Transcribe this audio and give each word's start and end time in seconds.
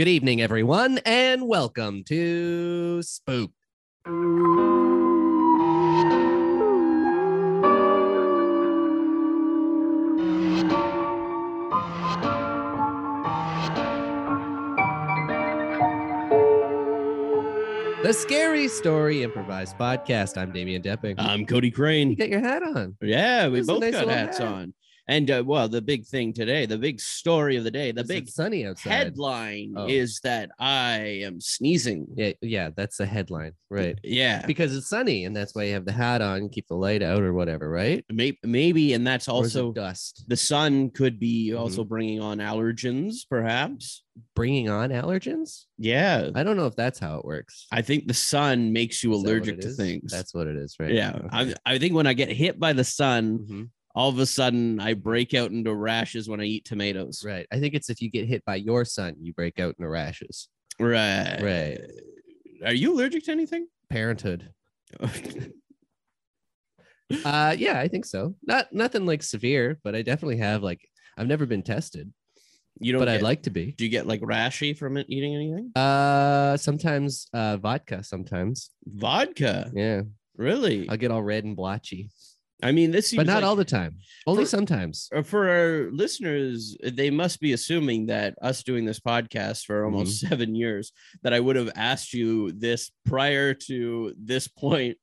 Good 0.00 0.08
evening, 0.08 0.40
everyone, 0.40 0.98
and 1.04 1.46
welcome 1.46 2.04
to 2.04 3.02
Spook. 3.02 3.50
The 18.02 18.14
Scary 18.14 18.68
Story 18.68 19.22
Improvised 19.22 19.76
Podcast. 19.76 20.38
I'm 20.38 20.50
Damian 20.50 20.80
Depping. 20.80 21.16
I'm 21.18 21.44
Cody 21.44 21.66
you 21.66 21.72
Crane. 21.74 22.14
got 22.14 22.30
your 22.30 22.40
hat 22.40 22.62
on. 22.62 22.96
Yeah, 23.02 23.48
we 23.48 23.60
a 23.60 23.64
both 23.64 23.82
nice 23.82 23.92
got 23.92 24.06
little 24.06 24.14
hats 24.14 24.38
hat. 24.38 24.48
on. 24.48 24.72
And 25.10 25.28
uh, 25.28 25.42
well, 25.44 25.68
the 25.68 25.82
big 25.82 26.06
thing 26.06 26.32
today, 26.32 26.66
the 26.66 26.78
big 26.78 27.00
story 27.00 27.56
of 27.56 27.64
the 27.64 27.70
day, 27.72 27.90
the 27.90 28.04
big 28.04 28.28
sunny 28.28 28.64
outside. 28.64 28.90
headline 28.92 29.74
Oh. 29.76 29.88
is 29.88 30.20
that 30.22 30.50
I 30.60 30.98
am 31.26 31.40
sneezing. 31.40 32.06
Yeah, 32.14 32.32
yeah, 32.40 32.70
that's 32.76 32.96
the 32.98 33.06
headline, 33.06 33.54
right? 33.70 33.98
Yeah, 34.04 34.46
Because 34.46 34.76
it's 34.76 34.86
sunny, 34.88 35.24
and 35.24 35.34
that's 35.34 35.52
why 35.52 35.64
you 35.64 35.72
have 35.74 35.84
the 35.84 35.90
hat 35.90 36.22
on, 36.22 36.48
keep 36.48 36.68
the 36.68 36.76
light 36.76 37.02
out, 37.02 37.22
or 37.22 37.32
whatever, 37.34 37.68
right? 37.68 38.04
maybe, 38.08 38.38
maybe, 38.44 38.92
and 38.94 39.04
that's 39.04 39.28
Or 39.28 39.44
is 39.44 39.56
it 39.56 39.58
also 39.58 39.72
dust 39.72 40.24
the 40.28 40.36
sun 40.36 40.90
could 40.90 41.18
be 41.18 41.48
Mm-hmm. 41.50 41.58
also 41.60 41.82
bringing 41.84 42.20
on 42.20 42.38
allergens, 42.38 43.26
perhaps. 43.28 44.04
bringing 44.36 44.68
on 44.70 44.90
allergens. 44.90 45.64
Yeah, 45.76 46.30
I 46.36 46.44
don't 46.44 46.56
know 46.56 46.66
if 46.66 46.76
that's 46.76 47.00
how 47.00 47.18
it 47.18 47.24
works. 47.24 47.66
I 47.72 47.82
think 47.82 48.06
the 48.06 48.14
sun 48.14 48.72
makes 48.72 49.02
you 49.02 49.12
Is 49.12 49.18
allergic 49.24 49.60
to 49.62 49.68
is? 49.68 49.76
things. 49.76 50.12
That's 50.12 50.32
what 50.32 50.46
it 50.46 50.54
is, 50.56 50.76
right? 50.78 50.92
yeah. 50.92 51.16
Okay. 51.16 51.54
I, 51.66 51.74
I 51.74 51.78
think 51.80 51.94
when 51.94 52.06
I 52.06 52.12
get 52.12 52.28
hit 52.30 52.60
by 52.60 52.72
the 52.74 52.84
sun, 52.84 53.38
Mhm. 53.40 53.68
All 53.94 54.08
of 54.08 54.18
a 54.18 54.26
sudden 54.26 54.80
I 54.80 54.94
break 54.94 55.34
out 55.34 55.50
into 55.50 55.74
rashes 55.74 56.28
when 56.28 56.40
I 56.40 56.44
eat 56.44 56.64
tomatoes. 56.64 57.24
Right. 57.24 57.46
I 57.52 57.58
think 57.58 57.74
it's 57.74 57.90
if 57.90 58.00
you 58.00 58.10
get 58.10 58.28
hit 58.28 58.44
by 58.44 58.56
your 58.56 58.84
son, 58.84 59.16
you 59.20 59.32
break 59.32 59.58
out 59.58 59.74
in 59.78 59.86
rashes. 59.86 60.48
Right. 60.78 61.38
Right. 61.42 61.80
Are 62.64 62.74
you 62.74 62.94
allergic 62.94 63.24
to 63.24 63.32
anything? 63.32 63.66
Parenthood. 63.88 64.50
Uh 67.24 67.56
yeah, 67.58 67.80
I 67.80 67.88
think 67.88 68.04
so. 68.04 68.36
Not 68.46 68.72
nothing 68.72 69.04
like 69.04 69.24
severe, 69.24 69.80
but 69.82 69.96
I 69.96 70.02
definitely 70.02 70.36
have 70.36 70.62
like 70.62 70.80
I've 71.18 71.26
never 71.26 71.44
been 71.44 71.64
tested, 71.64 72.12
you 72.78 72.92
don't 72.92 73.00
but 73.00 73.08
I'd 73.08 73.20
like 73.22 73.42
to 73.42 73.50
be. 73.50 73.72
Do 73.72 73.84
you 73.84 73.90
get 73.90 74.06
like 74.06 74.20
rashy 74.20 74.76
from 74.78 74.96
it 74.96 75.06
eating 75.08 75.34
anything? 75.34 75.72
Uh 75.74 76.56
sometimes 76.56 77.26
uh 77.34 77.56
vodka 77.56 78.04
sometimes. 78.04 78.70
Vodka. 78.86 79.72
Yeah. 79.74 80.02
Really? 80.36 80.88
I'll 80.88 80.96
get 80.96 81.10
all 81.10 81.22
red 81.22 81.42
and 81.44 81.56
blotchy. 81.56 82.10
I 82.62 82.72
mean, 82.72 82.90
this 82.90 83.08
seems 83.08 83.18
But 83.20 83.26
not 83.26 83.36
like- 83.36 83.44
all 83.44 83.56
the 83.56 83.64
time. 83.64 83.96
Only 84.26 84.44
For- 84.44 84.50
sometimes. 84.50 85.08
uh, 85.14 85.22
For 85.22 85.48
our 85.48 85.90
listeners, 85.92 86.76
they 86.82 87.10
must 87.10 87.40
be 87.40 87.52
assuming 87.52 88.06
that 88.06 88.34
us 88.42 88.62
doing 88.62 88.84
this 88.84 89.00
podcast 89.00 89.64
for 89.64 89.84
almost 89.84 90.22
Mm-hmm. 90.22 90.28
seven 90.28 90.54
years, 90.54 90.92
that 91.22 91.32
I 91.32 91.40
would 91.40 91.56
have 91.56 91.70
asked 91.74 92.12
you 92.12 92.52
this 92.52 92.90
prior 93.06 93.54
to 93.54 94.14
this 94.18 94.46
point. 94.48 94.98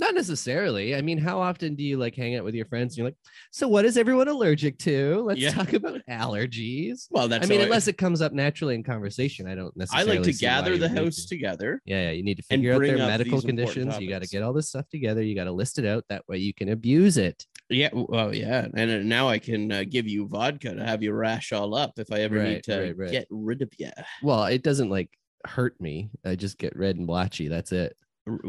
Not 0.00 0.14
necessarily. 0.14 0.96
I 0.96 1.02
mean, 1.02 1.18
how 1.18 1.40
often 1.40 1.76
do 1.76 1.84
you 1.84 1.96
like 1.98 2.16
hang 2.16 2.34
out 2.34 2.42
with 2.44 2.54
your 2.54 2.66
friends 2.66 2.92
and 2.94 2.98
you're 2.98 3.06
like, 3.06 3.16
so 3.52 3.68
what 3.68 3.84
is 3.84 3.96
everyone 3.96 4.26
allergic 4.26 4.76
to? 4.80 5.22
Let's 5.22 5.38
Yeah. 5.40 5.50
talk 5.52 5.72
about 5.72 6.00
allergies. 6.10 7.06
Well, 7.10 7.28
that's 7.28 7.46
I 7.46 7.48
mean, 7.48 7.60
unless 7.60 7.86
it 7.86 7.96
comes 7.96 8.20
up 8.20 8.32
naturally 8.32 8.74
in 8.74 8.82
conversation, 8.82 9.46
I 9.46 9.54
don't 9.54 9.76
necessarily. 9.76 10.12
I 10.12 10.14
like 10.16 10.24
to 10.24 10.32
gather 10.32 10.76
the 10.76 10.88
house 10.88 11.16
to. 11.26 11.28
together. 11.28 11.80
Yeah, 11.84 12.06
yeah, 12.06 12.10
you 12.10 12.24
need 12.24 12.38
to 12.38 12.42
figure 12.42 12.74
out 12.74 12.80
their 12.82 12.96
medical 12.98 13.40
conditions. 13.40 13.98
You 14.00 14.08
got 14.08 14.22
to 14.22 14.28
get 14.28 14.42
all 14.42 14.52
this 14.52 14.68
stuff 14.68 14.88
together. 14.88 15.22
You 15.22 15.34
got 15.36 15.44
to 15.44 15.52
list 15.52 15.78
it 15.78 15.86
out. 15.86 16.04
That 16.08 16.26
way 16.28 16.38
you 16.38 16.52
can 16.52 16.70
abuse 16.70 17.16
it. 17.16 17.46
Yeah, 17.70 17.90
well, 17.92 18.34
yeah, 18.34 18.66
and 18.76 18.90
uh, 18.90 18.98
now 18.98 19.28
I 19.28 19.38
can 19.38 19.72
uh, 19.72 19.84
give 19.88 20.06
you 20.06 20.26
vodka 20.28 20.74
to 20.74 20.84
have 20.84 21.02
you 21.02 21.12
rash 21.12 21.50
all 21.52 21.74
up 21.74 21.92
if 21.98 22.12
I 22.12 22.20
ever 22.20 22.36
Right, 22.38 22.48
need 22.48 22.64
to 22.64 22.78
right, 22.80 22.96
right. 22.98 23.10
get 23.10 23.26
rid 23.30 23.62
of 23.62 23.70
you. 23.78 23.88
Well, 24.22 24.44
it 24.44 24.62
doesn't 24.62 24.90
like 24.90 25.08
hurt 25.46 25.80
me. 25.80 26.10
I 26.26 26.34
just 26.34 26.58
get 26.58 26.76
red 26.76 26.96
and 26.96 27.06
blotchy. 27.06 27.48
That's 27.48 27.72
it. 27.72 27.96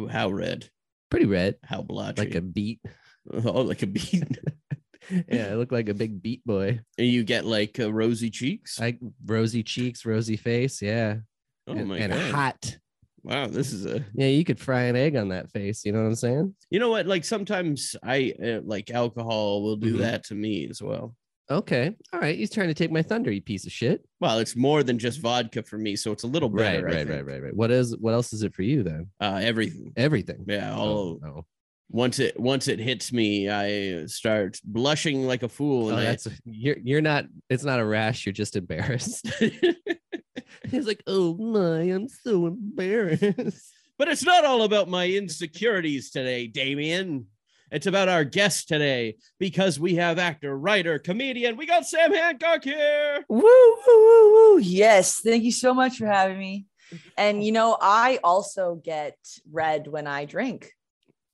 How 0.10 0.30
red? 0.30 0.70
Pretty 1.10 1.26
red, 1.26 1.56
How 1.64 1.82
blotchy? 1.82 2.22
like 2.22 2.36
a 2.36 2.42
beet. 2.42 2.80
oh, 3.34 3.62
like 3.62 3.84
a 3.84 3.88
beet. 3.88 4.24
yeah, 5.32 5.48
I 5.52 5.54
look 5.56 5.72
like 5.72 5.90
a 5.90 5.94
big 5.94 6.22
beet 6.22 6.44
boy. 6.46 6.80
and 6.98 7.08
you 7.08 7.24
get 7.24 7.46
like 7.46 7.80
uh, 7.80 7.92
rosy 7.94 8.30
cheeks. 8.30 8.80
Like 8.80 9.00
rosy 9.26 9.64
cheeks, 9.64 10.06
rosy 10.06 10.38
face. 10.38 10.82
Yeah, 10.82 11.18
oh 11.68 11.74
and, 11.74 11.88
my 11.88 11.98
and 11.98 12.12
god! 12.14 12.32
hot. 12.32 12.78
Wow, 13.24 13.48
this 13.48 13.74
is 13.74 13.86
a. 13.86 14.04
Yeah, 14.14 14.28
you 14.28 14.44
could 14.44 14.60
fry 14.60 14.84
an 14.84 14.96
egg 14.96 15.16
on 15.16 15.30
that 15.30 15.52
face. 15.52 15.84
You 15.86 15.92
know 15.94 16.02
what 16.02 16.08
I'm 16.10 16.16
saying? 16.16 16.56
You 16.70 16.80
know 16.80 16.90
what? 16.90 17.08
Like 17.08 17.26
sometimes 17.26 17.96
I 18.04 18.34
uh, 18.44 18.62
like 18.64 18.92
alcohol 18.92 19.64
will 19.64 19.78
do 19.78 19.96
Mhm. 19.96 20.00
that 20.00 20.24
to 20.26 20.36
me 20.36 20.68
as 20.70 20.82
well. 20.82 21.16
Okay. 21.50 21.96
All 22.12 22.20
right. 22.20 22.36
He's 22.38 22.50
trying 22.52 22.70
to 22.70 22.74
take 22.74 22.92
my 22.92 23.02
thunder, 23.04 23.32
you 23.32 23.42
piece 23.42 23.66
of 23.66 23.72
shit. 23.72 24.04
Well, 24.20 24.40
it's 24.40 24.56
more 24.56 24.82
than 24.84 24.98
just 24.98 25.20
vodka 25.22 25.62
for 25.64 25.78
me, 25.78 25.96
so 25.96 26.12
it's 26.12 26.24
a 26.24 26.28
little 26.28 26.50
Right, 26.50 26.64
better. 26.82 26.86
Right, 26.86 26.96
right, 26.96 27.08
think. 27.08 27.28
right, 27.28 27.44
right. 27.44 27.56
What 27.56 27.70
is 27.72 27.96
what 27.98 28.14
else 28.14 28.34
is 28.34 28.42
it 28.44 28.54
for 28.56 28.64
you 28.64 28.82
then? 28.84 29.08
Uh, 29.22 29.40
everything. 29.44 29.94
Everything. 29.96 30.44
Yeah. 30.48 30.74
Oh, 30.74 30.80
All 30.80 31.20
no. 31.22 31.46
once 31.92 32.18
it 32.20 32.40
once 32.40 32.68
it 32.68 32.80
hits 32.80 33.14
me, 33.14 33.48
I 33.50 34.06
start 34.08 34.60
blushing 34.64 35.28
like 35.28 35.44
a 35.44 35.50
fool. 35.50 35.88
Oh, 35.88 35.90
And 35.90 36.00
I, 36.00 36.04
that's 36.06 36.28
you're 36.46 36.78
you're 36.84 37.02
not 37.02 37.26
it's 37.50 37.64
not 37.64 37.80
a 37.80 37.86
rash, 37.86 38.26
you're 38.26 38.34
just 38.34 38.56
embarrassed. 38.56 39.28
He's 40.70 40.88
like, 40.88 41.04
oh 41.06 41.36
my, 41.36 41.82
I'm 41.94 42.08
so 42.08 42.48
embarrassed. 42.48 43.72
But 43.98 44.08
it's 44.10 44.24
not 44.24 44.44
all 44.46 44.64
about 44.64 44.90
my 44.90 45.08
insecurities 45.08 46.10
today, 46.10 46.48
Damien. 46.48 47.28
It's 47.72 47.88
about 47.88 48.10
our 48.10 48.24
guest 48.24 48.68
today 48.68 49.16
because 49.40 49.80
we 49.80 49.96
have 49.96 50.20
actor, 50.20 50.58
writer, 50.58 51.00
comedian. 51.00 51.58
We 51.58 51.66
got 51.66 51.86
Sam 51.88 52.14
Hancock 52.14 52.64
here. 52.64 53.24
Woo, 53.28 53.42
woo, 53.42 53.78
woo, 53.88 54.34
woo. 54.34 54.60
Yes. 54.60 55.20
Thank 55.24 55.44
you 55.44 55.52
so 55.52 55.74
much 55.74 55.98
for 55.98 56.06
having 56.06 56.38
me. 56.38 56.66
And, 57.18 57.44
you 57.44 57.52
know, 57.52 57.78
I 57.82 58.20
also 58.24 58.76
get 58.84 59.18
red 59.52 59.88
when 59.88 60.06
I 60.08 60.26
drink. 60.26 60.72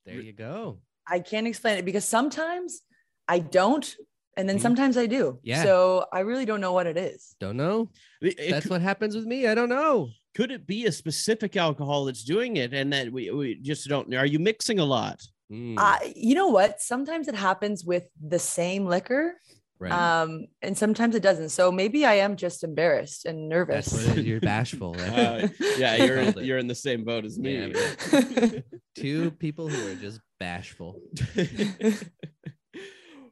There 0.05 0.15
you 0.21 0.33
go. 0.33 0.79
I 1.07 1.19
can't 1.19 1.47
explain 1.47 1.77
it 1.77 1.85
because 1.85 2.05
sometimes 2.05 2.81
I 3.27 3.39
don't. 3.39 3.95
And 4.37 4.47
then 4.47 4.57
Mhm. 4.57 4.61
sometimes 4.61 4.97
I 4.97 5.07
do. 5.07 5.39
Yeah. 5.43 5.61
So 5.63 6.05
I 6.13 6.21
really 6.21 6.45
don't 6.45 6.61
know 6.61 6.71
what 6.71 6.87
it 6.87 6.95
is. 6.97 7.35
Don't 7.41 7.57
know. 7.57 7.89
It- 8.21 8.39
it 8.39 8.49
That's 8.51 8.63
could, 8.63 8.71
what 8.71 8.81
happens 8.81 9.13
with 9.15 9.25
me. 9.25 9.47
I 9.47 9.53
don't 9.55 9.69
know. 9.69 10.09
could 10.33 10.49
it 10.49 10.65
be 10.65 10.85
a 10.85 10.91
specific 10.93 11.57
alcohol 11.57 12.05
that's 12.05 12.23
doing 12.23 12.55
it 12.55 12.73
and 12.73 12.93
that 12.93 13.11
we, 13.11 13.29
we 13.31 13.55
just 13.55 13.85
don't 13.89 14.13
are 14.15 14.25
you 14.25 14.39
mixing 14.39 14.79
a 14.79 14.85
lot? 14.85 15.21
Mm, 15.51 15.75
Uh, 15.77 15.97
you 16.15 16.35
know 16.35 16.47
what? 16.47 16.79
Sometimes 16.81 17.27
it 17.27 17.35
happens 17.35 17.83
with 17.83 18.03
the 18.25 18.39
same 18.39 18.85
liquor. 18.85 19.33
right. 19.79 19.91
Um, 19.91 20.45
and 20.61 20.77
sometimes 20.77 21.15
it 21.15 21.23
doesn't. 21.23 21.49
So 21.49 21.71
maybe 21.71 22.05
I 22.05 22.15
am 22.15 22.35
just 22.37 22.63
embarrassed 22.63 23.25
and 23.25 23.49
nervous. 23.49 23.87
That's 23.87 24.07
what 24.07 24.17
it 24.17 24.21
is. 24.21 24.25
You're 24.27 24.39
bashful. 24.39 24.93
right? 24.93 25.49
Uh, 25.61 25.65
yeah, 25.77 25.95
you're 26.03 26.17
in, 26.17 26.33
you're 26.45 26.57
in 26.57 26.67
the 26.67 26.75
same 26.75 27.03
boat 27.03 27.25
as 27.25 27.37
me. 27.39 27.73
Yeah, 27.73 28.59
Two 28.95 29.31
people 29.31 29.67
who 29.67 29.91
are 29.91 29.95
just 29.95 30.19
bashful. 30.39 30.99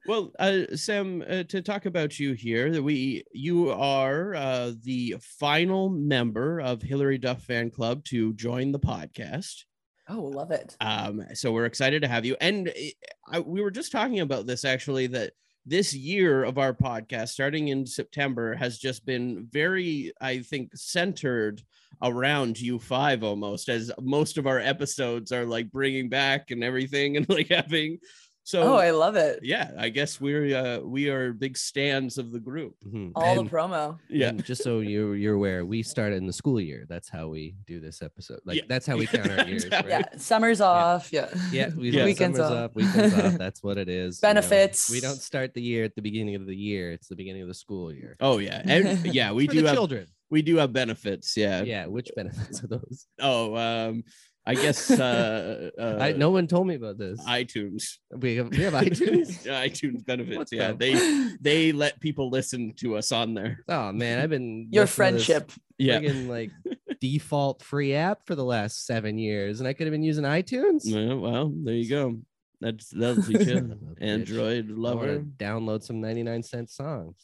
well, 0.07 0.31
uh, 0.39 0.75
Sam, 0.75 1.23
uh, 1.27 1.43
to 1.43 1.61
talk 1.61 1.85
about 1.85 2.19
you 2.19 2.33
here, 2.33 2.71
that 2.71 2.81
we 2.83 3.23
you 3.31 3.69
are 3.71 4.35
uh, 4.35 4.71
the 4.83 5.15
final 5.21 5.89
member 5.89 6.59
of 6.59 6.81
Hilary 6.81 7.17
Duff 7.17 7.43
Fan 7.43 7.69
Club 7.69 8.03
to 8.05 8.33
join 8.33 8.71
the 8.71 8.79
podcast. 8.79 9.65
Oh, 10.09 10.21
love 10.21 10.51
it. 10.51 10.75
Um, 10.81 11.23
so 11.33 11.51
we're 11.51 11.65
excited 11.65 12.01
to 12.01 12.07
have 12.07 12.25
you. 12.25 12.35
And 12.41 12.71
I, 13.27 13.39
we 13.39 13.61
were 13.61 13.71
just 13.71 13.91
talking 13.91 14.19
about 14.19 14.47
this 14.47 14.65
actually 14.65 15.07
that 15.07 15.33
this 15.65 15.93
year 15.93 16.43
of 16.43 16.57
our 16.57 16.73
podcast, 16.73 17.29
starting 17.29 17.67
in 17.67 17.85
September, 17.85 18.55
has 18.55 18.79
just 18.79 19.05
been 19.05 19.47
very, 19.51 20.11
I 20.19 20.39
think, 20.39 20.71
centered 20.75 21.61
around 22.01 22.55
U5 22.55 23.23
almost, 23.23 23.69
as 23.69 23.91
most 23.99 24.37
of 24.37 24.47
our 24.47 24.59
episodes 24.59 25.31
are 25.31 25.45
like 25.45 25.71
bringing 25.71 26.09
back 26.09 26.51
and 26.51 26.63
everything 26.63 27.17
and 27.17 27.29
like 27.29 27.47
having 27.51 27.99
So 28.49 28.63
oh, 28.63 28.77
I 28.77 28.89
love 28.89 29.15
it. 29.15 29.41
yeah, 29.43 29.69
I 29.77 29.89
guess 29.89 30.19
we're 30.19 30.57
uh, 30.57 30.79
we 30.79 31.07
are 31.09 31.33
big 31.33 31.55
stands 31.55 32.17
of 32.17 32.31
the 32.31 32.39
group. 32.39 32.73
Mhm. 32.83 33.11
All 33.13 33.37
And- 33.37 33.47
the 33.47 33.51
promo. 33.55 33.99
Yeah. 34.09 34.29
and 34.29 34.43
just 34.43 34.63
so 34.63 34.79
you're 34.79 35.15
you're 35.15 35.35
aware, 35.35 35.63
we 35.65 35.83
start 35.83 36.13
in 36.13 36.25
the 36.25 36.33
school 36.33 36.59
year. 36.59 36.87
That's 36.89 37.07
how 37.09 37.27
we 37.27 37.53
do 37.67 37.79
this 37.79 38.01
episode. 38.01 38.39
Like 38.45 38.57
Yeah. 38.57 38.63
that's 38.67 38.87
how 38.87 38.97
we 38.97 39.05
count 39.05 39.29
our 39.29 39.47
years, 39.47 39.69
right? 39.71 39.85
Yeah, 39.87 40.01
summer's 40.17 40.61
off. 40.61 41.13
Yeah. 41.13 41.29
Yeah, 41.51 41.69
we 41.77 41.91
Yeah. 41.91 41.99
yeah. 41.99 42.05
Weekends 42.05 42.37
summers 42.39 42.51
off. 42.51 42.57
up, 42.71 42.75
weekends 42.75 43.13
off. 43.13 43.33
That's 43.45 43.61
what 43.61 43.77
it 43.77 43.87
is. 43.87 44.19
you 44.19 44.27
know. 44.27 44.33
Benefits. 44.33 44.89
We 44.89 44.99
don't 44.99 45.21
start 45.21 45.53
the 45.53 45.61
year 45.61 45.83
at 45.83 45.93
the 45.93 46.01
beginning 46.01 46.33
of 46.33 46.47
the 46.47 46.55
year. 46.55 46.91
It's 46.91 47.07
the 47.07 47.15
beginning 47.15 47.43
of 47.43 47.49
the 47.49 47.53
school 47.53 47.93
year. 47.93 48.15
Oh 48.19 48.39
yeah, 48.39 48.63
and 48.65 49.13
yeah, 49.13 49.31
we 49.31 49.45
For 49.45 49.53
do 49.53 49.61
the 49.61 49.67
have 49.67 49.75
children. 49.77 50.07
we 50.31 50.41
do 50.41 50.55
have 50.57 50.73
benefits. 50.73 51.37
Yeah. 51.37 51.61
Yeah, 51.61 51.85
which 51.85 52.09
benefits 52.15 52.63
are 52.63 52.67
those? 52.67 53.05
Oh, 53.21 53.55
um, 53.55 54.03
I 54.49 54.55
guess 54.55 54.89
uh, 54.89 55.69
uh 55.79 55.97
I 56.05 56.13
no 56.13 56.31
one 56.31 56.47
told 56.47 56.65
me 56.67 56.75
about 56.75 56.97
this. 56.97 57.19
iTunes. 57.27 57.83
we 58.11 58.35
have 58.37 58.49
we 58.49 58.61
have 58.67 58.73
iTunes. 58.87 59.45
iTunes 59.45 60.03
benefits. 60.05 60.37
What 60.37 60.51
yeah, 60.51 60.71
the- 60.71 60.77
they 60.77 61.35
they 61.39 61.71
let 61.71 61.99
people 61.99 62.29
listen 62.31 62.73
to 62.77 62.97
us 62.97 63.11
on 63.11 63.33
there. 63.35 63.63
Oh 63.69 63.91
man, 63.91 64.19
I've 64.19 64.29
been 64.31 64.67
Your 64.71 64.83
listening 64.83 65.11
to 65.13 65.17
this 65.17 65.25
friendship. 65.27 65.51
Yeah. 65.77 65.99
friggin', 65.99 66.27
like 66.27 66.51
default 66.99 67.61
free 67.63 67.93
app 67.93 68.25
for 68.25 68.35
the 68.35 68.43
last 68.43 68.85
seven 68.85 69.17
years, 69.17 69.59
and 69.59 69.67
I 69.69 69.73
could 69.73 69.85
have 69.87 69.91
been 69.93 70.03
using 70.03 70.25
iTunes. 70.25 70.81
Yeah, 70.83 71.13
well, 71.13 71.53
there 71.63 71.75
you 71.75 71.87
go. 71.89 72.19
That's 72.61 72.89
that's 72.89 73.29
you 73.29 73.37
Son 73.37 73.45
can. 73.45 73.71
of 73.71 73.71
a 73.71 73.75
bitch. 73.75 74.01
Android 74.01 74.65
I 74.69 74.73
wanna 74.73 74.81
lover. 74.81 75.19
download 75.37 75.83
some 75.83 76.01
99 76.01 76.43
cent 76.43 76.69
songs. 76.69 77.15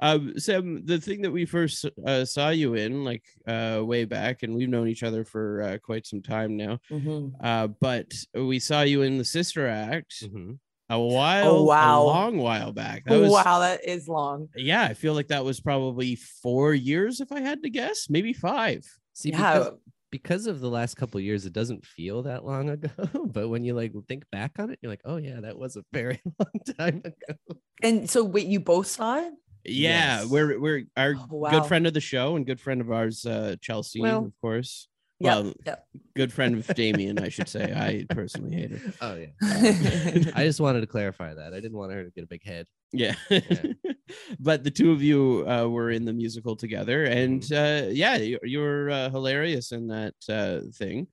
Um, 0.00 0.38
Sam, 0.38 0.84
the 0.84 0.98
thing 1.00 1.22
that 1.22 1.30
we 1.30 1.44
first 1.44 1.84
uh, 2.06 2.24
saw 2.24 2.50
you 2.50 2.74
in, 2.74 3.04
like 3.04 3.24
uh, 3.46 3.80
way 3.84 4.04
back, 4.04 4.42
and 4.42 4.54
we've 4.54 4.68
known 4.68 4.88
each 4.88 5.02
other 5.02 5.24
for 5.24 5.62
uh, 5.62 5.78
quite 5.82 6.06
some 6.06 6.22
time 6.22 6.56
now. 6.56 6.78
Mhm. 6.90 7.32
Uh, 7.42 7.68
but 7.68 8.12
we 8.34 8.58
saw 8.58 8.82
you 8.82 9.02
in 9.02 9.18
the 9.18 9.24
Sister 9.24 9.66
Act 9.68 10.24
Mhm. 10.24 10.58
a 10.90 10.98
while, 11.00 11.48
Oh, 11.50 11.62
wow. 11.64 12.02
a 12.02 12.04
long 12.04 12.36
while 12.38 12.72
back. 12.72 13.04
That 13.06 13.20
was, 13.20 13.30
wow, 13.30 13.60
that 13.60 13.86
is 13.88 14.08
long. 14.08 14.48
yeah, 14.56 14.82
I 14.84 14.94
feel 14.94 15.14
like 15.14 15.28
that 15.28 15.44
was 15.44 15.60
probably 15.60 16.16
four 16.16 16.74
years, 16.74 17.20
if 17.20 17.32
I 17.32 17.40
had 17.40 17.62
to 17.62 17.70
guess, 17.70 18.08
maybe 18.10 18.32
five. 18.32 18.84
See, 19.14 19.30
Yeah. 19.30 19.58
because, 19.58 19.74
because 20.12 20.46
of 20.46 20.60
the 20.60 20.68
last 20.70 20.94
couple 20.94 21.18
of 21.18 21.24
years, 21.24 21.44
it 21.46 21.52
doesn't 21.52 21.84
feel 21.84 22.22
that 22.22 22.44
long 22.44 22.68
ago. 22.70 22.90
but 23.32 23.48
when 23.48 23.64
you 23.64 23.74
like 23.74 23.92
think 24.06 24.22
back 24.30 24.52
on 24.60 24.70
it, 24.70 24.78
you're 24.80 24.92
like, 24.92 25.00
oh 25.04 25.16
yeah, 25.16 25.40
that 25.40 25.58
was 25.58 25.74
a 25.74 25.82
very 25.92 26.20
long 26.38 26.76
time 26.78 27.02
ago. 27.04 27.36
And 27.82 28.08
so 28.08 28.22
wait, 28.22 28.46
you 28.46 28.60
both 28.60 28.86
saw 28.86 29.18
it? 29.18 29.32
Yeah, 29.64 30.20
Yes. 30.20 30.26
we're 30.26 30.60
we're 30.60 30.84
our 30.96 31.14
Oh, 31.18 31.26
wow. 31.30 31.50
good 31.50 31.66
friend 31.66 31.86
of 31.86 31.94
the 31.94 32.00
show 32.00 32.36
and 32.36 32.46
good 32.46 32.60
friend 32.60 32.80
of 32.80 32.92
ours, 32.92 33.24
uh, 33.26 33.56
Chelsea, 33.60 34.00
Well, 34.00 34.26
of 34.26 34.32
course. 34.40 34.86
Yeah. 35.22 35.40
Well, 35.40 35.52
yeah. 35.64 35.76
good 36.16 36.32
friend 36.32 36.56
of 36.56 36.66
Damien, 36.74 37.18
I 37.18 37.28
should 37.28 37.48
say. 37.48 37.72
I 37.72 38.12
personally 38.14 38.54
hate 38.56 38.72
her. 38.72 38.92
Oh 39.00 39.14
yeah. 39.14 40.32
I 40.34 40.44
just 40.44 40.60
wanted 40.60 40.80
to 40.80 40.86
clarify 40.86 41.32
that. 41.34 41.54
I 41.54 41.60
didn't 41.60 41.78
want 41.78 41.92
her 41.92 42.04
to 42.04 42.10
get 42.10 42.24
a 42.24 42.26
big 42.26 42.44
head. 42.44 42.66
Yeah. 42.92 43.14
but 44.40 44.64
the 44.64 44.70
two 44.70 44.92
of 44.92 45.02
you 45.02 45.44
uh, 45.48 45.66
were 45.68 45.90
in 45.90 46.04
the 46.04 46.12
musical 46.12 46.56
together, 46.56 47.04
and 47.04 47.40
Mm-hmm. 47.42 47.88
uh, 47.88 47.90
yeah, 47.92 48.16
you, 48.16 48.38
you 48.42 48.58
were 48.60 48.90
uh, 48.90 49.10
hilarious 49.10 49.72
in 49.72 49.88
that 49.88 50.14
uh, 50.28 50.60
thing. 50.74 51.06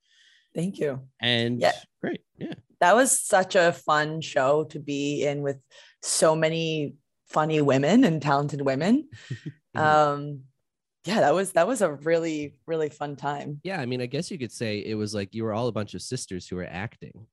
Thank 0.56 0.79
you. 0.79 1.01
And 1.21 1.61
Yeah. 1.61 1.73
great. 2.01 2.21
Yeah. 2.38 2.53
That 2.81 2.95
was 2.95 3.17
such 3.19 3.56
a 3.56 3.71
fun 3.73 4.21
show 4.21 4.63
to 4.71 4.79
be 4.79 5.23
in 5.25 5.41
with 5.41 5.57
so 6.01 6.35
many 6.35 6.95
funny 7.27 7.61
women 7.61 8.03
and 8.03 8.21
talented 8.21 8.61
women. 8.61 9.07
Um 9.75 10.41
yeah, 11.06 11.22
that 11.22 11.34
was 11.34 11.54
that 11.54 11.68
was 11.68 11.81
a 11.81 11.92
really 11.92 12.56
really 12.66 12.90
fun 12.90 13.16
time. 13.16 13.62
Yeah, 13.63 13.80
I 13.80 13.86
mean, 13.86 14.01
I 14.01 14.06
guess 14.06 14.30
you 14.30 14.38
could 14.38 14.51
say 14.51 14.80
it 14.80 14.96
was 14.96 15.16
like 15.16 15.34
you 15.34 15.44
were 15.44 15.54
all 15.54 15.68
a 15.68 15.72
bunch 15.72 15.94
of 15.94 16.01
sisters 16.01 16.48
who 16.48 16.57
were 16.57 16.68
acting. 16.69 17.25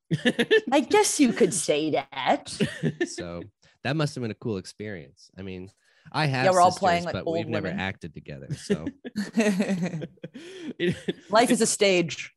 I 0.73 0.81
guess 0.89 1.19
you 1.19 1.33
could 1.33 1.53
say 1.53 1.91
that. 1.91 2.57
So 3.07 3.43
that 3.83 3.97
must 3.97 4.15
have 4.15 4.23
been 4.23 4.31
a 4.31 4.35
cool 4.35 4.57
experience. 4.59 5.31
I 5.39 5.43
mean, 5.43 5.71
I 6.13 6.27
have 6.27 6.45
Yeah, 6.45 6.51
we're 6.53 6.61
all 6.61 6.71
sisters, 6.71 6.81
playing, 6.81 7.05
like, 7.05 7.13
but 7.13 7.27
old 7.27 7.37
we've 7.37 7.49
never 7.49 7.69
acted 7.69 8.15
together. 8.15 8.49
So 8.55 8.85
Life 11.31 11.51
is 11.51 11.61
a 11.61 11.67
stage. 11.67 12.33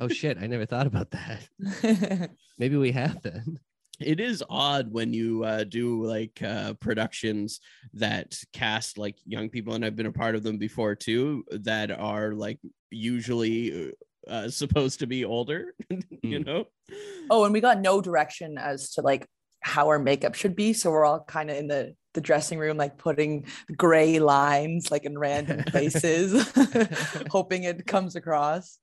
oh 0.00 0.08
shit, 0.08 0.38
I 0.40 0.46
never 0.46 0.66
thought 0.66 0.86
about 0.86 1.10
that. 1.12 2.30
Maybe 2.58 2.76
we 2.76 2.92
have 2.92 3.22
then. 3.22 3.58
It 4.00 4.20
is 4.20 4.42
odd 4.50 4.92
when 4.92 5.12
you 5.12 5.42
uh, 5.44 5.64
do 5.64 6.02
like 6.04 6.42
uh, 6.42 6.74
productions 6.74 7.60
that 7.94 8.38
cast 8.52 8.98
like 8.98 9.16
young 9.24 9.48
people 9.48 9.74
and 9.74 9.84
i've 9.84 9.96
been 9.96 10.06
a 10.06 10.12
part 10.12 10.34
of 10.34 10.42
them 10.42 10.58
before 10.58 10.94
too 10.94 11.44
that 11.50 11.90
are 11.90 12.32
like 12.32 12.58
usually 12.90 13.92
uh, 14.28 14.48
supposed 14.62 14.98
to 15.00 15.06
be 15.06 15.24
older 15.24 15.74
you 15.90 16.40
Mm. 16.40 16.46
know 16.46 16.64
oh, 17.30 17.44
and 17.44 17.52
we 17.52 17.60
got 17.60 17.80
no 17.80 18.00
direction 18.00 18.58
as 18.58 18.90
to 18.92 19.00
like 19.00 19.26
how 19.60 19.88
our 19.88 19.98
makeup 19.98 20.34
should 20.36 20.54
be. 20.54 20.72
So 20.72 20.92
we're 20.92 21.04
all 21.04 21.24
kind 21.24 21.50
of 21.50 21.56
in 21.56 21.66
the 21.66 21.94
the 22.14 22.20
dressing 22.20 22.58
room, 22.58 22.76
like 22.76 22.96
putting 22.98 23.46
gray 23.76 24.20
lines 24.20 24.90
like 24.92 25.04
in 25.04 25.18
random 25.18 25.64
places, 25.66 26.48
hoping 27.30 27.64
it 27.64 27.84
comes 27.86 28.14
across. 28.14 28.78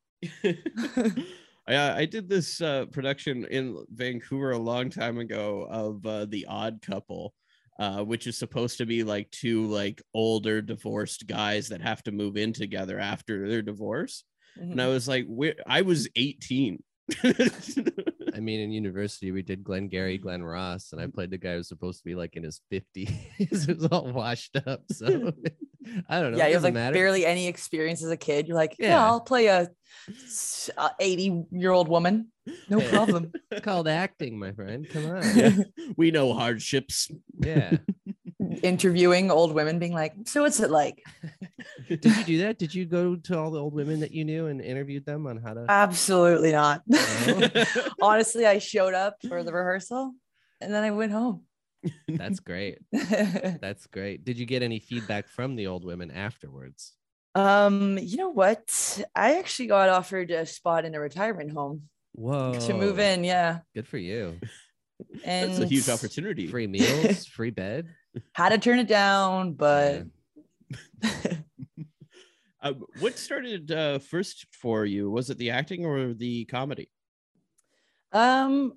I, 1.68 2.02
I 2.02 2.06
did 2.06 2.28
this 2.30 2.62
uh, 2.62 2.86
production 2.92 3.46
in 3.46 3.84
Vancouver 3.94 4.52
a 4.52 4.58
long 4.58 4.90
time 4.90 5.18
ago 5.18 5.68
of 5.70 6.06
uh, 6.06 6.26
The 6.26 6.46
Odd 6.48 6.82
Couple, 6.82 7.34
uh, 7.80 8.04
which 8.04 8.28
is 8.28 8.38
supposed 8.38 8.78
to 8.80 8.86
be 8.86 9.04
like 9.04 9.32
two 9.32 9.66
like 9.68 10.02
older 10.14 10.62
divorced 10.62 11.28
guys 11.28 11.70
that 11.70 11.82
have 11.82 12.04
to 12.04 12.12
move 12.12 12.38
in 12.38 12.54
together 12.54 13.00
after 13.00 13.48
their 13.48 13.62
divorce. 13.62 14.24
And 14.72 14.82
I 14.82 14.88
was 14.88 15.08
like, 15.08 15.28
I 15.66 15.82
was 15.82 16.08
18. 16.16 16.84
I 18.36 18.40
mean, 18.40 18.60
in 18.62 18.72
university, 18.72 19.32
we 19.32 19.44
did 19.44 19.64
Glengarry, 19.64 20.18
Glen 20.18 20.42
Ross, 20.44 20.92
and 20.92 21.00
I 21.00 21.06
played 21.08 21.30
the 21.30 21.38
guy 21.38 21.52
who 21.52 21.58
was 21.58 21.68
supposed 21.68 22.00
to 22.00 22.06
be 22.06 22.16
like 22.16 22.36
in 22.36 22.44
his 22.44 22.62
50s. 22.72 22.86
it 23.40 23.68
was 23.68 23.86
all 23.92 24.12
washed 24.12 24.58
up. 24.66 24.82
So 24.92 25.32
I 26.10 26.22
don't 26.22 26.32
know. 26.32 26.38
yeah, 26.38 26.46
it 26.46 26.50
you 26.50 26.54
have 26.56 26.64
like 26.64 26.74
matter. 26.74 26.94
barely 26.94 27.26
any 27.26 27.48
experience 27.48 28.02
as 28.04 28.10
a 28.10 28.18
kid. 28.18 28.48
You're 28.48 28.56
like, 28.58 28.76
yeah, 28.80 28.90
Yeah. 28.90 29.06
I'll 29.06 29.20
play 29.22 29.48
a 29.48 29.68
80 31.00 31.44
year 31.52 31.72
old 31.72 31.88
woman. 31.90 32.32
No 32.70 32.80
Yeah. 32.80 32.90
problem. 32.96 33.32
Called 33.62 33.88
acting, 33.88 34.40
my 34.40 34.52
friend. 34.54 34.88
Come 34.90 35.06
on. 35.08 35.38
yeah, 35.38 35.52
we 35.98 36.10
know 36.12 36.34
hardships. 36.34 37.12
yeah. 37.40 37.78
Interviewing 38.62 39.30
old 39.32 39.54
women, 39.54 39.80
being 39.80 39.94
like, 39.94 40.14
so 40.26 40.42
what's 40.42 40.60
it 40.60 40.70
like? 40.72 41.04
Did 42.02 42.18
you 42.18 42.24
do 42.24 42.38
that? 42.40 42.58
Did 42.58 42.74
you 42.74 42.86
go 42.86 43.16
to 43.16 43.38
all 43.38 43.52
the 43.52 43.60
old 43.60 43.74
women 43.74 44.00
that 44.02 44.12
you 44.12 44.26
knew 44.26 44.48
and 44.48 44.62
interviewed 44.62 45.06
them 45.06 45.28
on 45.28 45.38
how 45.38 45.54
to? 45.54 45.66
Absolutely 45.70 46.52
not. 46.52 46.82
No? 46.88 47.50
Honestly, 48.02 48.46
I 48.46 48.60
showed 48.60 48.94
up 48.94 49.18
for 49.28 49.44
the 49.44 49.54
rehearsal 49.54 50.14
and 50.62 50.74
then 50.74 50.84
I 50.84 50.92
went 50.92 51.12
home. 51.12 51.44
That's 52.08 52.40
great. 52.40 52.80
That's 52.92 53.88
great. 53.88 54.24
Did 54.24 54.38
you 54.38 54.46
get 54.46 54.64
any 54.64 54.80
feedback 54.80 55.28
from 55.28 55.56
the 55.56 55.68
old 55.68 55.84
women 55.84 56.12
afterwards? 56.12 56.94
um, 57.36 57.98
you 57.98 58.18
know 58.18 58.30
what? 58.30 59.04
I 59.16 59.40
actually 59.40 59.68
got 59.68 59.90
offered 59.90 60.30
a 60.32 60.46
spot 60.46 60.86
in 60.86 60.94
a 60.96 61.00
retirement 61.00 61.52
home 61.52 61.84
Whoa. 62.14 62.60
to 62.60 62.74
move 62.74 63.00
in. 63.00 63.24
Yeah. 63.24 63.60
Good 63.74 63.88
for 63.88 63.98
you. 63.98 64.40
And 65.24 65.52
That's 65.52 65.60
a 65.60 65.66
huge 65.66 65.90
opportunity. 65.90 66.48
Free 66.48 66.68
meals, 66.68 67.26
free 67.26 67.50
bed. 67.50 67.88
Had 68.34 68.50
to 68.50 68.60
turn 68.60 68.80
it 68.80 68.88
down, 68.88 69.54
but 69.54 70.04
Uh, 72.64 72.72
what 73.00 73.18
started 73.20 73.70
uh, 73.72 74.00
first 74.00 74.46
for 74.54 74.86
you? 74.86 75.12
Was 75.12 75.30
it 75.30 75.38
the 75.38 75.50
acting 75.52 75.86
or 75.86 76.14
the 76.14 76.46
comedy? 76.46 76.90
um 78.14 78.74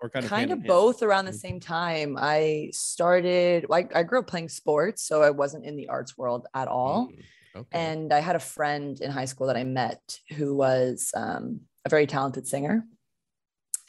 Or 0.00 0.10
kind 0.10 0.24
of 0.24 0.30
kind 0.30 0.50
of 0.50 0.58
hand? 0.58 0.66
both 0.66 1.02
around 1.02 1.24
the 1.24 1.30
Mm. 1.32 1.40
same 1.46 1.60
time. 1.60 2.18
I 2.20 2.68
started 2.72 3.66
like 3.70 3.96
I 3.96 4.02
grew 4.02 4.18
up 4.18 4.26
playing 4.26 4.50
sports, 4.50 5.02
so 5.02 5.22
I 5.22 5.30
wasn't 5.30 5.64
in 5.64 5.76
the 5.76 5.88
arts 5.88 6.18
world 6.18 6.46
at 6.54 6.68
all. 6.68 7.08
Mm, 7.08 7.22
Okay. 7.54 7.78
And 7.78 8.12
I 8.14 8.20
had 8.20 8.34
a 8.34 8.40
friend 8.40 8.98
in 9.00 9.10
high 9.10 9.26
school 9.26 9.46
that 9.48 9.58
I 9.58 9.64
met 9.64 10.00
who 10.36 10.54
was 10.56 11.10
um, 11.14 11.60
a 11.84 11.90
very 11.90 12.06
talented 12.06 12.46
singer. 12.46 12.86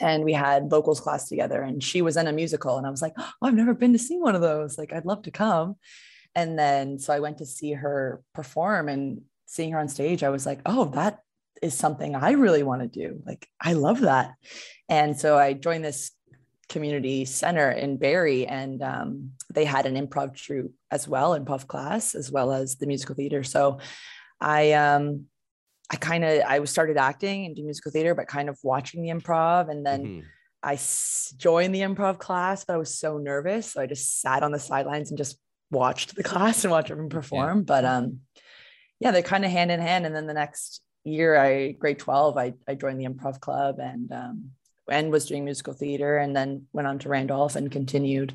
And 0.00 0.22
we 0.22 0.34
had 0.34 0.68
vocals 0.68 1.00
class 1.00 1.28
together, 1.30 1.62
and 1.62 1.82
she 1.82 2.02
was 2.02 2.16
in 2.18 2.26
a 2.26 2.32
musical. 2.32 2.76
And 2.76 2.86
I 2.86 2.90
was 2.90 3.00
like, 3.00 3.14
oh, 3.16 3.30
I've 3.42 3.54
never 3.54 3.72
been 3.72 3.94
to 3.94 3.98
see 3.98 4.18
one 4.18 4.34
of 4.34 4.42
those. 4.42 4.76
Like, 4.76 4.92
I'd 4.92 5.06
love 5.06 5.22
to 5.22 5.30
come. 5.30 5.76
And 6.34 6.58
then, 6.58 6.98
so 6.98 7.12
I 7.12 7.20
went 7.20 7.38
to 7.38 7.46
see 7.46 7.72
her 7.72 8.22
perform, 8.34 8.88
and 8.88 9.22
seeing 9.46 9.72
her 9.72 9.78
on 9.78 9.88
stage, 9.88 10.22
I 10.22 10.30
was 10.30 10.46
like, 10.46 10.60
oh, 10.66 10.86
that 10.86 11.20
is 11.62 11.74
something 11.74 12.14
I 12.14 12.32
really 12.32 12.62
want 12.62 12.82
to 12.82 12.88
do. 12.88 13.22
Like, 13.24 13.48
I 13.60 13.74
love 13.74 14.00
that. 14.00 14.34
And 14.88 15.18
so 15.18 15.38
I 15.38 15.52
joined 15.54 15.84
this 15.84 16.10
community 16.68 17.24
center 17.24 17.70
in 17.70 17.98
Barrie, 17.98 18.46
and 18.46 18.82
um, 18.82 19.32
they 19.52 19.64
had 19.64 19.86
an 19.86 19.94
improv 19.94 20.34
troupe 20.34 20.72
as 20.90 21.06
well, 21.06 21.38
improv 21.38 21.66
class, 21.66 22.14
as 22.14 22.32
well 22.32 22.52
as 22.52 22.76
the 22.76 22.86
musical 22.86 23.14
theater. 23.14 23.42
So 23.44 23.78
I 24.40 24.72
um 24.72 25.26
I 25.90 25.96
kind 25.96 26.24
of 26.24 26.42
I 26.46 26.62
started 26.64 26.96
acting 26.96 27.44
and 27.46 27.54
do 27.54 27.62
musical 27.62 27.92
theater, 27.92 28.14
but 28.14 28.26
kind 28.26 28.48
of 28.48 28.58
watching 28.62 29.02
the 29.02 29.10
improv, 29.10 29.70
and 29.70 29.86
then 29.86 30.06
Mhm. 30.06 30.24
I 30.62 30.74
s- 30.74 31.34
joined 31.36 31.74
the 31.74 31.82
improv 31.82 32.18
class, 32.18 32.64
but 32.64 32.72
I 32.74 32.78
was 32.78 32.98
so 32.98 33.18
nervous, 33.18 33.72
so 33.72 33.82
I 33.82 33.86
just 33.86 34.20
sat 34.22 34.42
on 34.42 34.50
the 34.50 34.58
sidelines 34.58 35.10
and 35.10 35.18
just 35.18 35.38
watched 35.74 36.14
the 36.14 36.22
class 36.30 36.64
and 36.64 36.70
watched 36.70 36.90
everyone 36.90 37.10
perform. 37.10 37.64
But 37.64 37.84
um, 37.84 38.20
yeah, 39.00 39.10
they're 39.10 39.22
kind 39.22 39.44
of 39.44 39.50
hand 39.50 39.70
in 39.70 39.80
hand. 39.80 40.06
And 40.06 40.16
then 40.16 40.26
the 40.26 40.34
next 40.34 40.80
year, 41.04 41.36
I 41.36 41.72
grade 41.72 41.98
twelve, 41.98 42.38
I 42.38 42.54
I 42.66 42.74
joined 42.74 42.98
the 42.98 43.06
improv 43.06 43.40
club 43.40 43.78
and 43.78 44.10
um, 44.12 44.50
and 44.90 45.10
was 45.10 45.26
doing 45.26 45.44
musical 45.44 45.74
theater 45.74 46.16
and 46.16 46.34
then 46.34 46.66
went 46.72 46.88
on 46.88 46.98
to 47.00 47.08
Randolph 47.08 47.56
and 47.56 47.70
continued 47.70 48.34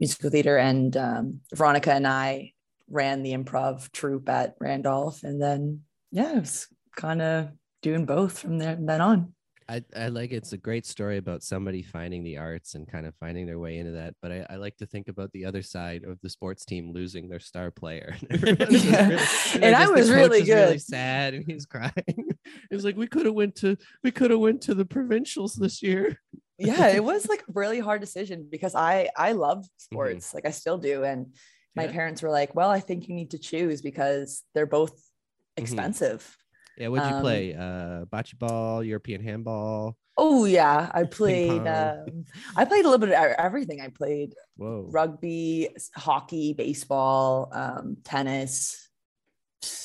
musical 0.00 0.30
theater. 0.30 0.56
And 0.56 0.96
um, 0.96 1.40
Veronica 1.54 1.92
and 1.92 2.06
I 2.06 2.52
ran 2.88 3.22
the 3.22 3.32
improv 3.32 3.90
troupe 3.92 4.28
at 4.28 4.56
Randolph. 4.60 5.22
And 5.22 5.40
then, 5.40 5.82
yeah, 6.10 6.36
it 6.36 6.40
was 6.40 6.68
kind 6.96 7.22
of 7.22 7.48
doing 7.82 8.06
both 8.06 8.38
from 8.38 8.58
there 8.58 8.76
then 8.78 9.00
on. 9.00 9.33
I, 9.68 9.82
I 9.96 10.08
like 10.08 10.32
it's 10.32 10.52
a 10.52 10.58
great 10.58 10.84
story 10.84 11.16
about 11.16 11.42
somebody 11.42 11.82
finding 11.82 12.22
the 12.22 12.38
arts 12.38 12.74
and 12.74 12.90
kind 12.90 13.06
of 13.06 13.14
finding 13.16 13.46
their 13.46 13.58
way 13.58 13.78
into 13.78 13.92
that. 13.92 14.14
But 14.20 14.32
I, 14.32 14.46
I 14.50 14.56
like 14.56 14.76
to 14.78 14.86
think 14.86 15.08
about 15.08 15.32
the 15.32 15.44
other 15.44 15.62
side 15.62 16.04
of 16.04 16.18
the 16.22 16.28
sports 16.28 16.64
team 16.64 16.92
losing 16.92 17.28
their 17.28 17.40
star 17.40 17.70
player. 17.70 18.16
Yeah. 18.84 19.18
And 19.54 19.74
I 19.74 19.88
was 19.88 20.10
really 20.10 20.40
was 20.40 20.48
really 20.48 20.78
sad 20.78 21.34
and 21.34 21.44
he's 21.46 21.66
crying. 21.66 21.92
It 22.70 22.74
was 22.74 22.84
like 22.84 22.96
we 22.96 23.06
could 23.06 23.24
have 23.24 23.34
went 23.34 23.56
to 23.56 23.76
we 24.02 24.10
could 24.10 24.30
have 24.30 24.40
went 24.40 24.60
to 24.62 24.74
the 24.74 24.84
provincials 24.84 25.54
this 25.54 25.82
year. 25.82 26.18
yeah, 26.58 26.88
it 26.88 27.02
was 27.02 27.26
like 27.28 27.40
a 27.40 27.52
really 27.52 27.80
hard 27.80 28.00
decision 28.00 28.46
because 28.50 28.74
I 28.74 29.08
I 29.16 29.32
love 29.32 29.58
mm-hmm. 29.58 29.94
sports, 29.94 30.34
like 30.34 30.46
I 30.46 30.50
still 30.50 30.76
do. 30.78 31.04
And 31.04 31.34
my 31.74 31.84
Yeah. 31.84 31.92
parents 31.92 32.22
were 32.22 32.30
like, 32.30 32.54
"Well, 32.54 32.70
I 32.70 32.80
think 32.80 33.08
you 33.08 33.14
need 33.14 33.30
to 33.30 33.38
choose 33.38 33.80
because 33.80 34.42
they're 34.54 34.66
both 34.66 34.92
mm-hmm. 34.92 35.62
expensive." 35.62 36.36
Yeah, 36.78 36.88
what'd 36.88 37.08
you 37.08 37.16
Um, 37.16 37.22
play? 37.22 37.54
Uh 37.54 38.04
bocce 38.06 38.38
ball, 38.38 38.82
European 38.82 39.22
handball. 39.22 39.96
Oh 40.16 40.44
yeah, 40.44 40.90
I 40.94 41.04
played. 41.04 41.66
Um, 41.66 42.24
I 42.56 42.64
played 42.64 42.84
a 42.84 42.88
little 42.88 42.98
bit 43.04 43.08
of 43.10 43.14
everything. 43.38 43.80
I 43.80 43.88
played 43.88 44.34
Whoa. 44.56 44.86
rugby, 44.90 45.68
hockey, 45.96 46.52
baseball, 46.52 47.48
um, 47.52 47.96
tennis. 48.04 48.88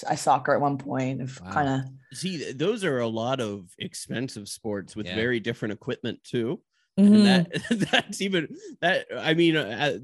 I 0.08 0.16
soccer 0.16 0.54
at 0.54 0.62
one 0.62 0.78
point. 0.78 1.22
Of 1.22 1.40
Wow. 1.42 1.52
kind 1.52 1.70
of. 1.70 2.18
See, 2.18 2.52
those 2.52 2.84
are 2.84 3.00
a 3.00 3.08
lot 3.08 3.40
of 3.40 3.70
expensive 3.80 4.48
sports 4.48 4.96
with 4.96 5.08
Yeah. 5.08 5.16
very 5.16 5.40
different 5.40 5.74
equipment 5.74 6.24
too. 6.24 6.62
Mm-hmm. 7.00 7.16
And 7.16 7.26
that 7.26 7.48
that's 7.92 8.22
even 8.22 8.50
that. 8.82 9.08
I 9.16 9.34
mean, 9.34 9.56
uh, 9.56 10.00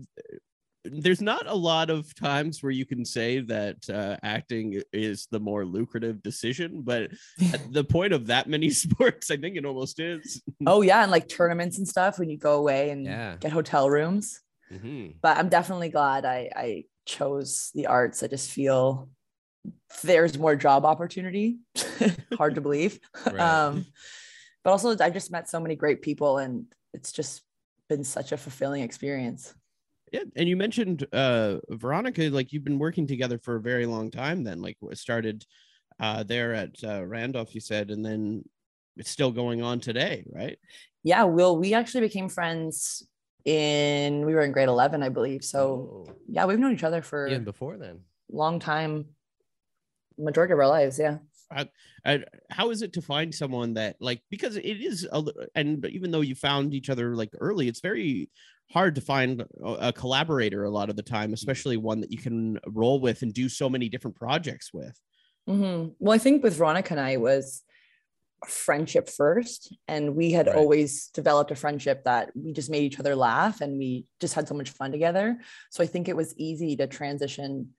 there's 0.92 1.22
not 1.22 1.48
a 1.48 1.54
lot 1.56 1.90
of 1.90 2.14
times 2.16 2.62
where 2.64 2.72
you 2.72 2.86
can 2.86 3.04
say 3.06 3.40
that 3.42 3.90
uh, 3.90 4.18
acting 4.24 4.82
is 4.94 5.28
the 5.32 5.40
more 5.40 5.66
lucrative 5.66 6.22
decision, 6.24 6.82
but 6.84 7.12
at 7.54 7.62
the 7.74 7.84
point 7.84 8.14
of 8.14 8.28
that 8.28 8.48
many 8.48 8.70
sports, 8.84 9.32
I 9.32 9.38
think 9.38 9.56
it 9.58 9.66
almost 9.66 10.00
is. 10.00 10.42
oh 10.66 10.82
yeah, 10.82 11.02
and 11.02 11.12
like 11.12 11.28
tournaments 11.28 11.78
and 11.78 11.88
stuff 11.88 12.20
when 12.20 12.30
you 12.30 12.38
go 12.38 12.54
away 12.56 12.90
and 12.92 13.06
Yeah. 13.06 13.36
get 13.40 13.52
hotel 13.52 13.90
rooms. 13.90 14.42
Mhm. 14.72 15.16
But 15.22 15.38
I'm 15.38 15.50
definitely 15.50 15.90
glad 15.90 16.26
I 16.26 16.50
I 16.56 16.84
chose 17.06 17.72
the 17.76 17.86
arts. 17.88 18.24
I 18.24 18.28
just 18.28 18.50
feel 18.52 19.10
there's 20.04 20.38
more 20.38 20.56
job 20.56 20.86
opportunity. 20.86 21.58
Hard 22.38 22.56
to 22.56 22.62
believe. 22.62 23.00
Right. 23.26 23.40
Um, 23.40 23.86
but 24.64 24.72
also 24.72 24.98
I 25.00 25.10
just 25.12 25.32
met 25.32 25.50
so 25.50 25.60
many 25.60 25.76
great 25.76 26.02
people, 26.02 26.38
and 26.40 26.66
it's 26.94 27.12
just 27.12 27.42
been 27.90 28.04
such 28.04 28.32
a 28.32 28.38
fulfilling 28.38 28.82
experience. 28.82 29.54
Yeah, 30.16 30.24
and 30.38 30.48
you 30.48 30.56
mentioned 30.56 31.06
uh 31.12 31.58
Veronica, 31.70 32.30
like 32.30 32.54
you've 32.54 32.64
been 32.64 32.80
working 32.80 33.06
together 33.06 33.38
for 33.38 33.58
a 33.58 33.62
very 33.62 33.86
long 33.86 34.10
time. 34.12 34.46
Then, 34.46 34.62
like, 34.62 34.78
started 34.94 35.46
uh 36.00 36.24
there 36.24 36.54
at 36.54 36.82
uh, 36.84 37.06
Randolph, 37.06 37.54
you 37.54 37.60
said, 37.60 37.92
and 37.92 38.06
then 38.06 38.46
it's 38.96 39.10
still 39.10 39.32
going 39.32 39.62
on 39.62 39.82
today, 39.82 40.24
right? 40.32 40.58
Yeah, 41.04 41.24
Will, 41.24 41.58
we 41.58 41.74
actually 41.74 42.02
became 42.02 42.30
friends 42.30 43.06
in 43.44 44.26
we 44.26 44.34
were 44.34 44.42
in 44.42 44.54
grade 44.54 44.70
11, 44.70 45.04
I 45.04 45.10
believe. 45.10 45.44
So 45.44 46.06
Oh, 46.08 46.16
yeah, 46.30 46.46
we've 46.46 46.60
known 46.60 46.74
each 46.74 46.86
other 46.86 47.02
for 47.02 47.28
even 47.28 47.44
before 47.44 47.76
then. 47.78 48.00
long 48.32 48.60
time, 48.60 49.08
majority 50.18 50.54
of 50.54 50.60
our 50.60 50.68
lives. 50.68 50.98
Yeah. 50.98 51.18
And 52.06 52.26
how 52.50 52.70
is 52.70 52.82
it 52.82 52.94
to 52.94 53.02
find 53.02 53.34
someone 53.34 53.74
that 53.74 53.98
like 54.00 54.22
because 54.30 54.56
it 54.56 54.64
is 54.64 55.08
a, 55.12 55.24
and 55.56 55.86
even 55.86 56.12
though 56.12 56.22
you 56.22 56.36
found 56.36 56.74
each 56.74 56.90
other 56.90 57.16
like 57.16 57.32
early, 57.40 57.68
it's 57.68 57.82
very 57.82 58.30
hard 58.72 58.96
to 58.96 59.02
find 59.02 59.44
a, 59.64 59.94
collaborator 59.94 60.64
a 60.64 60.70
lot 60.70 60.90
of 60.90 60.96
the 60.96 61.04
time, 61.04 61.34
especially 61.34 61.78
one 61.78 62.02
that 62.02 62.12
you 62.12 62.18
can 62.18 62.60
roll 62.68 63.00
with 63.00 63.22
and 63.22 63.34
do 63.34 63.48
so 63.50 63.70
many 63.70 63.90
different 63.90 64.16
projects 64.16 64.74
with. 64.74 65.00
Mhm. 65.48 65.96
Well, 66.00 66.14
I 66.14 66.18
think 66.18 66.44
with 66.44 66.56
Veronica 66.58 66.94
and 66.94 67.00
I 67.00 67.12
it 67.12 67.22
was 67.22 67.64
friendship 68.48 69.10
first, 69.10 69.76
and 69.88 70.16
we 70.16 70.32
had 70.32 70.48
Right. 70.48 70.56
always 70.56 71.08
developed 71.08 71.52
a 71.52 71.56
friendship 71.56 72.04
that 72.04 72.32
we 72.36 72.54
just 72.54 72.70
made 72.70 72.84
each 72.84 73.00
other 73.00 73.16
laugh, 73.16 73.62
and 73.62 73.78
we 73.78 74.06
just 74.20 74.34
had 74.34 74.48
so 74.48 74.56
much 74.56 74.70
fun 74.72 74.92
together. 74.92 75.40
So 75.72 75.84
I 75.84 75.88
think 75.88 76.08
it 76.10 76.16
was 76.16 76.36
easy 76.38 76.76
to 76.78 76.88
transition 76.88 77.74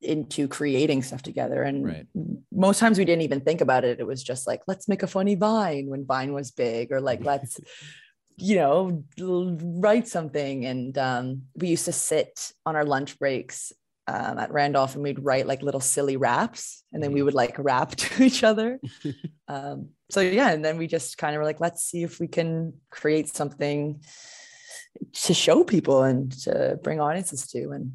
into 0.00 0.48
creating 0.48 1.02
stuff 1.02 1.22
together. 1.22 1.62
And 1.62 1.84
Right. 1.84 2.06
most 2.52 2.78
times 2.78 2.98
we 2.98 3.04
didn't 3.06 3.22
even 3.22 3.40
think 3.40 3.60
about 3.62 3.84
it. 3.84 4.00
It 4.00 4.06
was 4.06 4.22
just 4.22 4.46
like, 4.46 4.60
let's 4.66 4.88
make 4.88 5.02
a 5.02 5.06
funny 5.06 5.34
Vine 5.34 5.86
when 5.88 6.04
Vine 6.04 6.32
was 6.34 6.50
big, 6.50 6.92
or 6.92 7.00
like 7.00 7.24
let's 7.24 7.58
you 8.36 8.56
know 8.56 9.04
write 9.18 10.08
something. 10.08 10.64
And 10.66 10.96
um, 10.98 11.42
we 11.56 11.68
used 11.68 11.84
to 11.86 11.92
sit 11.92 12.52
on 12.66 12.76
our 12.76 12.84
lunch 12.84 13.18
breaks 13.18 13.72
um, 14.06 14.38
at 14.38 14.52
Randolph 14.52 14.94
and 14.94 15.02
we'd 15.02 15.24
write 15.24 15.46
like 15.46 15.62
little 15.62 15.80
silly 15.80 16.16
raps 16.16 16.84
and 16.92 17.02
then 17.02 17.12
we 17.12 17.20
Mhm. 17.20 17.24
would 17.26 17.34
like 17.34 17.56
rap 17.58 17.90
to 17.96 18.22
each 18.22 18.44
other. 18.44 18.78
um, 19.48 19.88
so 20.10 20.20
yeah, 20.20 20.50
and 20.50 20.64
then 20.64 20.76
we 20.78 20.86
just 20.86 21.16
kind 21.16 21.34
of 21.34 21.38
were 21.38 21.44
like, 21.46 21.60
let's 21.60 21.82
see 21.82 22.02
if 22.02 22.20
we 22.20 22.28
can 22.28 22.74
create 22.90 23.28
something 23.28 24.02
to 25.12 25.34
show 25.34 25.64
people 25.64 26.02
and 26.02 26.30
to 26.42 26.78
bring 26.82 27.00
audiences 27.00 27.46
to. 27.48 27.70
And 27.70 27.92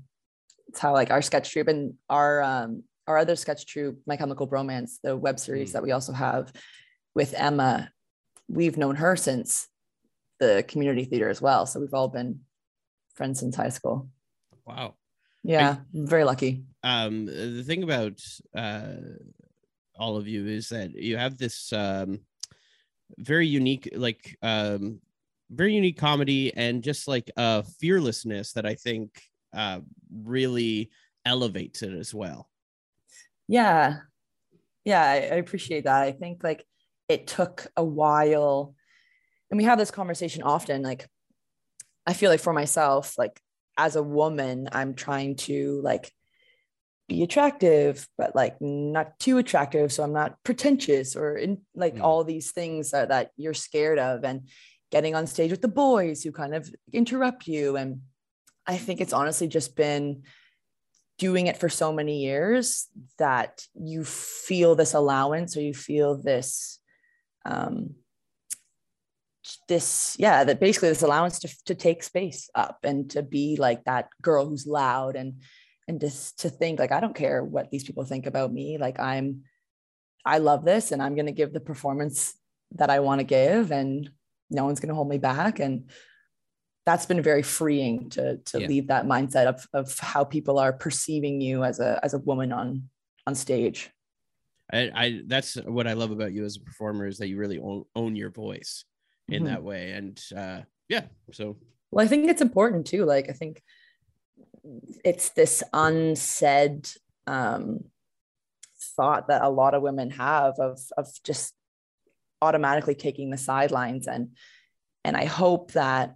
it's 0.68 0.80
how 0.80 0.94
like 0.94 1.12
our 1.12 1.22
sketch 1.22 1.52
troupe 1.52 1.68
and 1.68 1.94
our 2.10 2.42
um, 2.42 2.84
our 3.08 3.18
other 3.18 3.36
sketch 3.36 3.66
troupe, 3.66 4.00
My 4.06 4.18
Chemical 4.18 4.48
Bromance, 4.48 5.00
the 5.04 5.16
web 5.18 5.40
series 5.40 5.70
Mm. 5.70 5.74
that 5.74 5.84
we 5.84 5.92
also 5.92 6.14
have 6.14 6.52
with 7.16 7.34
Emma, 7.36 7.92
we've 8.48 8.78
known 8.78 8.96
her 8.98 9.16
since 9.16 9.68
the 10.40 10.64
community 10.68 11.06
theater 11.06 11.30
as 11.30 11.42
well. 11.42 11.66
So 11.66 11.80
we've 11.80 11.94
all 11.94 12.08
been 12.08 12.42
friends 13.16 13.40
since 13.40 13.56
high 13.56 13.70
school. 13.70 14.10
Wow. 14.66 14.96
Yeah, 15.44 15.78
very 15.94 16.24
lucky. 16.24 16.64
um 16.84 17.26
the 17.26 17.64
thing 17.64 17.84
about 17.84 18.22
uh 18.56 18.94
all 19.98 20.16
of 20.18 20.28
you 20.28 20.48
is 20.48 20.70
that 20.70 20.96
you 20.96 21.18
have 21.18 21.38
this 21.38 21.74
um 21.74 22.20
very 23.18 23.48
unique 23.48 23.90
like 23.96 24.38
um 24.42 25.00
very 25.50 25.74
unique 25.74 25.98
comedy 25.98 26.54
and 26.56 26.84
just 26.84 27.08
like 27.08 27.30
uh 27.38 27.62
fearlessness 27.80 28.54
that 28.54 28.66
i 28.66 28.76
think 28.76 29.22
uh 29.54 29.80
really 30.14 30.90
elevates 31.26 31.82
it 31.82 31.94
as 31.94 32.14
well 32.14 32.50
Yeah. 33.48 33.98
Yeah, 34.86 35.04
I, 35.04 35.16
I 35.16 35.36
appreciate 35.44 35.84
that. 35.86 36.02
I 36.04 36.12
think 36.12 36.44
like 36.44 36.66
it 37.08 37.28
took 37.28 37.68
a 37.76 37.84
while, 37.84 38.76
and 39.50 39.58
we 39.58 39.64
have 39.64 39.78
this 39.78 39.92
conversation 39.92 40.44
often. 40.44 40.82
Like, 40.82 41.08
I 42.06 42.14
feel 42.14 42.30
like 42.30 42.40
for 42.40 42.54
myself, 42.54 43.18
like 43.18 43.40
as 43.78 43.96
a 43.96 44.04
woman, 44.04 44.70
I'm 44.72 44.94
trying 44.94 45.36
to 45.38 45.82
like 45.84 46.12
be 47.08 47.24
attractive, 47.24 48.08
but 48.18 48.36
like 48.36 48.62
not 48.62 49.18
too 49.20 49.38
attractive. 49.38 49.92
So 49.92 50.04
I'm 50.04 50.14
not 50.14 50.38
pretentious 50.44 51.16
or 51.16 51.36
in 51.36 51.62
like 51.76 51.96
Mm. 51.96 52.04
all 52.04 52.24
these 52.24 52.52
things 52.52 52.92
that, 52.92 53.10
that 53.10 53.32
you're 53.36 53.54
scared 53.54 54.00
of 54.00 54.24
and 54.24 54.48
getting 54.92 55.16
on 55.16 55.28
stage 55.28 55.52
with 55.52 55.62
the 55.62 55.68
boys 55.68 56.24
who 56.24 56.32
kind 56.32 56.54
of 56.54 56.70
interrupt 56.94 57.48
you. 57.48 57.78
And 57.78 58.02
I 58.68 58.78
think 58.78 59.02
it's 59.02 59.14
honestly 59.14 59.48
just 59.48 59.76
been 59.76 60.24
doing 61.18 61.48
it 61.48 61.58
for 61.58 61.70
so 61.70 61.92
many 61.92 62.20
years 62.24 62.88
that 63.18 63.66
you 63.74 64.04
feel 64.04 64.76
this 64.76 64.94
allowance 64.94 65.58
or 65.58 65.62
you 65.62 65.74
feel 65.74 66.16
this 66.16 66.80
um 67.46 67.96
this 69.68 70.16
yeah 70.20 70.44
that 70.44 70.60
basically 70.60 70.90
this 70.90 71.04
allowance 71.04 71.40
to, 71.40 71.50
to 71.66 71.76
take 71.76 72.04
space 72.04 72.50
up 72.56 72.80
and 72.84 73.10
to 73.12 73.22
be 73.22 73.56
like 73.58 73.84
that 73.86 74.10
girl 74.22 74.48
who's 74.48 74.68
loud 74.68 75.16
and 75.16 75.42
and 75.88 76.00
just 76.00 76.40
to 76.40 76.50
think 76.50 76.80
like 76.80 76.92
i 76.92 77.00
don't 77.00 77.16
care 77.16 77.44
what 77.44 77.70
these 77.72 77.84
people 77.84 78.04
think 78.06 78.26
about 78.26 78.52
me. 78.54 78.78
Like 78.78 79.00
i'm 79.00 79.44
i 80.26 80.38
love 80.38 80.66
this 80.66 80.92
and 80.92 81.02
i'm 81.02 81.16
going 81.16 81.26
to 81.26 81.32
give 81.32 81.54
the 81.54 81.60
performance 81.60 82.36
that 82.74 82.90
i 82.90 83.00
want 83.00 83.20
to 83.20 83.26
give 83.26 83.72
and 83.72 84.10
no 84.50 84.66
one's 84.66 84.80
going 84.80 84.90
to 84.90 84.96
hold 84.96 85.10
me 85.10 85.18
back. 85.18 85.60
And 85.60 85.90
that's 86.86 87.06
been 87.06 87.22
very 87.22 87.44
freeing 87.44 88.10
to 88.12 88.38
to 88.38 88.62
Yeah. 88.62 88.68
leave 88.68 88.88
that 88.88 89.06
mindset 89.06 89.46
of 89.46 89.68
of 89.74 89.98
how 90.00 90.24
people 90.24 90.58
are 90.60 90.74
perceiving 90.74 91.40
you 91.42 91.64
as 91.64 91.80
a 91.80 92.00
as 92.04 92.14
a 92.14 92.20
woman 92.20 92.52
on 92.52 92.90
on 93.28 93.36
stage. 93.36 93.92
I, 94.72 94.92
I 94.94 95.22
that's 95.26 95.56
what 95.56 95.88
i 95.88 95.94
love 95.94 96.12
about 96.12 96.32
you 96.32 96.46
as 96.46 96.58
a 96.58 96.62
performer 96.62 97.08
is 97.08 97.18
that 97.18 97.28
you 97.28 97.38
really 97.38 97.60
own, 97.60 97.86
own 97.96 98.16
your 98.16 98.30
voice 98.30 98.86
in 99.32 99.44
Mhm. 99.44 99.48
that 99.48 99.64
way 99.64 99.92
and 99.92 100.22
uh 100.36 100.62
yeah 100.88 101.06
so 101.32 101.58
Well, 101.92 102.06
I 102.06 102.08
think 102.08 102.30
it's 102.30 102.42
important 102.42 102.86
too. 102.88 103.04
Like, 103.06 103.30
I 103.30 103.34
think 103.34 103.64
it's 105.04 105.30
this 105.30 105.64
unsaid 105.74 106.88
um, 107.26 107.86
thought 108.96 109.28
that 109.28 109.42
a 109.42 109.50
lot 109.50 109.74
of 109.74 109.82
women 109.82 110.10
have 110.12 110.54
of 110.60 110.80
of 110.98 111.08
just 111.24 111.54
automatically 112.42 112.96
taking 112.96 113.30
the 113.30 113.38
sidelines, 113.38 114.08
and 114.08 114.36
and 115.04 115.18
I 115.18 115.26
hope 115.26 115.72
that 115.74 116.16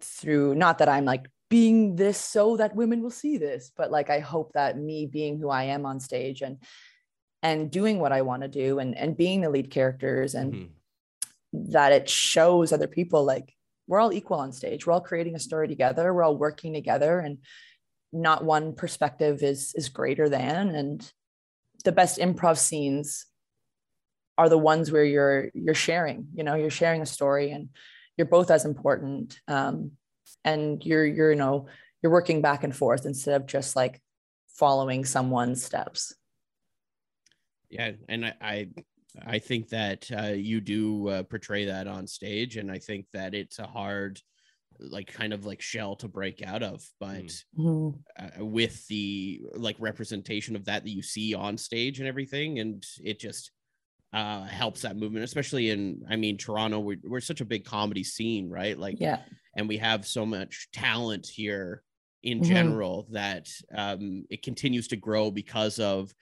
through 0.00 0.54
not 0.54 0.78
that 0.78 0.88
I'm 0.88 1.04
like 1.04 1.26
being 1.48 1.96
this 1.96 2.18
so 2.18 2.56
that 2.56 2.74
women 2.74 3.02
will 3.02 3.10
see 3.10 3.38
this, 3.38 3.70
but 3.76 3.90
like 3.90 4.10
I 4.10 4.20
hope 4.20 4.52
that 4.54 4.78
me 4.78 5.06
being 5.06 5.38
who 5.38 5.48
I 5.50 5.64
am 5.64 5.86
on 5.86 6.00
stage 6.00 6.42
and 6.42 6.58
and 7.42 7.70
doing 7.70 7.98
what 8.00 8.12
I 8.12 8.22
want 8.22 8.42
to 8.42 8.48
do 8.48 8.78
and 8.78 8.96
and 8.96 9.16
being 9.16 9.40
the 9.42 9.50
lead 9.50 9.70
characters 9.70 10.34
and 10.34 10.52
Mhm. 10.54 10.68
That 11.52 11.92
it 11.92 12.08
shows 12.08 12.72
other 12.72 12.86
people 12.86 13.24
like 13.24 13.54
we're 13.86 14.00
all 14.00 14.12
equal 14.12 14.38
on 14.38 14.52
stage. 14.52 14.86
We're 14.86 14.92
all 14.92 15.00
creating 15.00 15.34
a 15.34 15.40
story 15.40 15.68
together. 15.68 16.14
We're 16.14 16.22
all 16.22 16.36
working 16.36 16.72
together 16.72 17.18
and 17.18 17.38
not 18.12 18.44
one 18.44 18.74
perspective 18.74 19.42
is 19.42 19.72
is 19.74 19.88
greater 19.88 20.28
than 20.28 20.74
and 20.74 21.12
the 21.84 21.92
best 21.92 22.18
improv 22.18 22.58
scenes 22.58 23.26
are 24.36 24.48
the 24.48 24.58
ones 24.58 24.92
where 24.92 25.04
you're 25.04 25.50
you're 25.54 25.74
sharing 25.74 26.28
you 26.34 26.44
know 26.44 26.54
you're 26.54 26.70
sharing 26.70 27.00
a 27.00 27.06
story 27.06 27.50
and 27.50 27.70
you're 28.16 28.26
both 28.26 28.50
as 28.50 28.64
important 28.64 29.40
um, 29.48 29.92
and 30.44 30.84
you're 30.84 31.06
you're 31.06 31.32
you 31.32 31.38
know 31.38 31.66
you're 32.02 32.12
working 32.12 32.42
back 32.42 32.64
and 32.64 32.76
forth 32.76 33.06
instead 33.06 33.40
of 33.40 33.46
just 33.46 33.74
like 33.76 34.00
following 34.48 35.04
someone's 35.04 35.64
steps 35.64 36.14
yeah 37.70 37.92
and 38.08 38.26
i 38.26 38.34
i, 38.42 38.68
I 39.26 39.38
think 39.38 39.68
that 39.70 40.10
uh, 40.16 40.32
you 40.32 40.60
do 40.60 41.08
uh, 41.08 41.22
portray 41.24 41.64
that 41.66 41.86
on 41.86 42.06
stage 42.06 42.56
and 42.56 42.70
i 42.70 42.78
think 42.78 43.06
that 43.12 43.34
it's 43.34 43.58
a 43.58 43.66
hard 43.66 44.20
like 44.78 45.06
kind 45.06 45.32
of 45.32 45.44
like 45.44 45.60
shell 45.60 45.94
to 45.96 46.08
break 46.08 46.42
out 46.42 46.62
of 46.62 46.82
but 46.98 47.26
mm-hmm. 47.58 47.90
uh, 48.18 48.44
with 48.44 48.86
the 48.88 49.40
like 49.54 49.76
representation 49.78 50.56
of 50.56 50.64
that 50.64 50.82
that 50.82 50.90
you 50.90 51.02
see 51.02 51.34
on 51.34 51.56
stage 51.56 51.98
and 51.98 52.08
everything 52.08 52.58
and 52.58 52.84
it 53.04 53.20
just 53.20 53.52
uh 54.12 54.42
helps 54.44 54.82
that 54.82 54.96
movement 54.96 55.24
especially 55.24 55.70
in 55.70 56.02
i 56.08 56.16
mean 56.16 56.36
toronto 56.36 56.80
we're, 56.80 56.98
we're 57.04 57.20
such 57.20 57.40
a 57.40 57.44
big 57.46 57.64
comedy 57.64 58.02
scene 58.02 58.48
right 58.48 58.78
like 58.78 58.98
yeah 58.98 59.20
and 59.56 59.68
we 59.68 59.76
have 59.76 60.06
so 60.06 60.24
much 60.26 60.68
talent 60.72 61.26
here 61.26 61.82
in 62.22 62.40
Mhm. 62.40 62.44
general 62.44 63.06
that 63.10 63.48
um 63.74 64.24
it 64.30 64.42
continues 64.42 64.88
to 64.88 64.96
grow 64.96 65.30
because 65.30 65.78
of 65.78 66.12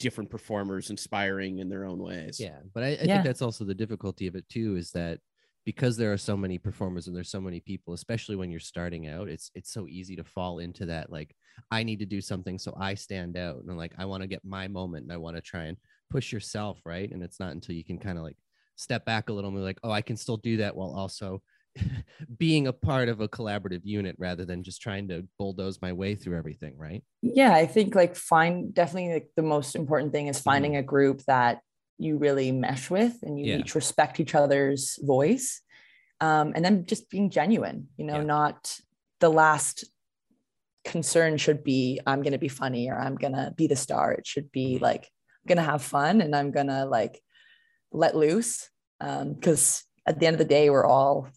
different 0.00 0.30
performers 0.30 0.90
inspiring 0.90 1.60
in 1.60 1.70
their 1.70 1.86
own 1.86 2.00
ways 2.02 2.38
Yeah, 2.38 2.60
but 2.72 2.82
I, 2.82 2.88
I 3.02 3.06
Yeah. 3.06 3.08
think 3.08 3.24
that's 3.24 3.42
also 3.42 3.64
the 3.64 3.74
difficulty 3.74 4.26
of 4.26 4.34
it 4.34 4.48
too, 4.48 4.76
is 4.76 4.92
that 4.92 5.20
because 5.64 5.96
there 5.98 6.12
are 6.12 6.16
so 6.16 6.36
many 6.36 6.58
performers 6.58 7.06
and 7.06 7.14
there's 7.14 7.30
so 7.30 7.40
many 7.40 7.60
people, 7.60 7.92
especially 7.92 8.34
when 8.34 8.50
you're 8.50 8.60
starting 8.60 9.06
out, 9.08 9.28
it's 9.28 9.50
it's 9.54 9.70
so 9.72 9.86
easy 9.86 10.16
to 10.16 10.24
fall 10.24 10.58
into 10.58 10.86
that 10.86 11.10
like 11.12 11.36
I 11.70 11.82
need 11.82 11.98
to 11.98 12.06
do 12.06 12.20
something 12.22 12.58
so 12.58 12.74
I 12.78 12.94
stand 12.94 13.36
out 13.36 13.64
and 13.64 13.76
like 13.76 13.92
I 13.98 14.06
want 14.06 14.22
to 14.22 14.26
get 14.26 14.44
my 14.44 14.68
moment 14.68 15.04
and 15.04 15.12
I 15.12 15.18
want 15.18 15.36
to 15.36 15.42
try 15.42 15.64
and 15.64 15.76
push 16.08 16.32
yourself, 16.32 16.80
right? 16.86 17.10
And 17.10 17.22
it's 17.22 17.38
not 17.40 17.52
until 17.52 17.74
you 17.74 17.84
can 17.84 17.98
kind 17.98 18.16
of 18.18 18.24
like 18.24 18.38
step 18.76 19.04
back 19.04 19.28
a 19.28 19.32
little 19.34 19.48
and 19.50 19.58
be 19.58 19.62
like, 19.62 19.78
oh, 19.84 19.90
I 19.90 20.00
can 20.02 20.16
still 20.16 20.38
do 20.38 20.56
that 20.58 20.74
while 20.76 20.94
also 20.94 21.42
being 22.38 22.66
a 22.66 22.72
part 22.72 23.08
of 23.08 23.20
a 23.20 23.28
collaborative 23.28 23.82
unit 23.84 24.16
rather 24.18 24.44
than 24.44 24.62
just 24.62 24.80
trying 24.82 25.08
to 25.08 25.26
bulldoze 25.38 25.80
my 25.80 25.92
way 25.92 26.14
through 26.14 26.36
everything, 26.36 26.76
right? 26.76 27.02
yeah 27.22 27.52
i 27.52 27.66
think 27.66 27.94
like 27.94 28.16
find 28.16 28.72
definitely 28.72 29.12
like 29.12 29.28
the 29.36 29.42
most 29.42 29.76
important 29.76 30.10
thing 30.10 30.26
is 30.28 30.40
finding 30.40 30.76
a 30.76 30.82
group 30.82 31.22
that 31.26 31.60
you 31.98 32.16
really 32.16 32.50
mesh 32.50 32.88
with 32.88 33.14
and 33.22 33.38
you 33.38 33.44
Yeah. 33.44 33.58
each 33.58 33.74
respect 33.74 34.18
each 34.20 34.34
other's 34.34 34.98
voice 35.02 35.60
um, 36.22 36.52
and 36.54 36.64
then 36.64 36.86
just 36.86 37.10
being 37.10 37.28
genuine 37.28 37.88
you 37.98 38.06
know 38.06 38.16
Yeah. 38.16 38.22
not 38.24 38.74
the 39.20 39.28
last 39.28 39.84
concern 40.84 41.36
should 41.36 41.62
be 41.62 42.00
i'm 42.06 42.22
going 42.22 42.32
to 42.32 42.38
be 42.38 42.48
funny 42.48 42.88
or 42.90 42.98
i'm 42.98 43.16
going 43.16 43.34
to 43.34 43.52
be 43.54 43.66
the 43.66 43.76
star 43.76 44.12
it 44.12 44.26
should 44.26 44.50
be 44.50 44.76
Mhm. 44.78 44.80
like 44.80 45.02
i'm 45.04 45.48
going 45.48 45.58
to 45.64 45.70
have 45.70 45.82
fun 45.82 46.22
and 46.22 46.34
i'm 46.34 46.50
going 46.52 46.68
to 46.68 46.86
like 46.86 47.20
let 47.92 48.16
loose 48.16 48.70
because 48.98 49.84
at 50.06 50.18
the 50.18 50.26
end 50.26 50.34
of 50.34 50.38
the 50.38 50.44
day 50.56 50.70
we're 50.70 50.86
all 50.86 51.28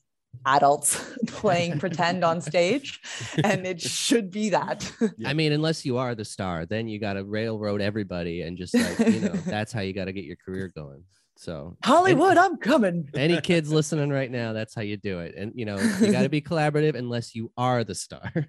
adults 0.45 1.01
playing 1.27 1.79
pretend 1.79 2.23
on 2.23 2.41
stage 2.41 3.01
and 3.43 3.65
it 3.65 3.81
should 3.81 4.29
be 4.29 4.49
that 4.49 4.91
I 5.25 5.33
mean, 5.33 5.51
unless 5.51 5.85
you 5.85 5.97
are 5.97 6.15
the 6.15 6.25
star, 6.25 6.65
then 6.65 6.87
you 6.87 6.99
got 6.99 7.13
to 7.13 7.23
railroad 7.23 7.81
everybody 7.81 8.41
and 8.41 8.57
just 8.57 8.73
like, 8.73 9.13
you 9.13 9.19
know, 9.19 9.37
that's 9.45 9.71
how 9.71 9.81
you 9.81 9.93
got 9.93 10.05
to 10.05 10.13
get 10.13 10.25
your 10.25 10.37
career 10.37 10.71
going. 10.75 11.03
So, 11.35 11.75
hollywood 11.83 12.37
i'm 12.37 12.57
coming 12.57 13.09
any 13.15 13.41
kids 13.41 13.71
listening 13.71 14.09
right 14.09 14.31
now, 14.31 14.53
that's 14.53 14.75
how 14.75 14.81
you 14.81 14.97
do 14.97 15.19
it. 15.19 15.35
And, 15.35 15.51
you 15.55 15.65
know, 15.65 15.77
you 15.77 16.11
got 16.11 16.23
to 16.23 16.29
be 16.29 16.41
collaborative 16.41 16.95
unless 16.95 17.35
you 17.35 17.51
are 17.57 17.83
the 17.83 17.95
star. 17.95 18.31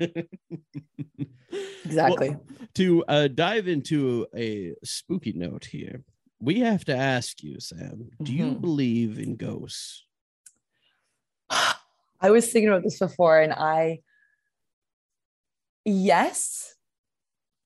exactly 1.85 2.31
Well, 2.31 2.43
to 2.75 3.05
uh, 3.07 3.29
dive 3.29 3.69
into 3.69 4.27
a 4.37 4.75
spooky 4.85 5.33
note 5.33 5.67
here, 5.67 6.03
we 6.41 6.61
have 6.61 6.85
to 6.87 6.97
ask 6.97 7.43
you, 7.43 7.61
Sam, 7.61 8.11
do 8.23 8.33
you 8.33 8.45
Mhm. 8.45 8.61
believe 8.61 9.19
in 9.19 9.37
ghosts? 9.37 10.05
I 12.21 12.31
was 12.31 12.51
thinking 12.51 12.69
about 12.69 12.83
this 12.83 12.99
before, 12.99 13.41
and 13.41 13.53
I, 13.53 14.01
yes, 15.85 16.75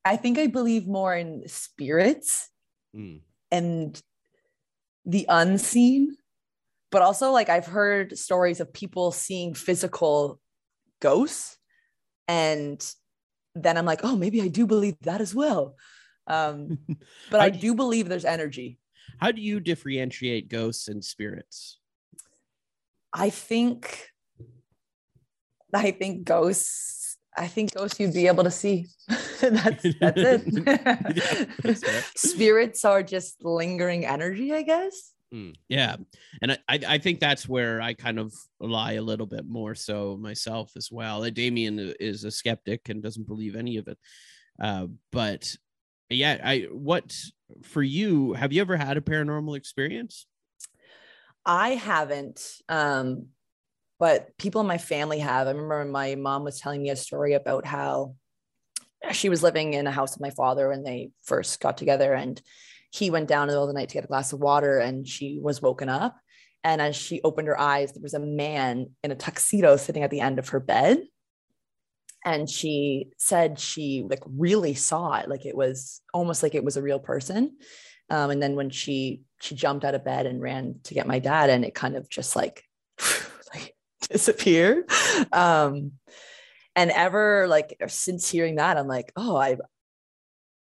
I 0.05 0.17
think 0.17 0.39
I 0.39 0.47
believe 0.47 0.87
more 0.87 1.15
in 1.15 1.45
spirits 1.47 2.51
Mm, 2.97 3.21
and 3.51 4.03
the 5.05 5.27
unseen, 5.29 6.17
but 6.91 7.03
also 7.03 7.31
like 7.31 7.49
I've 7.49 7.67
heard 7.67 8.17
stories 8.17 8.61
of 8.61 8.73
people 8.73 9.13
seeing 9.13 9.55
physical 9.55 10.41
ghosts, 11.01 11.59
and 12.27 12.85
then 13.55 13.77
I'm 13.77 13.87
like, 13.87 14.01
oh, 14.05 14.17
maybe 14.17 14.41
I 14.41 14.49
do 14.49 14.67
believe 14.67 14.97
that 15.03 15.21
as 15.21 15.35
well. 15.35 15.77
Um, 16.27 16.79
but 17.31 17.41
I 17.41 17.51
do 17.51 17.59
do 17.59 17.75
believe 17.75 18.09
there's 18.09 18.25
energy. 18.25 18.79
How 19.19 19.33
do 19.33 19.43
you 19.43 19.61
differentiate 19.61 20.49
ghosts 20.49 20.89
and 20.89 21.05
spirits? 21.05 21.78
I 23.13 23.31
think 23.31 24.11
I 25.75 25.91
think 25.91 26.25
ghosts 26.25 27.17
I 27.37 27.47
think 27.47 27.75
ghosts 27.75 28.01
you'd 28.01 28.15
be 28.15 28.27
able 28.27 28.45
to 28.45 28.51
see. 28.51 28.87
that's 29.41 29.87
that's 30.01 30.17
Yeah, 30.23 30.39
it. 30.41 31.81
that's. 31.83 32.21
Spirits 32.31 32.85
are 32.85 33.03
just 33.03 33.45
lingering 33.45 34.05
energy, 34.05 34.53
I 34.53 34.63
guess. 34.63 35.13
Yeah, 35.69 35.97
and 36.41 36.53
I, 36.53 36.59
I 36.69 36.81
I 36.89 36.99
think 36.99 37.21
that's 37.21 37.47
where 37.47 37.83
I 37.83 37.93
kind 37.93 38.19
of 38.19 38.33
lie 38.61 38.95
a 38.95 39.03
little 39.03 39.27
bit 39.27 39.47
more 39.47 39.75
so 39.75 40.17
myself 40.17 40.73
as 40.75 40.91
well. 40.91 41.23
Damien 41.31 41.95
is 42.01 42.25
a 42.25 42.31
skeptic 42.31 42.89
and 42.89 43.03
doesn't 43.03 43.27
believe 43.29 43.55
any 43.55 43.77
of 43.77 43.89
it, 43.89 43.99
uh, 44.61 44.87
but 45.13 45.55
yeah, 46.09 46.41
I 46.43 46.69
what 46.73 47.15
for 47.63 47.83
you? 47.83 48.33
Have 48.33 48.55
you 48.55 48.63
ever 48.63 48.77
had 48.79 48.97
a 48.97 49.03
paranormal 49.03 49.55
experience? 49.57 50.27
I 51.45 51.71
haven't 51.71 52.43
um 52.69 53.29
but 53.99 54.37
people 54.39 54.61
in 54.61 54.67
my 54.67 54.79
family 54.79 55.19
have. 55.19 55.47
I 55.47 55.51
remember 55.51 55.85
my 55.85 56.15
mom 56.15 56.45
was 56.45 56.61
telling 56.61 56.83
me 56.83 56.91
a 56.91 56.97
story 56.97 57.35
about 57.35 57.67
how 57.67 58.15
she 59.13 59.29
was 59.29 59.43
living 59.43 59.75
in 59.75 59.87
a 59.87 59.93
house 59.93 60.15
with 60.15 60.21
my 60.21 60.31
father 60.31 60.69
when 60.69 60.85
they 60.85 61.11
first 61.25 61.61
got 61.61 61.77
together 61.77 62.15
and 62.15 62.41
he 62.91 63.11
went 63.11 63.29
down 63.29 63.43
in 63.43 63.49
the 63.49 63.53
middle 63.53 63.65
of 63.65 63.69
the 63.69 63.79
night 63.79 63.89
to 63.91 63.95
get 63.95 64.05
a 64.05 64.09
glass 64.09 64.33
of 64.33 64.41
water 64.41 64.79
and 64.79 65.07
she 65.07 65.39
was 65.43 65.61
woken 65.61 65.89
up. 65.89 66.17
And 66.65 66.81
as 66.81 66.97
she 66.97 67.21
opened 67.23 67.49
her 67.49 67.59
eyes 67.59 67.93
there 67.93 68.03
was 68.03 68.15
a 68.15 68.21
man 68.21 68.91
in 69.03 69.11
a 69.11 69.17
tuxedo 69.17 69.77
sitting 69.77 70.03
at 70.03 70.11
the 70.11 70.21
end 70.21 70.39
of 70.39 70.51
her 70.51 70.61
bed. 70.61 71.03
And 72.25 72.49
she 72.49 73.09
said 73.17 73.59
she 73.59 74.05
like 74.09 74.23
really 74.27 74.75
saw 74.75 75.15
it 75.15 75.29
like 75.29 75.45
it 75.45 75.57
was 75.57 76.03
almost 76.13 76.43
like 76.43 76.55
it 76.55 76.65
was 76.65 76.77
a 76.77 76.83
real 76.83 76.99
person. 76.99 77.57
Um, 78.11 78.31
and 78.31 78.43
then 78.43 78.55
when 78.55 78.71
she 78.71 79.23
she 79.41 79.55
jumped 79.55 79.85
out 79.85 79.95
of 79.95 80.05
bed 80.05 80.27
and 80.27 80.41
ran 80.41 80.77
to 80.85 80.95
get 80.95 81.07
my 81.07 81.19
dad 81.19 81.51
and 81.51 81.65
it 81.65 81.75
kind 81.75 81.97
of 81.97 82.09
just 82.09 82.37
like 82.37 82.65
like 83.55 83.75
disappeared 84.09 84.85
um 85.33 85.93
and 86.77 86.91
ever 86.91 87.47
like 87.49 87.77
since 87.89 88.29
hearing 88.29 88.57
that 88.57 88.77
i'm 88.77 88.89
like 88.89 89.13
oh 89.17 89.37
i 89.37 89.57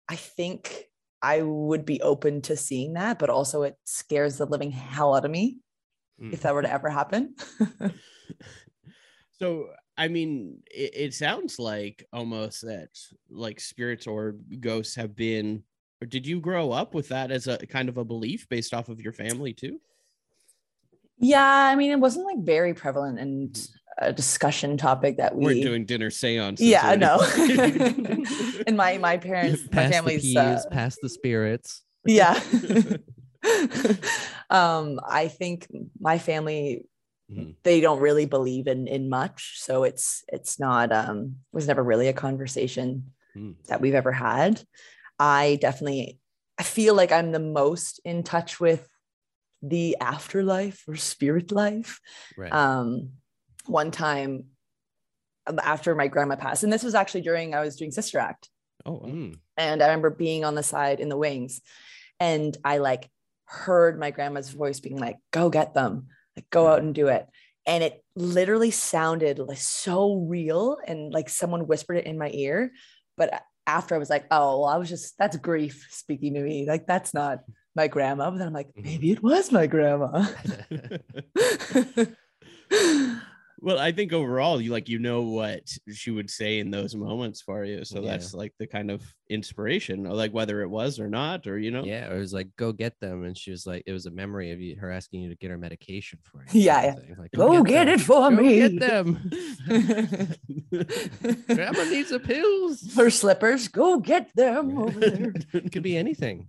i 0.08 0.16
think 0.16 0.84
i 1.22 1.42
would 1.42 1.84
be 1.84 2.00
open 2.02 2.40
to 2.40 2.56
seeing 2.56 2.94
that 2.94 3.18
but 3.18 3.30
also 3.30 3.62
it 3.62 3.76
scares 3.84 4.38
the 4.38 4.46
living 4.46 4.70
hell 4.70 5.14
out 5.14 5.24
of 5.24 5.30
me 5.30 5.58
mm. 6.20 6.32
if 6.32 6.42
that 6.42 6.54
were 6.54 6.62
to 6.62 6.72
ever 6.72 6.88
happen 6.88 7.34
So 9.38 9.68
I 9.96 10.08
mean, 10.08 10.58
it, 10.66 10.90
it 10.94 11.14
sounds 11.14 11.58
like 11.58 12.06
almost 12.12 12.62
that 12.62 12.90
like 13.30 13.60
spirits 13.60 14.06
or 14.06 14.36
ghosts 14.60 14.96
have 14.96 15.14
been. 15.16 15.62
Or 16.00 16.06
did 16.06 16.26
you 16.26 16.40
grow 16.40 16.70
up 16.70 16.94
with 16.94 17.08
that 17.08 17.30
as 17.30 17.46
a 17.48 17.58
kind 17.66 17.88
of 17.88 17.96
a 17.98 18.04
belief 18.04 18.48
based 18.48 18.72
off 18.72 18.88
of 18.88 19.00
your 19.00 19.12
family 19.12 19.52
too? 19.52 19.80
yeah 21.20 21.42
i 21.44 21.74
mean 21.74 21.90
it 21.90 21.98
wasn't 21.98 22.24
like 22.24 22.38
very 22.44 22.72
prevalent 22.72 23.18
and 23.18 23.68
a 24.00 24.12
discussion 24.12 24.76
topic 24.76 25.16
that 25.16 25.34
we 25.34 25.44
We 25.46 25.52
weren't 25.54 25.62
doing 25.64 25.84
dinner 25.84 26.10
seances. 26.10 26.64
yeah 26.64 26.86
or 26.86 26.90
i 26.90 26.94
know 26.94 27.18
anything. 27.36 28.24
and 28.68 28.76
my 28.76 28.98
my 28.98 29.16
parents 29.16 29.62
my 29.64 29.68
pass 29.72 29.88
the 29.88 29.94
family's 29.94 30.22
peas, 30.22 30.36
uh, 30.36 30.62
pass 30.70 30.96
the 31.02 31.08
spirits. 31.08 31.82
yeah 32.06 32.38
um 34.50 35.00
i 35.08 35.26
think 35.28 35.66
my 36.00 36.18
family 36.18 36.84
Mhm. 37.30 37.56
they 37.62 37.82
don't 37.82 38.00
really 38.00 38.24
believe 38.24 38.68
in 38.68 38.86
in 38.88 39.10
much 39.10 39.56
so 39.60 39.82
it's 39.84 40.24
it's 40.28 40.58
not 40.58 40.90
um 40.92 41.36
was 41.52 41.66
never 41.66 41.82
really 41.82 42.08
a 42.08 42.12
conversation 42.14 43.10
Mm. 43.36 43.54
that 43.66 43.80
we've 43.82 43.94
ever 43.94 44.10
had 44.12 44.62
i 45.18 45.58
definitely 45.60 46.18
i 46.58 46.62
feel 46.62 46.94
like 46.94 47.12
i'm 47.12 47.32
the 47.32 47.38
most 47.38 48.00
in 48.04 48.22
touch 48.22 48.60
with 48.60 48.88
the 49.62 49.96
afterlife 50.00 50.84
or 50.86 50.96
spirit 50.96 51.50
life 51.52 52.00
Right. 52.36 52.52
um 52.52 53.10
one 53.66 53.90
time 53.90 54.44
after 55.62 55.94
my 55.94 56.08
grandma 56.08 56.36
passed 56.36 56.62
and 56.62 56.72
this 56.72 56.82
was 56.82 56.94
actually 56.94 57.22
during 57.22 57.54
i 57.54 57.60
was 57.60 57.76
doing 57.76 57.90
sister 57.90 58.18
act 58.18 58.48
oh. 58.86 59.00
Mm, 59.00 59.36
and 59.56 59.82
I 59.82 59.86
remember 59.86 60.10
being 60.10 60.44
on 60.44 60.54
the 60.54 60.62
side 60.62 61.00
in 61.00 61.08
the 61.08 61.16
wings 61.16 61.60
and 62.20 62.56
I 62.64 62.78
like 62.78 63.08
heard 63.44 63.98
my 63.98 64.10
grandma's 64.10 64.50
voice 64.50 64.80
being 64.80 64.98
like, 64.98 65.16
go 65.32 65.50
get 65.50 65.74
them. 65.74 66.08
like 66.36 66.48
go 66.50 66.66
out 66.66 66.80
and 66.80 66.94
do 66.94 67.08
it. 67.08 67.26
And 67.66 67.82
it 67.84 68.04
literally 68.14 68.70
sounded 68.70 69.38
like 69.38 69.58
so 69.58 70.14
real 70.28 70.78
and 70.86 71.12
like 71.12 71.28
someone 71.28 71.66
whispered 71.66 71.96
it 71.96 72.06
in 72.06 72.18
my 72.18 72.30
ear. 72.32 72.72
But 73.16 73.42
after 73.68 73.94
I 73.94 73.98
was 73.98 74.10
like, 74.10 74.26
oh, 74.30 74.60
well, 74.62 74.70
I 74.70 74.76
was 74.78 74.88
just 74.88 75.16
that's 75.18 75.36
grief 75.36 75.86
speaking 75.90 76.34
to 76.34 76.40
me. 76.40 76.66
Like 76.66 76.86
that's 76.86 77.12
not 77.14 77.44
my 77.76 77.86
grandma. 77.86 78.30
But 78.30 78.38
then 78.38 78.48
I'm 78.48 78.54
like, 78.54 78.68
Mhm. 78.74 78.84
maybe 78.84 79.12
it 79.12 79.22
was 79.22 79.52
my 79.52 79.66
grandma. 79.68 80.26
well, 83.60 83.78
I 83.78 83.90
think 83.92 84.12
overall, 84.12 84.60
you 84.60 84.70
like 84.70 84.88
you 84.88 84.98
know 84.98 85.22
what 85.22 85.62
she 85.92 86.10
would 86.10 86.30
say 86.30 86.58
in 86.60 86.70
those 86.70 86.94
moments 86.94 87.42
for 87.42 87.64
you, 87.64 87.84
so 87.84 88.00
Yeah. 88.00 88.12
that's 88.12 88.32
like 88.34 88.54
the 88.58 88.66
kind 88.66 88.90
of 88.90 89.02
inspiration, 89.30 90.04
like 90.04 90.32
whether 90.32 90.62
it 90.62 90.68
was 90.68 90.98
or 91.00 91.08
not, 91.08 91.46
or 91.46 91.58
you 91.58 91.70
know, 91.70 91.84
yeah, 91.84 92.12
it 92.12 92.16
was 92.18 92.32
like 92.32 92.48
go 92.56 92.72
get 92.72 92.98
them, 93.00 93.24
and 93.24 93.36
she 93.36 93.50
was 93.50 93.66
like, 93.66 93.82
it 93.86 93.92
was 93.92 94.06
a 94.06 94.10
memory 94.10 94.52
of 94.52 94.60
you, 94.60 94.76
her 94.76 94.90
asking 94.90 95.20
you 95.22 95.28
to 95.28 95.34
get 95.36 95.50
her 95.50 95.58
medication 95.58 96.18
for 96.22 96.38
you. 96.52 96.60
Yeah, 96.68 96.82
kind 96.82 96.98
of 96.98 97.04
thing. 97.04 97.16
Like, 97.18 97.30
Go 97.32 97.62
get 97.64 97.84
them. 97.86 97.94
it 97.94 98.00
for 98.00 98.30
Go 98.30 98.36
me. 98.36 98.58
Get 98.68 98.80
them. 98.80 99.30
Grandma 101.46 101.84
needs 101.84 102.10
the 102.10 102.20
pills. 102.20 102.94
Her 102.94 103.10
slippers, 103.10 103.68
go 103.68 103.98
get 103.98 104.30
them 104.34 104.78
over 104.78 105.00
there. 105.00 105.32
It 105.52 105.72
could 105.72 105.82
be 105.82 105.96
anything. 105.96 106.48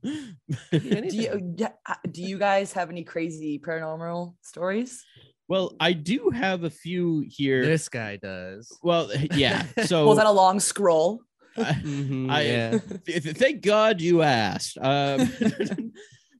Could 0.72 0.84
be 0.84 1.02
do 1.10 1.17
you 1.17 1.56
uh, 1.86 1.95
do 2.12 2.22
you 2.24 2.38
guys 2.38 2.74
have 2.74 2.89
any 2.89 3.04
crazy 3.04 3.60
paranormal 3.60 4.36
stories? 4.41 5.04
Well, 5.50 5.76
I 5.80 5.92
do 5.94 6.30
have 6.30 6.64
a 6.64 6.70
few 6.70 7.26
here. 7.28 7.66
This 7.66 7.90
guy 7.90 8.16
does. 8.18 8.72
well, 8.84 9.10
yeah. 9.34 9.66
So 9.86 10.06
Was 10.06 10.18
that 10.18 10.28
a 10.28 10.32
long 10.32 10.60
scroll? 10.60 11.22
I- 11.58 11.64
Mhm, 11.84 12.30
I- 12.32 12.42
yeah. 12.44 12.78
th- 13.06 13.24
th- 13.24 13.36
thank 13.38 13.62
God 13.62 14.00
you 14.00 14.22
asked. 14.22 14.78
Um, 14.80 15.30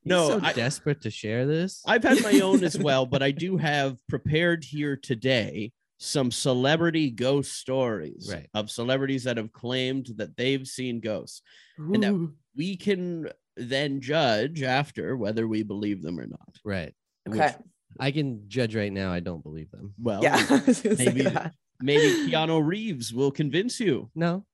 no, 0.06 0.30
so 0.30 0.40
I, 0.42 0.54
desperate 0.54 1.02
to 1.02 1.12
share 1.12 1.46
this. 1.46 1.84
I've 1.86 2.04
had 2.04 2.22
my 2.24 2.40
own 2.40 2.64
as 2.64 2.78
well, 2.78 3.06
but 3.06 3.22
I 3.22 3.32
do 3.32 3.58
have 3.58 3.98
prepared 4.08 4.64
here 4.64 4.96
today 4.96 5.72
some 5.98 6.32
celebrity 6.32 7.10
ghost 7.12 7.52
stories 7.58 8.30
Right. 8.32 8.48
of 8.54 8.72
celebrities 8.72 9.26
that 9.26 9.36
have 9.38 9.52
claimed 9.52 10.08
that 10.16 10.38
they've 10.38 10.66
seen 10.66 11.02
ghosts. 11.02 11.42
And 11.78 12.04
that- 12.04 12.32
We 12.56 12.78
can 12.78 13.30
then 13.58 14.00
judge 14.00 14.62
after 14.64 15.18
whether 15.18 15.46
we 15.48 15.64
believe 15.64 16.02
them 16.02 16.18
or 16.20 16.28
not. 16.28 16.56
right. 16.64 16.94
which- 17.26 17.40
Okay. 17.42 17.56
I 18.00 18.12
can 18.12 18.44
judge 18.48 18.76
right 18.76 18.92
now. 18.92 19.12
I 19.14 19.20
don't 19.20 19.44
believe 19.44 19.72
them. 19.72 19.94
well, 20.02 20.22
Yeah. 20.24 20.36
I 20.50 20.62
was 20.66 20.82
gonna 20.82 20.96
say 20.96 21.06
maybe- 21.06 21.28
maybe 21.82 22.32
Keanu 22.32 22.66
Reeves 22.66 23.14
will 23.14 23.32
convince 23.32 23.80
you 23.80 24.10
No, 24.16 24.46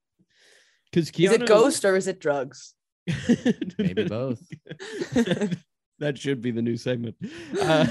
because 0.92 1.10
Is 1.10 1.32
it 1.32 1.46
ghost 1.48 1.84
or 1.86 1.96
is 1.96 2.08
it 2.08 2.20
drugs? 2.20 2.74
maybe 3.78 4.06
both. 4.08 4.42
that 6.00 6.18
should 6.18 6.42
be 6.42 6.52
the 6.52 6.62
new 6.62 6.76
segment. 6.76 7.16
Uh, 7.62 7.88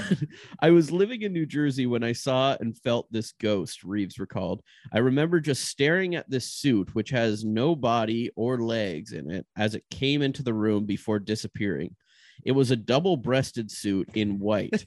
I 0.59 0.69
was 0.71 0.91
living 0.91 1.21
in 1.23 1.33
New 1.33 1.45
Jersey 1.45 1.85
when 1.85 2.03
I 2.03 2.11
saw 2.11 2.55
and 2.59 2.77
felt 2.77 3.11
this 3.11 3.31
ghost, 3.41 3.83
Reeves 3.83 4.19
recalled. 4.19 4.61
I 4.93 4.99
remember 4.99 5.39
just 5.39 5.65
staring 5.65 6.15
at 6.15 6.29
this 6.29 6.51
suit, 6.51 6.93
which 6.93 7.09
has 7.09 7.43
no 7.43 7.75
body 7.75 8.29
or 8.35 8.59
legs 8.59 9.11
in 9.13 9.31
it, 9.31 9.45
as 9.57 9.73
it 9.75 9.83
came 9.89 10.21
into 10.21 10.43
the 10.43 10.53
room 10.53 10.85
before 10.85 11.19
disappearing. 11.19 11.95
It 12.43 12.51
was 12.51 12.71
a 12.71 12.75
double 12.75 13.17
breasted 13.17 13.71
suit 13.71 14.09
in 14.13 14.39
white. 14.39 14.85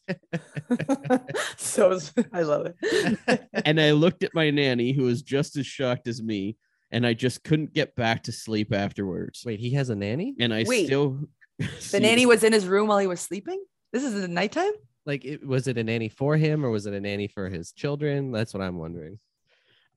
so 1.57 1.99
I 2.33 2.43
love 2.43 2.67
it. 2.67 3.41
and 3.65 3.81
I 3.81 3.93
looked 3.93 4.23
at 4.23 4.35
my 4.35 4.51
nanny, 4.51 4.93
who 4.93 5.05
was 5.05 5.23
just 5.23 5.57
as 5.57 5.67
shocked 5.67 6.09
as 6.09 6.23
me, 6.23 6.57
and 6.91 7.07
I 7.07 7.15
just 7.15 7.45
couldn't 7.45 7.73
get 7.73 7.95
back 7.97 8.25
to 8.25 8.33
sleep 8.33 8.73
afterwards. 8.73 9.43
Wait, 9.45 9.61
he 9.61 9.71
has 9.73 9.91
a 9.91 9.97
nanny? 9.97 10.35
And 10.39 10.53
I 10.53 10.65
Wait. 10.67 10.87
still. 10.87 11.21
the 11.59 12.01
nanny 12.01 12.27
was 12.27 12.45
in 12.45 12.53
his 12.53 12.67
room 12.67 12.89
while 12.89 12.99
he 12.99 13.07
was 13.07 13.21
sleeping. 13.21 13.63
This 13.93 14.05
is 14.05 14.21
the 14.21 14.29
nighttime. 14.29 14.73
Like, 15.07 15.25
it, 15.25 15.47
was 15.47 15.69
it 15.69 15.79
a 15.79 15.85
nanny 15.85 16.09
for 16.09 16.37
him 16.37 16.65
or 16.65 16.71
was 16.71 16.87
it 16.87 16.95
a 16.95 17.01
nanny 17.01 17.29
for 17.29 17.49
his 17.49 17.73
children? 17.73 18.31
That's 18.31 18.53
what 18.53 18.63
I'm 18.63 18.79
wondering. 18.79 19.19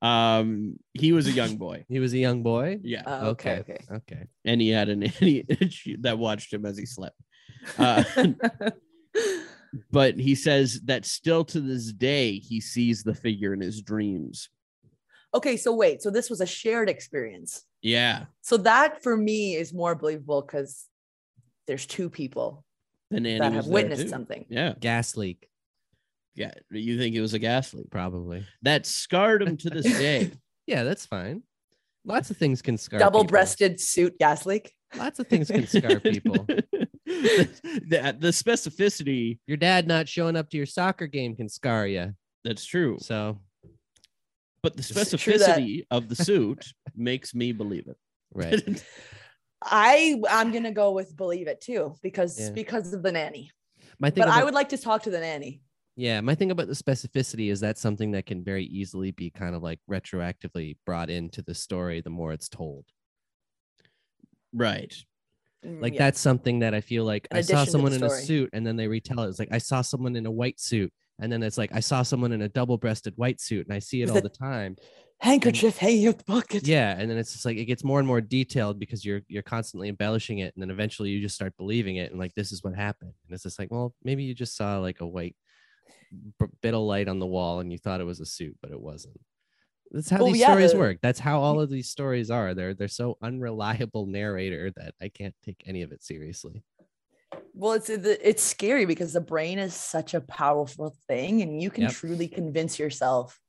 Um, 0.01 0.77
he 0.93 1.11
was 1.11 1.27
a 1.27 1.31
young 1.31 1.57
boy. 1.57 1.85
He 1.87 1.99
was 1.99 2.13
a 2.13 2.17
young 2.17 2.41
boy. 2.41 2.79
Yeah. 2.81 3.03
Oh, 3.05 3.27
okay. 3.29 3.59
Okay. 3.59 3.77
Okay. 3.91 4.23
and 4.45 4.59
he 4.59 4.69
had 4.69 4.89
a 4.89 4.95
nanny 4.95 5.45
that 5.99 6.17
watched 6.17 6.51
him 6.53 6.65
as 6.65 6.77
he 6.77 6.85
slept. 6.85 7.17
Uh, 7.77 8.03
but 9.91 10.17
he 10.17 10.35
says 10.35 10.81
that 10.85 11.05
still 11.05 11.43
to 11.45 11.61
this 11.61 11.91
day 11.93 12.39
he 12.39 12.59
sees 12.59 13.03
the 13.03 13.13
figure 13.15 13.53
in 13.53 13.61
his 13.61 13.81
dreams. 13.81 14.49
okay. 15.33 15.55
So 15.57 15.73
wait. 15.75 16.01
So 16.01 16.09
this 16.09 16.29
was 16.29 16.41
a 16.41 16.45
shared 16.45 16.89
experience. 16.89 17.63
Yeah, 17.83 18.25
So 18.41 18.57
that 18.57 19.01
for 19.01 19.17
me 19.17 19.55
is 19.55 19.73
more 19.73 19.95
believable 19.95 20.41
because 20.43 20.85
there's 21.65 21.87
two 21.87 22.11
people 22.11 22.63
the 23.09 23.19
nanny 23.19 23.39
that 23.39 23.53
have 23.53 23.65
witnessed 23.65 24.03
too. 24.03 24.07
something. 24.07 24.45
Yeah, 24.49 24.73
Gas 24.79 25.17
leak, 25.17 25.49
yeah. 26.35 26.51
You 26.69 26.97
think 26.99 27.15
it 27.15 27.21
was 27.21 27.33
a 27.33 27.39
gas 27.39 27.73
leak? 27.73 27.89
probably. 27.89 28.45
That 28.61 28.85
scarred 28.85 29.41
him 29.41 29.57
to 29.57 29.69
this 29.69 29.85
day. 29.85 30.31
Yeah, 30.67 30.83
that's 30.83 31.05
fine. 31.07 31.41
Lots 32.05 32.29
of 32.29 32.37
things 32.37 32.61
can 32.61 32.77
scar 32.77 32.99
Double 32.99 33.21
people. 33.21 33.31
breasted 33.31 33.79
suit 33.81 34.17
gas 34.19 34.45
leak. 34.45 34.73
Lots 34.95 35.19
of 35.19 35.27
things 35.27 35.49
can 35.49 35.65
scar 35.67 35.99
people. 35.99 36.45
the, 37.21 37.49
the, 37.87 38.17
the 38.19 38.27
specificity. 38.29 39.39
Your 39.47 39.57
dad 39.57 39.87
not 39.87 40.07
showing 40.09 40.35
up 40.35 40.49
to 40.49 40.57
your 40.57 40.65
soccer 40.65 41.07
game 41.07 41.35
can 41.35 41.49
scar 41.49 41.87
you. 41.87 42.13
That's 42.43 42.65
true, 42.65 42.97
So, 43.01 43.39
but 44.63 44.73
the 44.75 44.79
It's 44.79 44.89
true 45.21 45.37
that- 45.37 45.59
specificity 45.59 45.85
of 45.91 46.09
the 46.09 46.15
suit 46.15 46.65
makes 46.95 47.33
me 47.35 47.51
believe 47.51 47.87
it. 47.87 47.97
right. 48.33 48.83
I 49.63 50.19
I'm 50.27 50.51
gonna 50.51 50.71
go 50.71 50.91
with 50.91 51.15
believe 51.15 51.47
it 51.47 51.61
too 51.61 51.93
because 52.01 52.39
Yeah. 52.39 52.49
because 52.51 52.93
of 52.93 53.03
the 53.03 53.11
nanny. 53.11 53.51
My 53.99 54.09
thing 54.09 54.23
But 54.23 54.29
I 54.29 54.43
would 54.43 54.55
like 54.55 54.69
to 54.69 54.77
talk 54.77 55.03
to 55.03 55.11
the 55.11 55.19
nanny. 55.19 55.61
Yeah, 55.95 56.19
my 56.21 56.33
thing 56.33 56.49
about 56.49 56.65
the 56.67 56.73
specificity 56.73 57.51
is 57.51 57.59
that's 57.59 57.79
something 57.81 58.09
that 58.11 58.25
can 58.25 58.43
very 58.43 58.65
easily 58.65 59.11
be 59.11 59.29
kind 59.29 59.53
of 59.53 59.61
like 59.61 59.79
retroactively 59.87 60.77
brought 60.85 61.11
into 61.11 61.43
the 61.43 61.53
story 61.53 62.01
the 62.01 62.09
more 62.09 62.33
it's 62.33 62.49
told. 62.49 62.85
right. 64.53 64.95
Mm, 65.65 65.81
Like 65.81 65.93
yeah. 65.93 65.99
that's 65.99 66.19
something 66.19 66.59
that 66.59 66.73
I 66.73 66.81
feel 66.81 67.03
like 67.05 67.27
In 67.31 67.37
I 67.37 67.41
saw 67.41 67.61
addition 67.61 67.65
to 67.65 67.65
the 67.65 67.71
someone 67.71 67.93
in 67.93 68.03
a 68.03 68.09
suit 68.09 68.49
and 68.53 68.65
then 68.65 68.75
they 68.75 68.87
retell 68.87 69.23
it. 69.23 69.29
It's 69.29 69.39
like 69.39 69.51
I 69.51 69.57
saw 69.59 69.81
someone 69.81 70.15
in 70.15 70.25
a 70.25 70.31
white 70.31 70.59
suit 70.59 70.91
and 71.19 71.31
then 71.31 71.43
it's 71.43 71.57
like 71.57 71.71
I 71.73 71.79
saw 71.81 72.01
someone 72.03 72.31
in 72.31 72.41
a 72.41 72.49
double-breasted 72.49 73.13
white 73.15 73.39
suit 73.39 73.67
and 73.67 73.75
I 73.75 73.79
see 73.79 74.01
it 74.01 74.05
With 74.07 74.15
all 74.15 74.21
the 74.21 74.29
time. 74.47 74.75
handkerchief 75.19 75.77
hanging 75.77 76.07
out 76.07 76.17
the 76.17 76.23
pocket. 76.23 76.65
Yeah, 76.65 76.95
and 76.97 77.09
then 77.09 77.17
it's 77.19 77.31
just 77.33 77.45
like 77.45 77.57
it 77.57 77.65
gets 77.65 77.83
more 77.83 77.99
and 77.99 78.07
more 78.07 78.21
detailed 78.21 78.79
because 78.79 79.05
you're 79.05 79.21
you're 79.27 79.43
constantly 79.43 79.87
embellishing 79.89 80.39
it 80.39 80.53
and 80.55 80.61
then 80.63 80.71
eventually 80.71 81.09
you 81.11 81.21
just 81.21 81.35
start 81.35 81.55
believing 81.57 81.97
it 81.97 82.09
and 82.11 82.19
like 82.19 82.33
this 82.33 82.51
is 82.51 82.63
what 82.63 82.73
happened. 82.75 83.13
And 83.27 83.33
it's 83.35 83.43
just 83.43 83.59
like, 83.59 83.69
well, 83.69 83.93
maybe 84.03 84.23
you 84.23 84.33
just 84.33 84.55
saw 84.57 84.79
like 84.79 85.01
a 85.01 85.07
white 85.07 85.35
bit 86.61 86.73
of 86.73 86.81
light 86.81 87.07
on 87.07 87.19
the 87.19 87.27
wall 87.27 87.59
and 87.59 87.71
you 87.71 87.77
thought 87.77 88.01
it 88.01 88.05
was 88.05 88.19
a 88.19 88.25
suit, 88.25 88.57
but 88.61 88.71
it 88.71 88.81
wasn't. 88.81 89.19
That's 89.91 90.09
how 90.09 90.19
Well, 90.19 90.27
these 90.27 90.39
yeah, 90.39 90.49
stories 90.49 90.71
the- 90.71 90.79
work. 90.79 90.97
That's 91.01 91.19
how 91.19 91.41
all 91.41 91.59
of 91.59 91.69
these 91.69 91.89
stories 91.89 92.31
are. 92.31 92.53
They're 92.53 92.73
they're 92.73 92.87
so 92.87 93.17
unreliable 93.21 94.05
narrator 94.05 94.71
that 94.77 94.95
I 95.01 95.09
can't 95.09 95.35
take 95.43 95.63
any 95.65 95.81
of 95.81 95.91
it 95.91 96.03
seriously. 96.03 96.63
Well, 97.53 97.73
it's 97.73 97.89
it's 97.89 98.41
scary 98.41 98.85
because 98.85 99.11
the 99.11 99.19
brain 99.21 99.59
is 99.59 99.73
such 99.75 100.13
a 100.13 100.21
powerful 100.21 100.95
thing, 101.07 101.41
and 101.41 101.61
you 101.61 101.69
can 101.69 101.83
Yep. 101.83 101.91
truly 101.91 102.27
convince 102.27 102.79
yourself. 102.79 103.39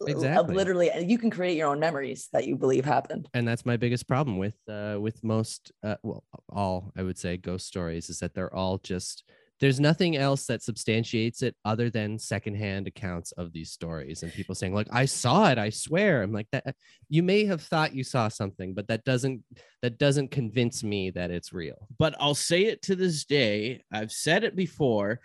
Of 0.00 0.08
Exactly. 0.08 0.54
literally, 0.54 0.90
you 1.04 1.18
can 1.18 1.30
create 1.30 1.58
your 1.58 1.68
own 1.68 1.78
memories 1.80 2.28
that 2.32 2.46
you 2.46 2.56
believe 2.56 2.84
happened. 2.86 3.28
and 3.34 3.46
that's 3.46 3.66
my 3.66 3.76
biggest 3.76 4.08
problem 4.08 4.38
with 4.38 4.56
uh 4.68 4.96
with 4.98 5.22
most 5.22 5.72
uh 5.82 5.96
well 6.02 6.24
all 6.48 6.90
i 6.96 7.02
would 7.02 7.18
say 7.18 7.36
ghost 7.36 7.66
stories 7.66 8.08
is 8.08 8.18
that 8.20 8.32
they're 8.34 8.54
all 8.54 8.78
just 8.78 9.24
there's 9.60 9.78
nothing 9.80 10.16
else 10.16 10.46
that 10.46 10.62
substantiates 10.62 11.42
it 11.42 11.54
other 11.64 11.90
than 11.90 12.18
secondhand 12.18 12.86
accounts 12.86 13.32
of 13.32 13.52
these 13.52 13.70
stories 13.70 14.22
and 14.22 14.32
people 14.32 14.54
saying 14.54 14.74
like 14.74 14.88
i 14.90 15.04
saw 15.04 15.48
it 15.50 15.58
i 15.58 15.68
swear 15.70 16.22
i'm 16.22 16.32
like 16.32 16.48
that 16.50 16.66
uh, 16.66 16.72
you 17.08 17.22
may 17.22 17.44
have 17.44 17.62
thought 17.62 17.94
you 17.94 18.02
saw 18.02 18.28
something 18.28 18.72
but 18.74 18.88
that 18.88 19.04
doesn't 19.04 19.42
that 19.82 19.98
doesn't 19.98 20.30
convince 20.30 20.82
me 20.82 21.10
that 21.10 21.30
it's 21.30 21.52
real 21.52 21.88
but 21.98 22.14
I'll 22.18 22.34
say 22.34 22.64
it 22.64 22.82
to 22.82 22.96
this 22.96 23.24
day. 23.24 23.82
I've 23.92 24.12
said 24.12 24.44
it 24.44 24.56
before. 24.56 25.20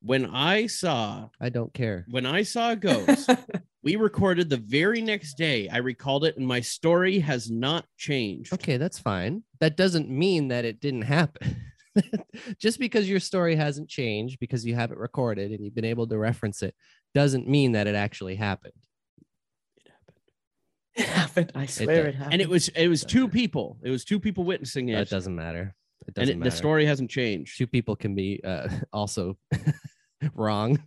When 0.00 0.26
I 0.26 0.66
saw 0.66 1.28
i 1.40 1.48
don't 1.48 1.74
care 1.74 2.06
when 2.08 2.24
I 2.26 2.42
saw 2.42 2.70
a 2.72 2.76
ghost, 2.88 3.30
we 3.82 3.96
recorded 3.96 4.48
the 4.48 4.58
very 4.58 5.00
next 5.02 5.34
day. 5.34 5.68
I 5.68 5.78
recalled 5.78 6.24
it, 6.24 6.36
and 6.36 6.46
my 6.46 6.60
story 6.60 7.18
has 7.18 7.50
not 7.50 7.84
changed. 7.96 8.52
okay 8.52 8.76
that's 8.76 8.98
fine 8.98 9.42
that 9.60 9.76
doesn't 9.76 10.08
mean 10.08 10.48
that 10.48 10.64
it 10.64 10.80
didn't 10.80 11.02
happen 11.02 11.56
just 12.58 12.78
because 12.78 13.08
your 13.08 13.20
story 13.20 13.56
hasn't 13.56 13.88
changed 13.88 14.38
because 14.40 14.64
you 14.64 14.74
have 14.74 14.90
it 14.92 14.98
recorded 14.98 15.50
and 15.52 15.64
you've 15.64 15.74
been 15.74 15.84
able 15.84 16.06
to 16.06 16.18
reference 16.18 16.62
it 16.62 16.74
doesn't 17.14 17.48
mean 17.48 17.72
that 17.72 17.86
it 17.86 17.94
actually 17.94 18.34
happened 18.36 18.72
it 19.80 19.88
happened. 19.88 20.16
It 20.94 21.06
happened. 21.06 21.52
I 21.54 21.66
swear 21.66 22.04
did. 22.04 22.06
it, 22.06 22.14
happened. 22.16 22.32
And 22.34 22.42
it 22.42 22.48
was 22.48 22.68
it 22.68 22.88
was 22.88 23.04
two 23.04 23.28
people. 23.28 23.78
It 23.82 23.90
was 23.90 24.04
two 24.04 24.18
people 24.18 24.44
witnessing 24.44 24.86
that 24.86 25.02
it, 25.02 25.10
doesn't 25.10 25.34
matter 25.34 25.74
it 26.06 26.14
doesn't 26.14 26.34
it, 26.34 26.38
matter 26.38 26.50
the 26.50 26.56
story 26.56 26.86
hasn't 26.86 27.10
changed. 27.10 27.56
two 27.56 27.66
people 27.66 27.94
can 27.96 28.14
be 28.14 28.40
uh, 28.44 28.68
also 28.92 29.36
wrong 30.34 30.82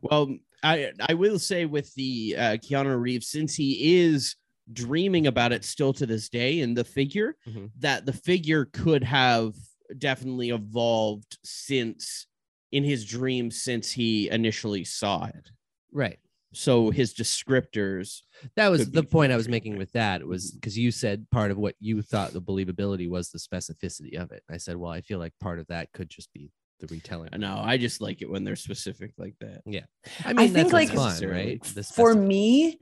Well, 0.00 0.36
I 0.64 0.92
I 1.08 1.14
will 1.14 1.38
say 1.38 1.64
with 1.66 1.92
the 1.94 2.34
uh, 2.36 2.42
Keanu 2.56 3.00
Reeves, 3.00 3.28
since 3.28 3.54
he 3.54 4.00
is 4.04 4.34
dreaming 4.72 5.26
about 5.26 5.52
it 5.52 5.64
still 5.64 5.92
to 5.92 6.06
this 6.06 6.28
day, 6.28 6.60
and 6.60 6.76
the 6.76 6.84
figure 6.84 7.36
Mhm. 7.48 7.70
that 7.80 8.06
the 8.06 8.12
figure 8.12 8.64
could 8.66 9.04
have 9.04 9.54
definitely 9.98 10.50
evolved 10.50 11.38
since 11.44 12.26
in 12.70 12.84
his 12.84 13.04
dream 13.04 13.50
since 13.50 13.90
he 13.92 14.30
initially 14.30 14.84
saw 14.84 15.26
it. 15.26 15.50
right. 15.92 16.18
So 16.54 16.90
his 16.90 17.14
descriptors, 17.14 18.20
That 18.56 18.68
was 18.68 18.90
the 18.90 19.02
point 19.02 19.32
I 19.32 19.36
was 19.36 19.48
making 19.48 19.78
with 19.78 19.92
that 19.92 20.22
was 20.22 20.50
mm-hmm. 20.50 20.56
because 20.58 20.76
you 20.76 20.90
said 20.90 21.26
part 21.30 21.50
of 21.50 21.56
what 21.56 21.74
you 21.80 22.02
thought 22.02 22.34
the 22.34 22.42
believability 22.42 23.08
was 23.08 23.30
the 23.30 23.38
specificity 23.38 24.20
of 24.20 24.32
it. 24.32 24.42
I 24.50 24.58
said, 24.58 24.76
well, 24.76 24.92
I 24.92 25.00
feel 25.00 25.18
like 25.18 25.32
part 25.40 25.58
of 25.58 25.66
that 25.68 25.90
could 25.92 26.10
just 26.10 26.32
be 26.34 26.50
the 26.80 26.86
retelling. 26.88 27.30
no, 27.38 27.58
I 27.62 27.78
just 27.78 28.00
like 28.00 28.20
it 28.22 28.30
when 28.30 28.44
they're 28.44 28.56
specific 28.56 29.12
like 29.16 29.34
that. 29.40 29.62
Yeah. 29.64 29.84
I 30.24 30.34
mean, 30.34 30.38
I 30.38 30.42
think, 30.42 30.54
that's 30.54 30.72
like, 30.72 30.92
what's 30.92 31.20
fun, 31.20 31.30
right? 31.30 31.62
The 31.62 31.84
for 31.84 32.14
me, 32.14 32.78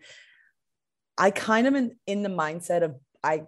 I 1.17 1.31
kind 1.31 1.67
of 1.67 1.75
in, 1.75 1.97
in 2.07 2.23
the 2.23 2.29
mindset 2.29 2.83
of 2.83 2.97
I 3.23 3.43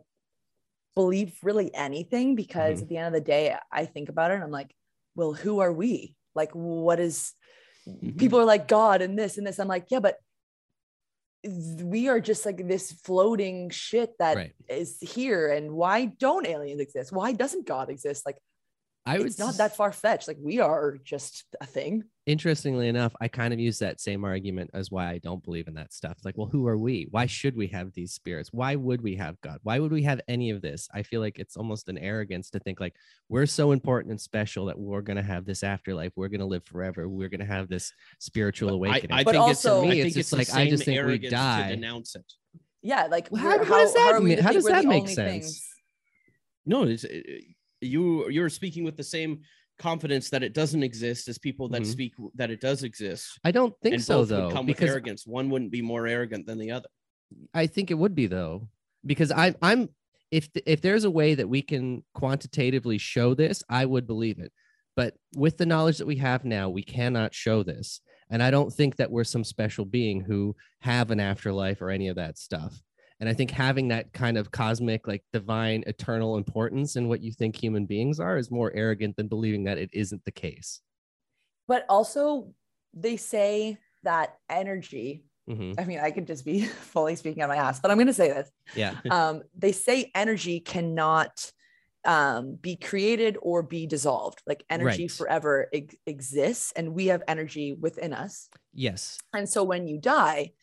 believe 0.95 1.39
really 1.43 1.75
anything 1.75 2.35
because 2.35 2.79
Mhm. 2.79 2.83
at 2.83 2.89
the 2.89 2.97
end 2.99 3.07
of 3.09 3.13
the 3.13 3.21
day, 3.27 3.57
I 3.71 3.87
think 3.87 4.09
about 4.09 4.31
it 4.31 4.35
and 4.35 4.45
I'm 4.45 4.51
like, 4.51 4.75
well, 5.15 5.33
who 5.33 5.61
are 5.61 5.73
we? 5.73 6.17
Like, 6.35 6.53
what 6.53 7.01
is 7.01 7.35
Mhm. 7.87 8.19
people 8.19 8.39
are 8.39 8.45
like 8.45 8.69
God 8.69 9.03
and 9.03 9.19
this 9.19 9.39
and 9.39 9.47
this. 9.47 9.59
I'm 9.59 9.69
like, 9.69 9.87
yeah, 9.91 10.01
but 10.01 10.19
we 11.45 12.09
are 12.09 12.21
just 12.21 12.47
like 12.47 12.69
this 12.69 12.93
floating 12.93 13.69
shit 13.71 14.17
that 14.19 14.53
is 14.69 14.99
Right. 15.03 15.11
here. 15.11 15.51
And 15.51 15.73
why 15.73 16.05
don't 16.07 16.47
aliens 16.47 16.81
exist? 16.81 17.11
Why 17.13 17.33
doesn't 17.33 17.67
God 17.67 17.91
exist? 17.91 18.25
Like, 18.25 18.39
I 19.05 19.19
would 19.19 19.27
it's 19.27 19.39
not 19.39 19.57
that 19.57 19.75
far 19.75 19.91
fetched. 19.91 20.29
Like, 20.29 20.37
we 20.41 20.61
are 20.61 20.97
just 21.03 21.45
a 21.61 21.67
thing. 21.67 22.05
interestingly 22.27 22.87
enough, 22.87 23.13
I 23.21 23.27
kind 23.27 23.53
of 23.53 23.59
use 23.59 23.81
that 23.81 24.01
same 24.01 24.25
argument 24.25 24.71
as 24.75 24.93
why 24.93 25.11
I 25.11 25.19
don't 25.19 25.43
believe 25.43 25.67
in 25.67 25.75
that 25.75 25.93
stuff. 25.93 26.19
Like, 26.25 26.39
well, 26.39 26.47
who 26.47 26.69
are 26.69 26.79
we? 26.79 27.09
Why 27.11 27.27
should 27.27 27.57
we 27.57 27.67
have 27.69 27.93
these 27.95 28.13
spirits? 28.13 28.51
Why 28.53 28.77
would 28.77 29.03
we 29.03 29.17
have 29.17 29.41
God? 29.41 29.59
Why 29.65 29.81
would 29.81 29.91
we 29.91 30.05
have 30.05 30.21
any 30.29 30.51
of 30.51 30.63
this? 30.63 30.89
I 30.95 31.03
feel 31.03 31.21
like 31.21 31.41
it's 31.41 31.57
almost 31.57 31.89
an 31.89 31.99
arrogance 31.99 32.49
to 32.51 32.61
think 32.61 32.79
like 32.79 32.95
we're 33.29 33.47
so 33.47 33.73
important 33.73 34.13
and 34.13 34.21
special 34.21 34.67
that 34.67 34.79
we're 34.79 35.03
going 35.03 35.17
to 35.17 35.23
have 35.25 35.45
this 35.45 35.65
afterlife. 35.65 36.13
We're 36.15 36.29
going 36.29 36.39
to 36.39 36.47
live 36.47 36.65
forever. 36.65 37.09
We're 37.09 37.29
going 37.29 37.41
to 37.41 37.47
have 37.47 37.69
this 37.69 37.93
spiritual 38.21 38.69
But 38.69 38.75
awakening. 38.75 39.13
I 39.19 39.25
But 39.25 39.33
think 39.33 39.43
also- 39.43 39.51
it's, 39.51 39.63
To 39.63 39.89
I 39.89 39.91
me, 39.91 40.03
think 40.03 40.17
it's 40.17 40.33
it's, 40.33 40.33
like, 40.33 40.55
I 40.57 40.71
just 40.71 40.85
think 40.85 40.95
we 40.95 40.99
arrogance 41.01 41.33
die. 41.33 41.71
to 41.71 41.75
denounce 41.75 42.15
it. 42.15 42.33
Yeah. 42.83 43.07
Like, 43.07 43.27
Well, 43.33 43.43
we're- 43.43 43.65
how- 43.65 43.79
does 43.81 43.95
that 43.95 44.13
are 44.15 44.21
we 44.21 44.29
mean? 44.31 44.39
How 44.39 44.53
does 44.53 44.65
that 44.67 44.85
make 44.85 45.09
sense? 45.09 45.17
things? 45.19 45.69
No, 46.65 46.85
it's 46.85 47.05
uh, 47.05 47.09
you. 47.83 48.29
You're 48.31 48.49
speaking 48.49 48.85
with 48.85 48.97
the 48.97 49.05
same 49.05 49.41
confidence 49.79 50.31
that 50.31 50.43
it 50.43 50.53
doesn't 50.55 50.83
exist 50.83 51.29
as 51.29 51.39
people 51.39 51.69
that 51.71 51.83
Mhm. 51.83 51.87
speak 51.87 52.15
that 52.35 52.51
it 52.51 52.61
does 52.61 52.83
exist. 52.85 53.39
I 53.45 53.51
don't 53.51 53.75
think 53.83 53.95
and 53.95 54.05
so 54.05 54.25
though, 54.25 54.51
come 54.51 54.67
with 54.67 54.77
because 54.77 54.91
arrogance. 54.91 55.27
One 55.27 55.51
wouldn't 55.51 55.73
be 55.73 55.83
more 55.83 56.07
arrogant 56.07 56.47
than 56.47 56.59
the 56.59 56.71
other. 56.71 56.89
I 57.55 57.67
think 57.67 57.91
it 57.91 57.95
would 57.95 58.15
be 58.15 58.27
though, 58.27 58.69
because 59.05 59.33
I, 59.33 59.55
I'm 59.63 59.89
if 60.31 60.49
if 60.67 60.81
there's 60.83 61.05
a 61.05 61.11
way 61.11 61.35
that 61.35 61.49
we 61.49 61.63
can 61.63 62.05
quantitatively 62.15 62.99
show 62.99 63.35
this, 63.35 63.63
I 63.69 63.85
would 63.87 64.07
believe 64.07 64.39
it. 64.39 64.53
But 64.95 65.17
with 65.35 65.57
the 65.57 65.67
knowledge 65.67 65.99
that 65.99 66.07
we 66.07 66.17
have 66.17 66.45
now, 66.45 66.69
we 66.69 66.83
cannot 66.83 67.35
show 67.35 67.63
this, 67.63 68.01
and 68.31 68.43
I 68.43 68.51
don't 68.51 68.73
think 68.73 68.97
that 68.97 69.11
we're 69.11 69.25
some 69.25 69.43
special 69.45 69.87
being 69.87 70.21
who 70.21 70.55
have 70.81 71.11
an 71.11 71.19
afterlife 71.21 71.81
or 71.81 71.91
any 71.91 72.09
of 72.09 72.17
that 72.17 72.37
stuff. 72.39 72.83
And 73.23 73.29
I 73.29 73.35
think 73.35 73.53
having 73.53 73.87
that 73.87 74.13
kind 74.13 74.37
of 74.37 74.51
cosmic, 74.51 75.07
like 75.07 75.23
divine, 75.33 75.85
eternal 75.87 76.37
importance 76.37 76.97
in 76.97 77.07
what 77.07 77.23
you 77.23 77.31
think 77.31 77.55
human 77.55 77.87
beings 77.87 78.19
are 78.19 78.37
is 78.37 78.51
more 78.51 78.73
arrogant 78.75 79.17
than 79.17 79.29
believing 79.29 79.63
that 79.63 79.79
it 79.79 79.91
isn't 79.93 80.25
the 80.25 80.33
case. 80.33 80.81
But 81.69 81.87
also, 81.89 82.53
they 82.93 83.17
say 83.17 83.79
that 84.03 84.39
energy, 84.51 85.23
Mhm. 85.49 85.79
I 85.79 85.85
mean, 85.85 86.01
I 86.01 86.11
could 86.11 86.27
just 86.27 86.45
be 86.45 86.63
fully 86.93 87.15
speaking 87.15 87.45
on 87.45 87.49
my 87.49 87.55
ass, 87.59 87.79
but 87.79 87.93
I'm 87.93 87.97
going 87.97 88.09
to 88.09 88.13
say 88.13 88.27
this. 88.33 88.51
Yeah. 88.75 88.99
Um, 89.13 89.43
they 89.57 89.71
say 89.71 90.11
energy 90.17 90.59
cannot 90.59 91.53
um, 92.05 92.57
be 92.57 92.75
created 92.75 93.39
or 93.41 93.63
be 93.63 93.87
dissolved. 93.87 94.43
Like 94.49 94.65
energy 94.69 95.05
Right. 95.05 95.11
forever 95.13 95.69
ex- 95.73 95.95
exists, 96.07 96.73
and 96.75 96.93
we 96.93 97.07
have 97.07 97.23
energy 97.29 97.73
within 97.73 98.13
us. 98.13 98.49
Yes. 98.75 99.19
And 99.33 99.49
so 99.49 99.63
when 99.63 99.87
you 99.87 99.99
die, 99.99 100.55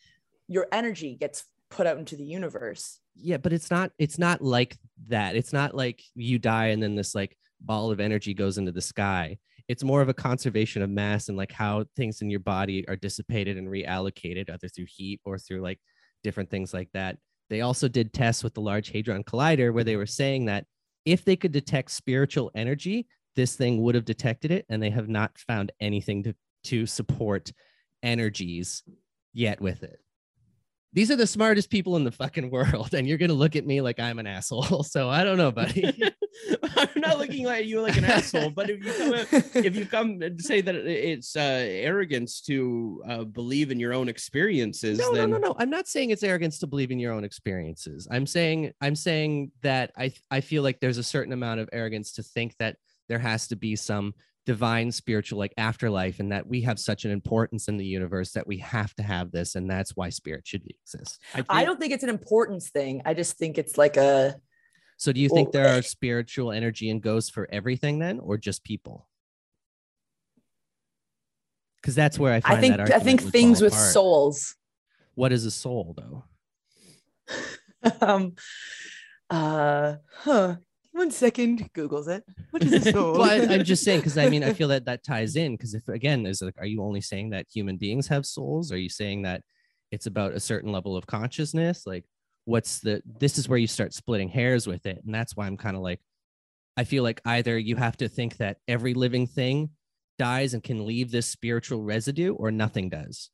your 0.46 0.66
energy 0.72 1.14
gets 1.14 1.44
put 1.70 1.86
out 1.86 1.98
into 1.98 2.16
the 2.16 2.24
universe. 2.24 3.00
yeah 3.14 3.36
but 3.36 3.52
it's 3.52 3.70
not 3.70 3.92
it's 3.98 4.18
not 4.18 4.42
like 4.42 4.76
that. 5.08 5.36
It's 5.36 5.52
not 5.52 5.74
like 5.74 6.02
you 6.14 6.38
die 6.38 6.68
and 6.68 6.82
then 6.82 6.94
this 6.94 7.14
like 7.14 7.36
ball 7.60 7.90
of 7.90 8.00
energy 8.00 8.34
goes 8.34 8.58
into 8.58 8.72
the 8.72 8.80
sky. 8.82 9.38
It's 9.68 9.84
more 9.84 10.02
of 10.02 10.08
a 10.08 10.14
conservation 10.14 10.82
of 10.82 10.90
mass 10.90 11.28
and 11.28 11.38
like 11.38 11.52
how 11.52 11.84
things 11.96 12.22
in 12.22 12.30
your 12.30 12.40
body 12.40 12.86
are 12.88 12.96
dissipated 12.96 13.56
and 13.56 13.68
reallocated 13.68 14.50
either 14.50 14.68
through 14.68 14.86
heat 14.88 15.20
or 15.24 15.38
through 15.38 15.62
like 15.62 15.78
different 16.22 16.50
things 16.50 16.74
like 16.74 16.90
that. 16.92 17.18
They 17.48 17.60
also 17.62 17.88
did 17.88 18.12
tests 18.12 18.44
with 18.44 18.54
the 18.54 18.60
large 18.60 18.90
hadron 18.90 19.24
collider 19.24 19.72
where 19.72 19.84
they 19.84 19.96
were 19.96 20.06
saying 20.06 20.46
that 20.46 20.66
if 21.04 21.24
they 21.24 21.36
could 21.36 21.52
detect 21.52 21.90
spiritual 21.90 22.50
energy 22.54 23.06
this 23.36 23.56
thing 23.56 23.80
would 23.80 23.94
have 23.94 24.04
detected 24.04 24.50
it 24.50 24.66
and 24.68 24.82
they 24.82 24.90
have 24.90 25.08
not 25.08 25.38
found 25.38 25.72
anything 25.80 26.22
to 26.24 26.34
to 26.64 26.86
support 26.86 27.50
energies 28.02 28.82
yet 29.32 29.60
with 29.60 29.82
it 29.82 30.00
these 30.92 31.10
are 31.10 31.16
the 31.16 31.26
smartest 31.26 31.70
people 31.70 31.96
in 31.96 32.04
the 32.04 32.10
fucking 32.10 32.50
world 32.50 32.94
and 32.94 33.06
you're 33.06 33.18
gonna 33.18 33.32
look 33.32 33.56
at 33.56 33.66
me 33.66 33.80
like 33.80 34.00
i'm 34.00 34.18
an 34.18 34.26
asshole. 34.26 34.82
So 34.90 35.08
i 35.08 35.24
don't 35.24 35.36
know 35.36 35.52
buddy. 35.52 35.84
I'm 36.76 36.88
not 36.96 37.18
looking 37.18 37.46
at 37.46 37.66
you 37.66 37.80
like 37.80 37.96
an 37.96 38.04
asshole, 38.04 38.50
but 38.50 38.70
if 38.70 38.84
you 38.84 38.92
come 38.92 39.14
if 39.64 39.76
you 39.76 39.84
come 39.84 40.22
and 40.22 40.40
say 40.40 40.60
that 40.60 40.74
it's 40.74 41.36
uh, 41.36 41.40
arrogance 41.66 42.40
to 42.42 43.02
uh, 43.06 43.24
believe 43.24 43.70
in 43.70 43.78
your 43.78 43.92
own 43.92 44.08
experiences, 44.08 44.98
no 44.98 45.10
no 45.12 45.26
no 45.26 45.38
no. 45.38 45.54
I'm 45.58 45.70
not 45.70 45.86
saying 45.86 46.10
it's 46.10 46.22
arrogance 46.22 46.58
to 46.60 46.66
believe 46.66 46.90
in 46.90 46.98
your 46.98 47.12
own 47.12 47.24
experiences. 47.24 48.08
I'm 48.10 48.26
saying 48.26 48.72
i'm 48.80 48.96
saying 48.96 49.52
that 49.62 49.92
i 49.96 50.12
i 50.30 50.40
feel 50.40 50.62
like 50.62 50.80
there's 50.80 50.98
a 50.98 51.02
certain 51.02 51.32
amount 51.32 51.60
of 51.60 51.68
arrogance 51.72 52.12
to 52.12 52.22
think 52.22 52.56
that 52.58 52.76
there 53.08 53.18
has 53.18 53.48
to 53.48 53.56
be 53.56 53.76
some 53.76 54.14
divine 54.46 54.90
spiritual 54.90 55.38
like 55.38 55.52
afterlife 55.58 56.18
and 56.18 56.32
that 56.32 56.46
we 56.46 56.62
have 56.62 56.78
such 56.78 57.04
an 57.04 57.10
importance 57.10 57.68
in 57.68 57.76
the 57.76 57.84
universe 57.84 58.32
that 58.32 58.46
we 58.46 58.56
have 58.56 58.94
to 58.94 59.02
have 59.02 59.30
this 59.30 59.54
and 59.54 59.70
that's 59.70 59.94
why 59.94 60.08
spirit 60.08 60.46
should 60.46 60.62
exist 60.66 61.20
I, 61.34 61.36
think, 61.36 61.46
I 61.50 61.64
don't 61.64 61.78
think 61.78 61.92
it's 61.92 62.02
an 62.02 62.08
importance 62.08 62.70
thing. 62.70 63.02
I 63.04 63.14
just 63.14 63.36
think 63.36 63.58
it's 63.58 63.76
like 63.76 63.96
a 63.96 64.36
so 64.96 65.12
do 65.12 65.20
you 65.20 65.28
think 65.28 65.52
Well, 65.52 65.64
there 65.64 65.78
are 65.78 65.82
spiritual 65.82 66.52
energy 66.52 66.88
and 66.90 67.02
ghosts 67.02 67.30
for 67.30 67.48
everything 67.52 67.98
then 67.98 68.18
or 68.18 68.38
just 68.38 68.64
people 68.64 69.06
because 71.80 71.94
that's 71.94 72.18
where 72.18 72.32
i 72.32 72.40
find 72.40 72.58
I 72.58 72.60
think 72.60 72.76
that 72.78 72.92
I 72.92 72.98
think 72.98 73.22
things 73.22 73.60
with 73.60 73.74
apart. 73.74 73.92
souls. 73.92 74.56
what 75.14 75.32
is 75.32 75.44
a 75.44 75.50
soul 75.50 75.94
though 75.96 76.24
um 78.00 78.34
uh 79.28 79.96
huh. 80.16 80.56
One 80.92 81.10
second, 81.10 81.70
Google's 81.72 82.08
it. 82.08 82.24
What 82.50 82.64
is 82.64 82.70
this 82.82 82.92
soul? 82.92 83.18
well, 83.18 83.30
I, 83.30 83.36
am 83.36 83.64
just 83.64 83.84
saying 83.84 84.00
because 84.00 84.18
I 84.18 84.28
mean 84.28 84.42
I 84.42 84.52
feel 84.54 84.68
that 84.68 84.86
that 84.86 85.04
ties 85.04 85.36
in 85.36 85.52
because 85.52 85.74
if 85.74 85.86
again 85.88 86.26
is 86.26 86.42
like 86.42 86.58
are 86.58 86.66
you 86.66 86.82
only 86.82 87.00
saying 87.00 87.30
that 87.30 87.46
human 87.52 87.76
beings 87.76 88.08
have 88.08 88.26
souls? 88.26 88.72
Are 88.72 88.78
you 88.78 88.88
saying 88.88 89.22
that 89.22 89.42
it's 89.90 90.06
about 90.06 90.32
a 90.32 90.40
certain 90.40 90.72
level 90.72 90.96
of 90.96 91.06
consciousness? 91.06 91.86
Like 91.86 92.04
what's 92.44 92.80
the 92.80 93.02
this 93.04 93.38
is 93.38 93.48
where 93.48 93.58
you 93.58 93.66
start 93.66 93.94
splitting 93.94 94.28
hairs 94.28 94.66
with 94.66 94.86
it, 94.86 95.00
and 95.04 95.14
that's 95.14 95.36
why 95.36 95.46
I'm 95.46 95.56
kind 95.56 95.76
of 95.76 95.82
like 95.82 96.00
I 96.76 96.84
feel 96.84 97.02
like 97.02 97.20
either 97.24 97.58
you 97.58 97.76
have 97.76 97.96
to 97.98 98.08
think 98.08 98.38
that 98.38 98.58
every 98.66 98.94
living 98.94 99.26
thing 99.26 99.70
dies 100.18 100.54
and 100.54 100.62
can 100.62 100.86
leave 100.86 101.10
this 101.10 101.26
spiritual 101.26 101.82
residue, 101.82 102.34
or 102.34 102.50
nothing 102.50 102.88
does. 102.88 103.30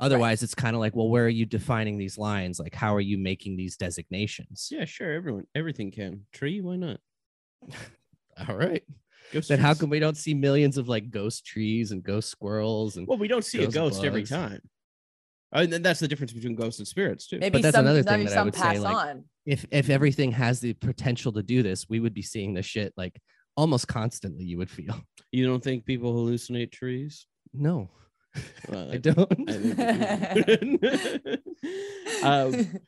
Otherwise, 0.00 0.42
it's 0.42 0.54
kind 0.54 0.74
of 0.76 0.80
like, 0.80 0.94
well, 0.94 1.08
where 1.08 1.24
are 1.24 1.28
you 1.28 1.44
defining 1.46 1.98
these 1.98 2.16
lines? 2.18 2.58
Like, 2.60 2.74
how 2.74 2.94
are 2.94 3.00
you 3.00 3.18
making 3.18 3.56
these 3.56 3.76
designations? 3.76 4.68
yeah, 4.70 4.84
sure, 4.84 5.12
everyone, 5.12 5.44
everything 5.54 5.90
can 5.90 6.26
tree. 6.32 6.60
Why 6.60 6.76
not? 6.76 7.00
All 8.48 8.56
right. 8.56 8.82
Ghost 9.32 9.48
then 9.48 9.58
how 9.58 9.70
trees. 9.72 9.80
come 9.80 9.90
we 9.90 9.98
don't 9.98 10.16
see 10.16 10.32
millions 10.34 10.78
of 10.78 10.88
like 10.88 11.10
ghost 11.10 11.44
trees 11.44 11.90
and 11.90 12.02
ghost 12.02 12.30
squirrels 12.30 12.96
and 12.96 13.06
Well, 13.06 13.18
we 13.18 13.28
don't 13.28 13.44
see 13.44 13.58
a 13.58 13.62
ghost 13.66 13.74
ghost 13.74 14.04
every 14.04 14.24
time. 14.24 14.60
Uh, 15.54 15.60
And 15.60 15.72
then 15.72 15.82
that's 15.82 16.00
the 16.00 16.08
difference 16.08 16.32
between 16.32 16.54
ghosts 16.54 16.78
and 16.78 16.86
spirits 16.88 17.26
too. 17.26 17.38
maybe 17.38 17.60
that's 17.60 17.74
some, 17.74 17.84
another 17.84 18.02
thing 18.02 18.18
maybe 18.20 18.24
that 18.26 18.32
I 18.32 18.36
some 18.36 18.44
would 18.46 18.54
say, 18.54 18.60
pass 18.62 18.78
like, 18.78 18.96
on. 18.96 19.24
if 19.46 19.66
if 19.70 19.90
everything 19.90 20.30
has 20.32 20.60
the 20.60 20.72
potential 20.74 21.32
to 21.32 21.42
do 21.42 21.62
this 21.62 21.88
we 21.88 22.00
would 22.00 22.14
be 22.14 22.22
seeing 22.22 22.54
this 22.54 22.66
shit 22.66 22.92
like 22.96 23.20
almost 23.56 23.88
constantly 23.88 24.44
you 24.44 24.56
would 24.58 24.70
feel 24.70 24.94
You 25.32 25.46
don't 25.46 25.62
think 25.64 25.84
people 25.84 26.14
hallucinate 26.14 26.70
trees? 26.72 27.26
no 27.52 27.90
Well, 28.68 28.92
i 28.92 28.96
don't 28.98 29.50
I 29.50 30.42
think 30.42 30.80
they 30.80 31.38
um, 32.22 32.80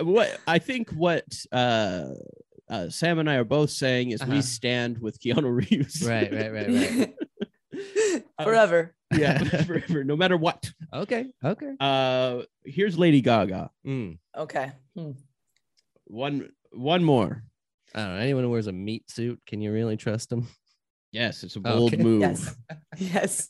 what 0.00 0.38
I 0.46 0.58
think 0.58 0.90
what 0.90 1.24
uh, 1.52 2.06
uh, 2.68 2.88
Sam 2.90 3.18
and 3.18 3.28
I 3.30 3.36
are 3.36 3.44
both 3.44 3.70
saying 3.70 4.10
is 4.10 4.20
Uh-huh. 4.20 4.32
we 4.32 4.42
stand 4.42 4.98
with 4.98 5.20
Keanu 5.20 5.54
Reeves. 5.70 6.06
right 6.06 6.32
right 6.32 6.52
right 6.52 6.68
right 6.68 7.14
Forever. 8.42 8.94
yeah, 9.16 9.38
forever, 9.64 10.04
no 10.04 10.16
matter 10.16 10.36
what. 10.36 10.70
okay 10.92 11.26
okay 11.44 11.72
Uh, 11.80 12.42
here's 12.64 12.98
Lady 12.98 13.20
Gaga. 13.20 13.70
Mm. 13.86 14.18
Okay. 14.36 14.72
Hmm. 14.96 15.12
One, 16.06 16.48
one 16.72 17.02
more. 17.04 17.42
i 17.94 18.00
don't 18.00 18.14
know 18.14 18.20
anyone 18.20 18.44
who 18.44 18.50
wears 18.50 18.66
a 18.66 18.72
meat 18.72 19.10
suit 19.10 19.40
can 19.46 19.60
you 19.60 19.72
really 19.72 19.96
trust 19.96 20.30
them 20.30 20.48
Yes, 21.12 21.44
it's 21.44 21.56
a 21.56 21.60
bold 21.60 21.94
Okay. 21.94 22.02
move. 22.02 22.20
Yes. 22.20 22.56
Yes. 22.98 23.48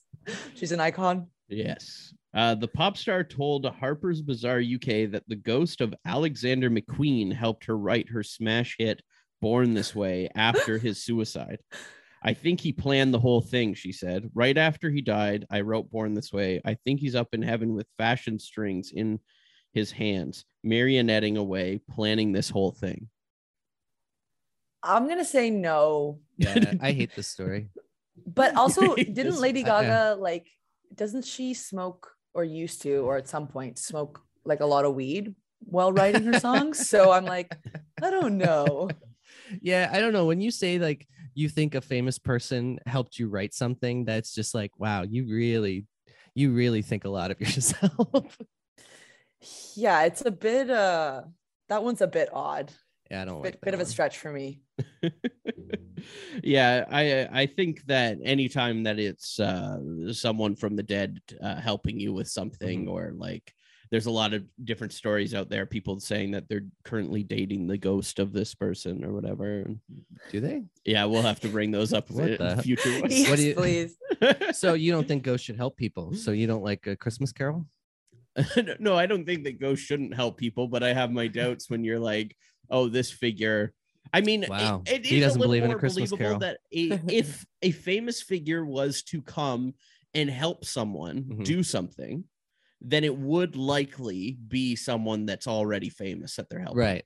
She's 0.54 0.70
an 0.70 0.78
icon. 0.78 1.28
Yes. 1.48 2.12
Uh, 2.34 2.54
the 2.54 2.68
pop 2.68 2.96
star 2.96 3.24
told 3.24 3.64
Harper's 3.64 4.20
Bazaar 4.20 4.58
UK 4.58 5.10
that 5.10 5.24
the 5.28 5.36
ghost 5.36 5.80
of 5.80 5.94
Alexander 6.04 6.70
McQueen 6.70 7.32
helped 7.32 7.64
her 7.64 7.76
write 7.76 8.10
her 8.10 8.22
smash 8.22 8.76
hit 8.78 9.00
Born 9.40 9.74
This 9.74 9.94
Way 9.94 10.28
after 10.34 10.78
his 10.78 11.02
suicide. 11.02 11.58
I 12.22 12.34
think 12.34 12.60
he 12.60 12.72
planned 12.72 13.14
the 13.14 13.20
whole 13.20 13.40
thing, 13.40 13.74
she 13.74 13.92
said. 13.92 14.28
Right 14.34 14.58
after 14.58 14.90
he 14.90 15.00
died, 15.00 15.46
I 15.50 15.60
wrote 15.60 15.90
Born 15.90 16.14
This 16.14 16.32
Way. 16.32 16.60
I 16.64 16.74
think 16.84 17.00
he's 17.00 17.14
up 17.14 17.28
in 17.32 17.42
heaven 17.42 17.74
with 17.74 17.86
fashion 17.98 18.38
strings 18.38 18.90
in 18.92 19.20
his 19.72 19.92
hands, 19.92 20.44
marionetting 20.66 21.36
away, 21.36 21.80
planning 21.90 22.32
this 22.32 22.50
whole 22.50 22.72
thing. 22.72 23.08
I'm 24.82 25.08
gonna 25.08 25.24
say 25.24 25.50
no, 25.50 26.20
Yeah, 26.36 26.74
I 26.80 26.92
hate 26.92 27.14
this 27.14 27.28
story. 27.28 27.70
but 28.26 28.56
also 28.56 28.94
didn't 28.96 29.40
Lady 29.40 29.62
Gaga 29.62 30.16
like? 30.18 30.46
Doesn't 30.96 31.24
she 31.24 31.54
smoke 31.54 32.10
or 32.34 32.44
used 32.44 32.82
to, 32.82 32.98
or 32.98 33.16
at 33.16 33.28
some 33.28 33.46
point 33.46 33.78
smoke 33.78 34.20
like 34.44 34.60
a 34.60 34.66
lot 34.66 34.84
of 34.84 34.94
weed 34.94 35.34
while 35.60 35.92
writing 35.92 36.24
her 36.24 36.40
songs? 36.40 36.88
so 36.88 37.12
I'm 37.12 37.24
like, 37.24 37.56
I 38.02 38.10
don't 38.10 38.38
know. 38.38 38.88
Yeah, 39.60 39.90
I 39.92 40.00
don't 40.00 40.12
know. 40.12 40.26
When 40.26 40.40
you 40.40 40.50
say 40.50 40.78
like 40.78 41.06
you 41.34 41.48
think 41.48 41.74
a 41.74 41.80
famous 41.80 42.18
person 42.18 42.78
helped 42.86 43.18
you 43.18 43.28
write 43.28 43.54
something, 43.54 44.04
that's 44.04 44.34
just 44.34 44.54
like, 44.54 44.72
wow, 44.78 45.02
you 45.02 45.26
really, 45.26 45.86
you 46.34 46.52
really 46.52 46.82
think 46.82 47.04
a 47.04 47.10
lot 47.10 47.30
of 47.30 47.40
yourself. 47.40 48.38
Yeah, 49.74 50.04
it's 50.04 50.24
a 50.24 50.30
bit. 50.30 50.70
Uh, 50.70 51.22
that 51.68 51.84
one's 51.84 52.00
a 52.00 52.06
bit 52.06 52.30
odd. 52.32 52.72
Yeah, 53.10 53.22
I 53.22 53.24
don't 53.24 53.42
Bit, 53.42 53.54
like 53.54 53.60
bit 53.60 53.70
that 53.72 53.74
of 53.74 53.80
a 53.80 53.86
stretch 53.86 54.18
for 54.18 54.32
me. 54.32 54.60
yeah, 56.42 56.84
I 56.90 57.28
I 57.42 57.46
think 57.46 57.84
that 57.86 58.18
anytime 58.24 58.82
that 58.84 58.98
it's 58.98 59.40
uh, 59.40 60.12
someone 60.12 60.54
from 60.56 60.76
the 60.76 60.82
dead 60.82 61.20
uh, 61.42 61.56
helping 61.60 61.98
you 61.98 62.12
with 62.12 62.28
something, 62.28 62.86
Mhm. 62.86 62.90
or 62.90 63.12
like 63.16 63.52
there's 63.90 64.06
a 64.06 64.10
lot 64.10 64.34
of 64.34 64.42
different 64.64 64.92
stories 64.92 65.32
out 65.32 65.48
there, 65.48 65.64
people 65.64 66.00
saying 66.00 66.32
that 66.32 66.48
they're 66.48 66.66
currently 66.84 67.22
dating 67.22 67.68
the 67.68 67.78
ghost 67.78 68.18
of 68.18 68.32
this 68.32 68.52
person 68.54 69.04
or 69.04 69.12
whatever. 69.12 69.64
Do 70.32 70.40
they? 70.40 70.62
yeah, 70.84 71.04
we'll 71.04 71.22
have 71.22 71.38
to 71.40 71.48
bring 71.48 71.70
those 71.70 71.92
up 71.92 72.10
What 72.10 72.30
in 72.30 72.38
the- 72.38 72.62
future 72.62 73.00
ones. 73.00 73.16
Yes, 73.16 73.30
What 73.30 73.36
do 73.38 73.46
you- 73.46 73.54
please. 73.54 73.96
So 74.52 74.72
you 74.74 74.90
don't 74.92 75.06
think 75.06 75.22
ghosts 75.24 75.44
should 75.44 75.56
help 75.56 75.76
people? 75.76 76.14
So 76.14 76.30
you 76.32 76.46
don't 76.46 76.62
like 76.64 76.86
a 76.86 76.96
Christmas 76.96 77.32
Carol? 77.32 77.66
no, 78.80 78.96
I 78.96 79.06
don't 79.06 79.24
think 79.24 79.44
that 79.44 79.60
ghosts 79.60 79.84
shouldn't 79.84 80.14
help 80.14 80.36
people, 80.38 80.68
but 80.68 80.82
I 80.82 80.92
have 80.92 81.10
my 81.10 81.26
doubts 81.28 81.70
when 81.70 81.84
you're 81.84 82.00
like, 82.00 82.36
oh, 82.70 82.88
this 82.88 83.10
figure. 83.10 83.72
I 84.12 84.20
mean, 84.20 84.44
Wow. 84.48 84.82
it, 84.86 85.04
He 85.06 85.18
is 85.18 85.20
doesn't 85.20 85.38
a 85.38 85.40
little 85.40 85.54
believe 85.54 85.64
in 85.64 85.70
a 85.72 85.76
Christmas 85.76 86.10
believable 86.10 86.18
Carol. 86.18 86.40
that 86.40 86.60
a, 86.72 87.00
if 87.08 87.44
a 87.62 87.70
famous 87.70 88.22
figure 88.22 88.64
was 88.64 89.02
to 89.04 89.22
come 89.22 89.74
and 90.14 90.30
help 90.30 90.64
someone 90.64 91.24
Mhm. 91.30 91.44
do 91.44 91.62
something, 91.62 92.24
then 92.80 93.04
it 93.04 93.16
would 93.16 93.56
likely 93.56 94.38
be 94.48 94.76
someone 94.76 95.26
that's 95.26 95.46
already 95.46 95.88
famous 95.88 96.36
that 96.36 96.48
they're 96.48 96.60
helping. 96.60 96.78
Right. 96.78 97.04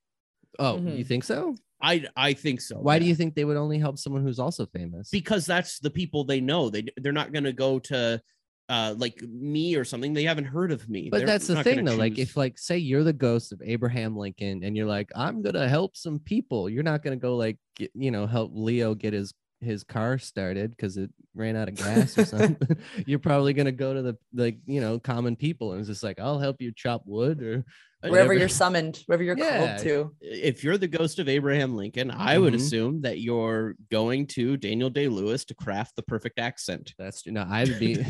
Oh, 0.59 0.77
you 0.85 1.05
Mhm. 1.05 1.07
think 1.07 1.25
so? 1.25 1.57
I 1.83 2.07
I 2.17 2.33
think 2.35 2.61
so. 2.61 2.81
Why 2.81 2.99
do 2.99 3.07
you 3.07 3.15
think 3.15 3.35
they 3.35 3.45
would 3.45 3.57
only 3.57 3.79
help 3.79 3.99
someone 3.99 4.23
who's 4.23 4.39
also 4.39 4.67
famous? 4.67 5.11
because 5.11 5.47
that's 5.47 5.79
the 5.81 5.91
people 5.91 6.25
they 6.25 6.41
know. 6.41 6.71
They 6.71 6.85
they're 6.97 7.13
not 7.13 7.33
going 7.33 7.45
to 7.45 7.53
go 7.53 7.79
to 7.81 8.21
uh 8.71 8.95
like 8.97 9.21
me 9.23 9.75
or 9.75 9.85
something. 9.85 10.15
They 10.15 10.23
haven't 10.25 10.45
heard 10.47 10.71
of 10.73 10.89
me. 10.89 11.11
But 11.11 11.19
They're 11.19 11.27
that's 11.27 11.49
the 11.49 11.63
thing 11.63 11.77
gonna 11.79 11.91
though. 11.91 11.97
Like 11.97 12.19
if 12.19 12.37
like 12.37 12.57
say 12.59 12.79
you're 12.79 13.05
the 13.05 13.13
ghost 13.13 13.53
of 13.53 13.61
Abraham 13.65 14.17
Lincoln 14.17 14.63
and 14.65 14.77
you're 14.77 14.87
like, 14.87 15.11
I'm 15.15 15.43
gonna 15.43 15.69
help 15.69 15.97
some 15.97 16.21
people, 16.21 16.71
you're 16.71 16.83
not 16.85 17.03
gonna 17.03 17.17
go 17.17 17.37
like 17.37 17.59
get, 17.77 17.91
you 17.95 18.11
know, 18.11 18.27
help 18.27 18.53
Leo 18.55 18.95
get 18.95 19.13
his 19.13 19.35
his 19.61 19.85
car 19.85 20.17
started 20.19 20.71
because 20.71 20.97
it 20.97 21.11
ran 21.35 21.55
out 21.57 21.69
of 21.69 21.75
gas 21.75 22.17
or 22.17 22.25
something. 22.25 22.57
you're 23.07 23.19
probably 23.19 23.53
gonna 23.53 23.73
go 23.73 23.93
to 23.93 24.01
the 24.03 24.17
like, 24.33 24.59
you 24.67 24.81
know, 24.81 24.99
common 24.99 25.37
people 25.37 25.73
and 25.73 25.81
it's 25.81 25.89
just 25.89 26.03
like, 26.05 26.19
I'll 26.21 26.39
help 26.39 26.63
you 26.63 26.73
chop 26.73 27.03
wood 27.07 27.43
or 27.43 27.65
Wherever 28.03 28.13
whatever. 28.29 28.35
you're 28.39 28.49
summoned, 28.49 29.03
wherever 29.05 29.23
you're 29.23 29.37
Yeah. 29.37 29.59
called 29.75 29.79
to. 29.85 30.15
if 30.23 30.65
you're 30.65 30.79
the 30.79 30.89
ghost 30.89 31.19
of 31.19 31.29
Abraham 31.29 31.77
Lincoln, 31.77 32.11
I 32.11 32.39
would 32.39 32.55
Mhm. 32.55 32.57
assume 32.57 33.01
that 33.03 33.19
you're 33.21 33.75
going 33.91 34.27
to 34.29 34.57
Daniel 34.57 34.89
Day 34.89 35.09
Lewis 35.09 35.45
to 35.47 35.55
craft 35.55 35.97
the 35.97 36.03
perfect 36.03 36.39
accent. 36.39 36.95
That's 36.99 37.27
no, 37.27 37.43
I 37.43 37.65
would 37.65 37.79
be 37.79 38.03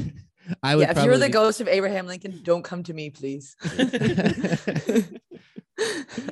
I 0.62 0.76
would 0.76 0.82
Yeah, 0.82 0.98
if 0.98 1.04
you're 1.04 1.18
the 1.18 1.28
ghost 1.28 1.60
of 1.60 1.68
Abraham 1.68 2.06
Lincoln, 2.06 2.40
don't 2.42 2.62
come 2.62 2.82
to 2.84 2.94
me, 2.94 3.10
please. 3.10 3.56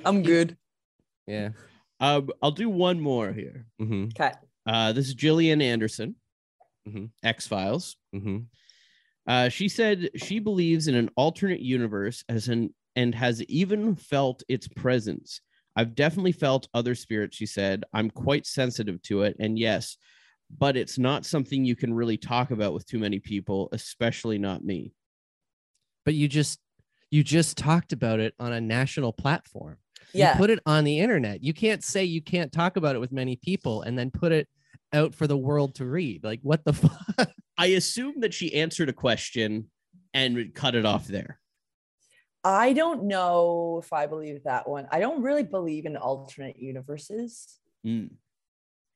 I'm 0.05 0.23
good. 0.23 0.57
yeah. 1.27 1.51
Um, 2.01 2.29
I'll 2.43 2.53
do 2.53 2.69
one 2.71 3.01
more 3.01 3.33
here. 3.33 3.67
hmm 3.79 4.05
Okay. 4.05 4.33
Uh, 4.67 4.93
this 4.93 5.09
is 5.09 5.15
Gillian 5.15 5.61
Anderson, 5.63 6.15
Mhm. 6.89 7.11
X 7.23 7.47
Files. 7.47 7.97
hmm 8.13 8.39
Uh, 9.27 9.49
she 9.49 9.69
said 9.69 10.09
she 10.17 10.39
believes 10.39 10.89
in 10.89 10.95
an 10.95 11.11
alternate 11.17 11.61
universe 11.61 12.25
as 12.29 12.49
an 12.49 12.75
and 12.97 13.15
has 13.15 13.43
even 13.45 13.95
felt 13.95 14.43
its 14.49 14.67
presence. 14.69 15.41
I've 15.77 15.95
definitely 15.95 16.33
felt 16.33 16.69
other 16.75 16.95
spirits, 16.95 17.37
she 17.37 17.47
said. 17.47 17.85
I'm 17.93 18.11
quite 18.11 18.47
sensitive 18.47 19.01
to 19.03 19.23
it. 19.23 19.37
And 19.39 19.59
yes, 19.59 19.97
but 20.57 20.77
it's 20.77 20.99
not 20.99 21.27
something 21.27 21.65
you 21.65 21.77
can 21.77 21.93
really 21.93 22.17
talk 22.17 22.51
about 22.51 22.73
with 22.73 22.87
too 22.87 22.99
many 22.99 23.19
people, 23.19 23.69
especially 23.73 24.39
not 24.39 24.65
me. 24.65 24.93
But 26.05 26.15
you 26.15 26.29
just 26.29 26.59
you 27.11 27.23
just 27.23 27.57
talked 27.57 27.93
about 27.93 28.21
it 28.21 28.35
on 28.39 28.53
a 28.53 28.61
national 28.61 29.13
platform. 29.13 29.79
Yeah. 30.13 30.33
You 30.33 30.39
put 30.39 30.51
it 30.51 30.61
on 30.67 30.85
the 30.85 31.01
internet. 31.01 31.43
You 31.43 31.53
can't 31.53 31.83
say 31.83 32.05
you 32.05 32.23
can't 32.23 32.53
talk 32.53 32.77
about 32.77 32.97
it 32.97 32.99
with 32.99 33.13
many 33.13 33.37
people 33.37 33.83
and 33.83 33.99
then 33.99 34.11
put 34.11 34.33
it 34.33 34.49
out 34.93 35.15
for 35.15 35.27
the 35.27 35.37
world 35.37 35.75
to 35.77 35.87
read. 35.87 36.25
Like 36.25 36.41
what 36.43 36.65
the 36.65 36.73
fuck? 36.75 37.31
I 37.59 37.67
assume 37.67 38.21
that 38.21 38.33
she 38.33 38.55
answered 38.55 38.89
a 38.89 38.93
question 38.93 39.71
and 40.15 40.55
cut 40.55 40.75
it 40.75 40.87
off 40.87 41.07
there. 41.07 41.39
I 42.45 42.73
don't 42.73 43.05
know 43.05 43.81
if 43.83 43.93
I 43.93 44.07
believe 44.07 44.45
that 44.45 44.69
one. 44.69 44.87
I 44.91 45.01
don't 45.01 45.23
really 45.23 45.43
believe 45.43 45.87
in 45.87 45.97
alternate 45.97 46.59
universes. 46.59 47.59
Mm. 47.85 48.11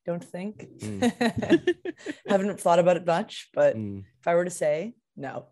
Don't 0.05 0.23
think. 0.23 0.67
Mm. 0.79 1.75
Haven't 2.27 2.59
thought 2.59 2.79
about 2.79 2.97
it 2.97 3.05
much, 3.05 3.49
but 3.53 3.75
Mm. 3.77 4.03
if 4.19 4.27
I 4.27 4.35
were 4.35 4.43
to 4.45 4.49
say 4.51 4.95
no, 5.15 5.47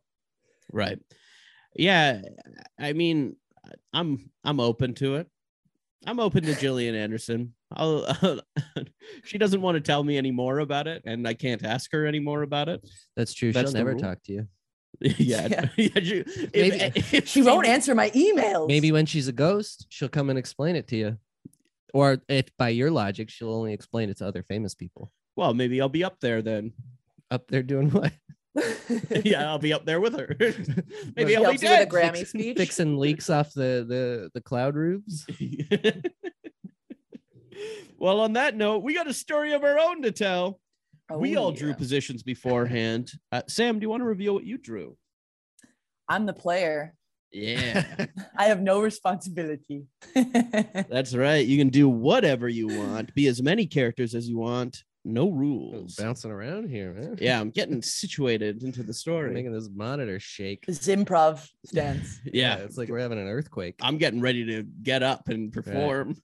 Right. 0.74 1.00
Yeah. 1.76 2.22
I 2.80 2.94
mean, 2.94 3.36
I'm 3.94 4.30
I'm 4.44 4.60
open 4.60 4.94
to 4.96 5.16
it. 5.16 5.28
I'm 6.06 6.20
open 6.20 6.44
to 6.46 6.56
Gillian 6.56 6.96
Anderson. 6.96 7.54
I'll, 7.74 8.06
she 9.24 9.38
doesn't 9.38 9.62
want 9.62 9.76
to 9.76 9.82
tell 9.82 10.04
me 10.04 10.18
any 10.18 10.32
more 10.32 10.60
about 10.60 10.88
it, 10.88 11.04
and 11.06 11.28
I 11.28 11.34
can't 11.36 11.64
ask 11.64 11.92
her 11.94 12.06
any 12.06 12.20
more 12.20 12.42
about 12.42 12.70
it. 12.70 12.82
That's 13.16 13.34
true. 13.34 13.52
That's 13.54 13.72
She'll 13.72 13.78
never 13.80 13.92
rule. 13.92 14.00
talk 14.00 14.24
to 14.24 14.34
you. 14.34 14.48
yeah. 15.02 15.48
Yeah. 15.50 15.66
yeah 15.78 15.90
she, 16.02 16.16
if- 16.26 16.54
Maybe- 16.54 17.18
if 17.18 17.28
she 17.28 17.42
won't 17.42 17.68
answer 17.68 17.94
my 17.96 18.10
emails. 18.12 18.68
Maybe 18.68 18.92
when 18.92 19.06
she's 19.06 19.28
a 19.28 19.32
ghost, 19.34 19.86
she'll 19.90 20.10
come 20.10 20.30
and 20.30 20.40
explain 20.40 20.76
it 20.76 20.88
to 20.90 20.96
you. 20.98 21.18
Or 21.94 22.22
if 22.30 22.46
by 22.58 22.70
your 22.70 22.92
logic, 22.92 23.30
she'll 23.30 23.54
only 23.54 23.74
explain 23.74 24.10
it 24.10 24.18
to 24.18 24.28
other 24.28 24.44
famous 24.44 24.74
people. 24.74 25.12
Well, 25.36 25.54
maybe 25.54 25.82
I'll 25.82 25.90
be 25.90 26.04
up 26.04 26.20
there 26.20 26.42
then. 26.42 26.74
Up 27.30 27.48
there 27.48 27.64
doing 27.64 27.90
what? 27.92 28.12
yeah, 29.24 29.50
I'll 29.50 29.60
be 29.60 29.74
up 29.74 29.86
there 29.86 30.02
with 30.02 30.18
her. 30.18 30.36
maybe 31.16 31.36
I'll 31.36 31.44
be 31.44 31.44
helps 31.44 31.64
you 31.64 31.70
with 31.70 31.80
a 31.80 31.86
dead. 31.86 31.90
Grammy 31.90 32.28
speech. 32.28 32.58
Fixing 32.58 32.98
leaks 32.98 33.30
off 33.30 33.54
the, 33.54 33.86
the, 33.88 34.30
the 34.34 34.42
cloud 34.42 34.76
roofs. 34.76 35.26
well, 37.98 38.20
on 38.20 38.34
that 38.34 38.56
note, 38.56 38.84
we 38.84 38.94
got 38.94 39.08
a 39.08 39.14
story 39.14 39.54
of 39.54 39.64
our 39.64 39.80
own 39.80 40.02
to 40.02 40.12
tell. 40.12 40.60
we 41.14 41.38
Oh, 41.38 41.44
all 41.44 41.52
drew 41.52 41.74
positions 41.74 42.24
beforehand. 42.24 43.12
Uh, 43.32 43.42
Sam, 43.48 43.80
do 43.80 43.84
you 43.84 43.90
want 43.90 44.02
to 44.02 44.06
reveal 44.06 44.34
what 44.34 44.46
you 44.46 44.58
drew? 44.58 44.98
I'm 46.10 46.26
the 46.26 46.34
player. 46.34 46.94
Yeah, 47.32 47.86
I 48.38 48.46
have 48.46 48.62
no 48.62 48.82
responsibility. 48.82 49.86
that's 50.16 51.16
right. 51.16 51.46
You 51.46 51.58
can 51.58 51.70
do 51.70 51.88
whatever 51.88 52.50
you 52.50 52.68
want, 52.68 53.14
be 53.14 53.28
as 53.28 53.42
many 53.42 53.66
characters 53.66 54.16
as 54.16 54.28
you 54.28 54.38
want, 54.38 54.84
no 55.06 55.30
rules. 55.30 55.96
Bouncing 55.96 56.32
around 56.32 56.70
here, 56.70 56.94
man. 56.94 57.18
Yeah, 57.20 57.40
I'm 57.40 57.50
getting 57.52 57.82
situated 57.82 58.64
into 58.64 58.84
the 58.84 58.94
story. 58.94 59.34
Making 59.34 59.54
this 59.54 59.70
monitor 59.74 60.20
shake. 60.20 60.66
This 60.66 60.88
improv 60.88 61.48
stance. 61.66 62.20
Yeah, 62.26 62.58
it's 62.58 62.78
like 62.78 62.90
we're 62.90 63.00
having 63.00 63.20
an 63.20 63.28
earthquake. 63.28 63.76
I'm 63.82 63.98
getting 63.98 64.22
ready 64.22 64.46
to 64.46 64.64
get 64.64 65.04
up 65.04 65.30
and 65.30 65.52
perform. 65.52 66.18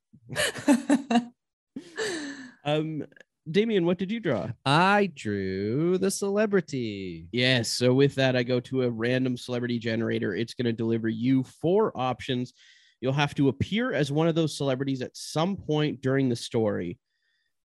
Um, 2.67 3.05
Damien, 3.49 3.85
what 3.85 3.97
did 3.97 4.11
you 4.11 4.19
draw? 4.19 4.49
I 4.65 5.11
drew 5.15 5.97
the 5.97 6.11
celebrity. 6.11 7.27
Yes. 7.31 7.69
So 7.69 7.93
with 7.93 8.15
that, 8.15 8.35
I 8.35 8.43
go 8.43 8.59
to 8.61 8.83
a 8.83 8.89
random 8.89 9.37
celebrity 9.37 9.79
generator. 9.79 10.35
It's 10.35 10.53
going 10.53 10.65
to 10.65 10.73
deliver 10.73 11.07
you 11.07 11.43
four 11.43 11.91
options. 11.95 12.53
You'll 12.99 13.13
have 13.13 13.35
to 13.35 13.47
appear 13.47 13.93
as 13.93 14.11
one 14.11 14.27
of 14.27 14.35
those 14.35 14.57
celebrities 14.57 15.01
at 15.01 15.15
some 15.15 15.55
point 15.55 16.01
during 16.01 16.29
the 16.29 16.35
story. 16.35 16.99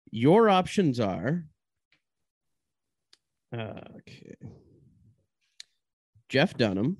Your 0.10 0.50
options 0.50 1.00
are 1.00 1.44
okay. 3.54 4.36
Jeff 6.30 6.58
Dunham, 6.58 6.98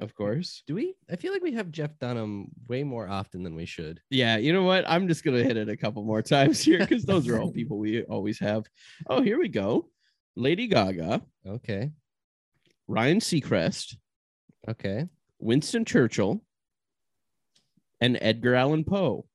of 0.00 0.12
mm, 0.12 0.16
course. 0.16 0.62
Do 0.66 0.74
we? 0.74 0.94
I 1.10 1.16
feel 1.16 1.32
like 1.32 1.42
we 1.42 1.52
have 1.52 1.70
Jeff 1.70 1.98
Dunham 1.98 2.48
way 2.68 2.82
more 2.82 3.08
often 3.08 3.42
than 3.42 3.54
we 3.54 3.66
should. 3.66 4.00
Yeah, 4.10 4.36
you 4.36 4.52
know 4.52 4.62
what? 4.64 4.84
I'm 4.88 5.08
just 5.08 5.24
gonna 5.24 5.42
hit 5.42 5.56
it 5.56 5.68
a 5.68 5.76
couple 5.76 6.04
more 6.04 6.22
times 6.36 6.62
here 6.62 6.78
because 6.78 7.04
those 7.04 7.28
are 7.28 7.38
all 7.40 7.52
people 7.52 7.78
we 7.78 8.02
always 8.04 8.38
have. 8.40 8.64
Oh, 9.08 9.22
here 9.22 9.38
we 9.38 9.48
go. 9.48 9.88
Lady 10.36 10.66
Gaga, 10.66 11.22
Okay. 11.46 11.90
Ryan 12.88 13.20
Seacrest, 13.20 13.96
Okay. 14.68 15.06
Winston 15.38 15.84
Churchill, 15.84 16.42
and 18.00 18.18
Edgar 18.20 18.54
Allan 18.54 18.84
Poe. 18.84 19.26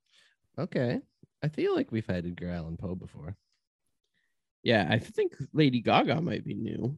Okay. 0.57 1.01
I 1.43 1.47
feel 1.47 1.75
like 1.75 1.91
we've 1.91 2.05
had 2.05 2.25
Edgar 2.25 2.49
Allan 2.49 2.77
Poe 2.77 2.95
before. 2.95 3.35
Yeah, 4.63 4.87
I 4.89 4.99
think 4.99 5.33
Lady 5.53 5.81
Gaga 5.81 6.21
might 6.21 6.45
be 6.45 6.53
new. 6.53 6.97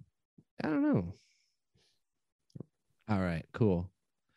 I 0.61 0.67
don't 0.67 0.83
know. 0.83 1.13
All 3.09 3.19
right, 3.19 3.45
cool. 3.53 3.89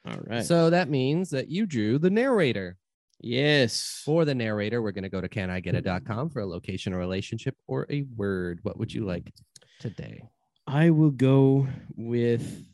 All 0.08 0.18
right. 0.26 0.44
So 0.44 0.70
that 0.70 0.88
means 0.88 1.30
that 1.30 1.48
you 1.48 1.66
drew 1.66 1.98
the 1.98 2.10
narrator. 2.10 2.76
yes. 3.20 4.02
For 4.04 4.24
the 4.24 4.34
narrator, 4.34 4.82
we're 4.82 4.92
going 4.92 5.04
to 5.04 5.08
go 5.10 5.20
to 5.20 5.28
canigeta.com 5.28 6.30
for 6.30 6.40
a 6.40 6.46
location, 6.46 6.92
a 6.92 6.98
relationship, 6.98 7.56
or 7.66 7.86
a 7.90 8.02
word. 8.16 8.60
What 8.62 8.78
would 8.78 8.92
you 8.92 9.04
like 9.04 9.32
today? 9.80 10.22
I 10.66 10.90
will 10.90 11.10
go 11.10 11.66
with 11.96 12.64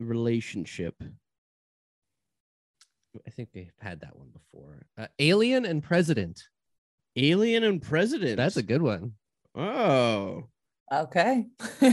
relationship. 0.00 0.94
I 3.26 3.30
think 3.30 3.50
we've 3.54 3.70
had 3.80 4.00
that 4.00 4.16
one 4.16 4.28
before. 4.32 4.86
Uh, 4.98 5.06
alien 5.20 5.64
and 5.64 5.82
president. 5.82 6.42
Alien 7.16 7.62
and 7.62 7.80
president. 7.80 8.36
That's 8.38 8.56
a 8.56 8.62
good 8.62 8.82
one. 8.82 9.12
Oh. 9.54 10.44
Okay. 10.92 11.46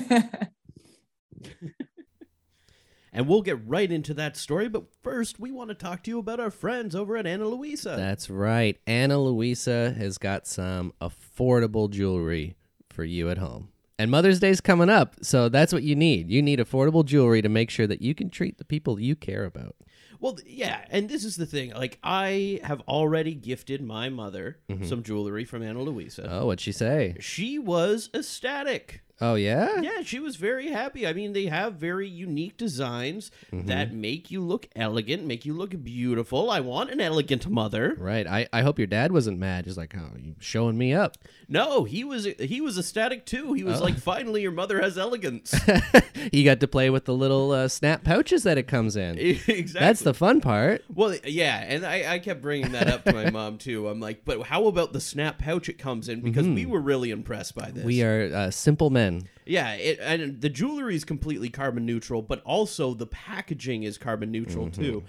And 3.13 3.27
we'll 3.27 3.41
get 3.41 3.59
right 3.67 3.91
into 3.91 4.13
that 4.13 4.37
story, 4.37 4.69
but 4.69 4.85
first 5.03 5.39
we 5.39 5.51
want 5.51 5.69
to 5.69 5.75
talk 5.75 6.03
to 6.03 6.09
you 6.09 6.19
about 6.19 6.39
our 6.39 6.51
friends 6.51 6.95
over 6.95 7.17
at 7.17 7.27
Ana 7.27 7.45
Luisa. 7.47 7.95
That's 7.97 8.29
right. 8.29 8.79
Ana 8.87 9.19
Luisa 9.19 9.93
has 9.97 10.17
got 10.17 10.47
some 10.47 10.93
affordable 11.01 11.89
jewelry 11.89 12.55
for 12.89 13.03
you 13.03 13.29
at 13.29 13.37
home. 13.37 13.69
And 13.99 14.09
Mother's 14.09 14.39
Day's 14.39 14.61
coming 14.61 14.89
up, 14.89 15.15
so 15.21 15.49
that's 15.49 15.73
what 15.73 15.83
you 15.83 15.95
need. 15.95 16.31
You 16.31 16.41
need 16.41 16.59
affordable 16.59 17.05
jewelry 17.05 17.41
to 17.41 17.49
make 17.49 17.69
sure 17.69 17.85
that 17.85 18.01
you 18.01 18.15
can 18.15 18.29
treat 18.29 18.57
the 18.57 18.65
people 18.65 18.99
you 18.99 19.15
care 19.15 19.43
about. 19.45 19.75
Well, 20.19 20.39
yeah, 20.45 20.85
and 20.89 21.09
this 21.09 21.23
is 21.23 21.35
the 21.35 21.45
thing. 21.45 21.73
Like, 21.73 21.99
I 22.03 22.59
have 22.63 22.81
already 22.81 23.35
gifted 23.35 23.81
my 23.81 24.09
mother 24.09 24.59
mm-hmm. 24.69 24.85
some 24.85 25.03
jewelry 25.03 25.45
from 25.45 25.63
Ana 25.63 25.81
Luisa. 25.81 26.27
Oh, 26.31 26.45
what'd 26.47 26.61
she 26.61 26.71
say? 26.71 27.15
She 27.19 27.59
was 27.59 28.09
ecstatic. 28.13 29.01
Oh, 29.21 29.35
yeah? 29.35 29.81
Yeah, 29.81 30.01
she 30.03 30.19
was 30.19 30.35
very 30.35 30.69
happy. 30.69 31.05
I 31.05 31.13
mean, 31.13 31.33
they 31.33 31.45
have 31.45 31.75
very 31.75 32.07
unique 32.07 32.57
designs 32.57 33.29
that 33.51 33.93
make 33.93 34.31
you 34.31 34.41
look 34.41 34.67
elegant, 34.75 35.25
make 35.25 35.45
you 35.45 35.53
look 35.53 35.81
beautiful. 35.83 36.49
I 36.49 36.59
want 36.59 36.89
an 36.89 36.99
elegant 36.99 37.47
mother. 37.47 37.95
Right. 37.97 38.25
I, 38.25 38.47
I 38.51 38.61
hope 38.63 38.79
your 38.79 38.87
dad 38.87 39.11
wasn't 39.11 39.37
mad. 39.37 39.65
Just 39.65 39.77
like, 39.77 39.93
oh, 39.95 40.17
you 40.19 40.35
showing 40.39 40.77
me 40.77 40.93
up. 40.93 41.17
No, 41.47 41.83
he 41.83 42.03
was 42.03 42.25
he 42.39 42.61
was 42.61 42.77
ecstatic 42.79 43.25
too. 43.25 43.53
He 43.53 43.63
was 43.63 43.81
Oh. 43.81 43.83
like, 43.83 43.97
"Finally, 43.99 44.41
your 44.41 44.51
mother 44.53 44.81
has 44.81 44.97
elegance." 44.97 45.53
you 46.31 46.45
got 46.45 46.61
to 46.61 46.67
play 46.67 46.89
with 46.89 47.03
the 47.05 47.13
little 47.13 47.51
uh, 47.51 47.67
snap 47.67 48.03
pouches 48.05 48.43
that 48.43 48.57
it 48.57 48.67
comes 48.67 48.95
in. 48.95 49.17
exactly. 49.19 49.65
That's 49.73 49.99
the 49.99 50.13
fun 50.13 50.39
part. 50.39 50.83
Well, 50.93 51.15
yeah, 51.25 51.57
and 51.67 51.85
I, 51.85 52.13
I 52.13 52.19
kept 52.19 52.41
bringing 52.41 52.71
that 52.71 52.87
up 52.87 53.03
to 53.03 53.13
my 53.13 53.29
mom 53.29 53.57
too. 53.57 53.87
I'm 53.89 53.99
like, 53.99 54.23
but 54.23 54.41
how 54.43 54.67
about 54.67 54.93
the 54.93 55.01
snap 55.01 55.39
pouch 55.39 55.67
it 55.67 55.77
comes 55.77 56.07
in? 56.07 56.21
Because 56.21 56.47
we 56.47 56.65
were 56.65 56.79
really 56.79 57.11
impressed 57.11 57.53
by 57.53 57.69
this. 57.69 57.83
We 57.83 58.01
are 58.01 58.33
uh, 58.33 58.51
simple 58.51 58.89
men. 58.89 59.10
Yeah, 59.45 59.73
it, 59.73 59.99
and 60.01 60.39
the 60.41 60.49
jewelry 60.49 60.95
is 60.95 61.03
completely 61.03 61.49
carbon 61.49 61.85
neutral, 61.85 62.21
but 62.21 62.41
also 62.43 62.93
the 62.93 63.07
packaging 63.07 63.83
is 63.83 63.97
carbon 63.97 64.31
neutral 64.31 64.69
too. 64.69 65.03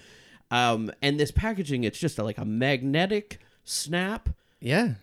Um, 0.51 0.91
and 1.01 1.19
this 1.19 1.31
packaging, 1.31 1.85
it's 1.85 1.99
just 1.99 2.19
like 2.19 2.39
a 2.39 2.45
magnetic 2.45 3.39
snap, 3.65 4.29
Yeah. 4.61 4.95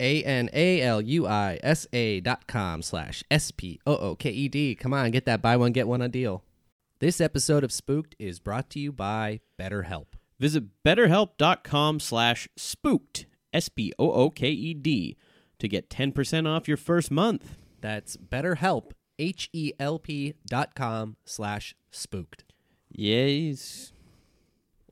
A-N-A-L-U-I-S-A 0.00 0.50
dot 2.20 2.48
com 2.48 2.82
slash 2.82 3.22
S-P-O-O-K-E-D. 3.30 4.74
Come 4.74 4.92
on, 4.92 5.12
get 5.12 5.24
that 5.26 5.40
buy 5.40 5.56
one, 5.56 5.70
get 5.70 5.86
one 5.86 6.02
on 6.02 6.10
deal. 6.10 6.42
This 7.04 7.20
episode 7.20 7.64
of 7.64 7.70
Spooked 7.70 8.16
is 8.18 8.38
brought 8.38 8.70
to 8.70 8.80
you 8.80 8.90
by 8.90 9.40
BetterHelp. 9.60 10.06
visit 10.40 10.64
betterhelp.com 10.82 12.00
slash 12.00 12.48
spooked 12.56 13.26
S 13.52 13.68
P 13.68 13.92
O 13.98 14.10
O 14.10 14.30
K 14.30 14.48
E 14.48 14.72
D 14.72 15.18
to 15.58 15.68
get 15.68 15.90
ten 15.90 16.12
percent 16.12 16.46
off 16.46 16.66
your 16.66 16.78
first 16.78 17.10
month. 17.10 17.58
That's 17.82 18.16
BetterHelp, 18.16 18.92
H-E-L-P 19.18 20.32
dot 20.48 20.74
com 20.74 21.16
slash 21.26 21.74
spooked. 21.90 22.44
Yes. 22.90 23.92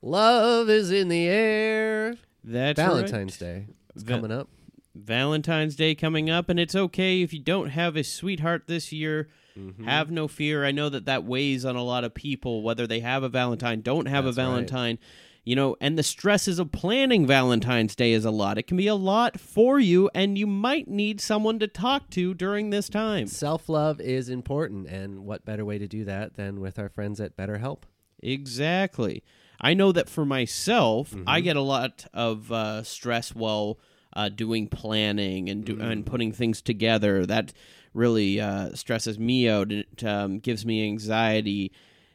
Love 0.03 0.69
is 0.69 0.91
in 0.91 1.07
the 1.07 1.25
air. 1.27 2.17
That's 2.43 2.79
Valentine's 2.79 3.41
right. 3.41 3.47
Day. 3.47 3.67
It's 3.95 4.03
Va- 4.03 4.13
coming 4.13 4.31
up. 4.31 4.49
Valentine's 4.93 5.75
Day 5.75 5.95
coming 5.95 6.29
up, 6.29 6.47
and 6.47 6.59
it's 6.59 6.75
okay 6.75 7.23
if 7.23 7.33
you 7.33 7.39
don't 7.39 7.69
have 7.69 7.95
a 7.95 8.03
sweetheart 8.03 8.65
this 8.67 8.91
year. 8.91 9.29
Mm-hmm. 9.57 9.83
Have 9.85 10.09
no 10.11 10.27
fear. 10.27 10.65
I 10.65 10.71
know 10.71 10.89
that 10.89 11.05
that 11.05 11.23
weighs 11.23 11.63
on 11.65 11.75
a 11.75 11.83
lot 11.83 12.03
of 12.03 12.13
people, 12.13 12.63
whether 12.63 12.87
they 12.87 13.01
have 13.01 13.23
a 13.23 13.29
Valentine, 13.29 13.81
don't 13.81 14.07
have 14.07 14.25
That's 14.25 14.37
a 14.37 14.41
right. 14.41 14.47
Valentine. 14.47 14.99
You 15.45 15.57
know, 15.57 15.75
and 15.81 15.97
the 15.97 16.03
stresses 16.03 16.57
of 16.57 16.71
planning 16.71 17.27
Valentine's 17.27 17.97
Day 17.97 18.13
is 18.13 18.23
a 18.23 18.31
lot. 18.31 18.57
It 18.57 18.63
can 18.65 18.77
be 18.77 18.87
a 18.87 18.95
lot 18.95 19.37
for 19.37 19.77
you, 19.77 20.09
and 20.15 20.37
you 20.37 20.47
might 20.47 20.87
need 20.87 21.19
someone 21.19 21.59
to 21.59 21.67
talk 21.67 22.09
to 22.11 22.33
during 22.33 22.69
this 22.69 22.87
time. 22.87 23.27
Self 23.27 23.67
love 23.67 23.99
is 23.99 24.29
important, 24.29 24.87
and 24.87 25.25
what 25.25 25.43
better 25.43 25.65
way 25.65 25.77
to 25.77 25.87
do 25.87 26.05
that 26.05 26.35
than 26.37 26.61
with 26.61 26.79
our 26.79 26.87
friends 26.87 27.19
at 27.19 27.35
BetterHelp? 27.35 27.79
Exactly. 28.21 29.23
I 29.61 29.73
know 29.73 29.91
that 29.91 30.09
for 30.09 30.25
myself, 30.25 31.11
Mm-hmm. 31.11 31.23
I 31.27 31.41
get 31.41 31.55
a 31.57 31.61
lot 31.61 32.05
of 32.13 32.51
uh, 32.51 32.83
stress 32.83 33.35
while 33.35 33.77
uh, 34.15 34.29
doing 34.29 34.67
planning 34.67 35.49
and 35.49 35.65
do, 35.65 35.75
Mm. 35.75 35.91
and 35.91 36.05
putting 36.05 36.31
things 36.31 36.61
together. 36.61 37.25
That 37.25 37.53
really 37.93 38.39
uh, 38.39 38.73
stresses 38.75 39.17
me 39.19 39.47
out. 39.49 39.71
It 39.71 40.03
um, 40.03 40.39
gives 40.39 40.65
me 40.65 40.83
anxiety. 40.85 41.71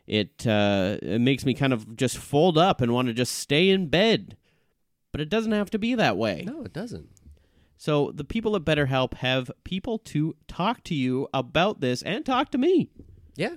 It 0.06 0.46
uh, 0.46 0.98
it 1.02 1.20
makes 1.20 1.44
me 1.44 1.54
kind 1.54 1.72
of 1.72 1.96
just 1.96 2.16
fold 2.18 2.56
up 2.56 2.80
and 2.80 2.92
want 2.92 3.08
to 3.08 3.14
just 3.14 3.34
stay 3.34 3.68
in 3.68 3.88
bed. 3.88 4.36
But 5.12 5.20
it 5.20 5.28
doesn't 5.28 5.52
have 5.52 5.70
to 5.70 5.78
be 5.78 5.94
that 5.94 6.16
way. 6.16 6.44
No, 6.46 6.62
it 6.62 6.72
doesn't. 6.72 7.08
So 7.76 8.10
the 8.12 8.24
people 8.24 8.56
at 8.56 8.62
BetterHelp 8.64 9.14
have 9.14 9.50
people 9.64 9.98
to 10.00 10.34
talk 10.48 10.82
to 10.84 10.94
you 10.94 11.28
about 11.32 11.80
this 11.80 12.02
and 12.02 12.26
talk 12.26 12.50
to 12.50 12.58
me. 12.58 12.90
Yeah. 13.36 13.56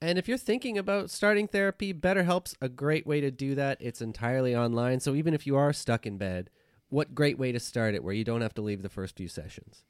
And 0.00 0.18
if 0.18 0.28
you're 0.28 0.38
thinking 0.38 0.78
about 0.78 1.10
starting 1.10 1.48
therapy, 1.48 1.92
BetterHelp's 1.92 2.54
a 2.60 2.68
great 2.68 3.06
way 3.06 3.20
to 3.22 3.30
do 3.30 3.54
that. 3.54 3.78
It's 3.80 4.00
entirely 4.02 4.54
online. 4.54 5.00
So 5.00 5.14
even 5.14 5.34
if 5.34 5.46
you 5.46 5.56
are 5.56 5.72
stuck 5.72 6.06
in 6.06 6.16
bed, 6.18 6.50
what 6.88 7.14
great 7.14 7.38
way 7.38 7.52
to 7.52 7.60
start 7.60 7.94
it 7.94 8.04
where 8.04 8.14
you 8.14 8.24
don't 8.24 8.42
have 8.42 8.54
to 8.54 8.62
leave 8.62 8.82
the 8.82 8.88
first 8.88 9.16
few 9.16 9.28
sessions. 9.28 9.84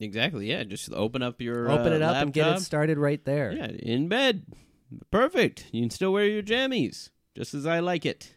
Exactly. 0.00 0.50
Yeah. 0.50 0.64
Just 0.64 0.92
open 0.92 1.22
up 1.22 1.40
your 1.40 1.70
Open 1.70 1.92
uh, 1.92 1.96
it 1.96 2.02
up 2.02 2.16
and 2.16 2.32
get 2.32 2.56
it 2.56 2.60
started 2.60 2.98
right 2.98 3.24
there. 3.24 3.52
Yeah, 3.52 3.66
in 3.66 4.08
bed. 4.08 4.44
Perfect. 5.10 5.66
You 5.72 5.82
can 5.82 5.90
still 5.90 6.12
wear 6.12 6.26
your 6.26 6.42
jammies, 6.42 7.10
just 7.34 7.54
as 7.54 7.66
I 7.66 7.80
like 7.80 8.06
it. 8.06 8.33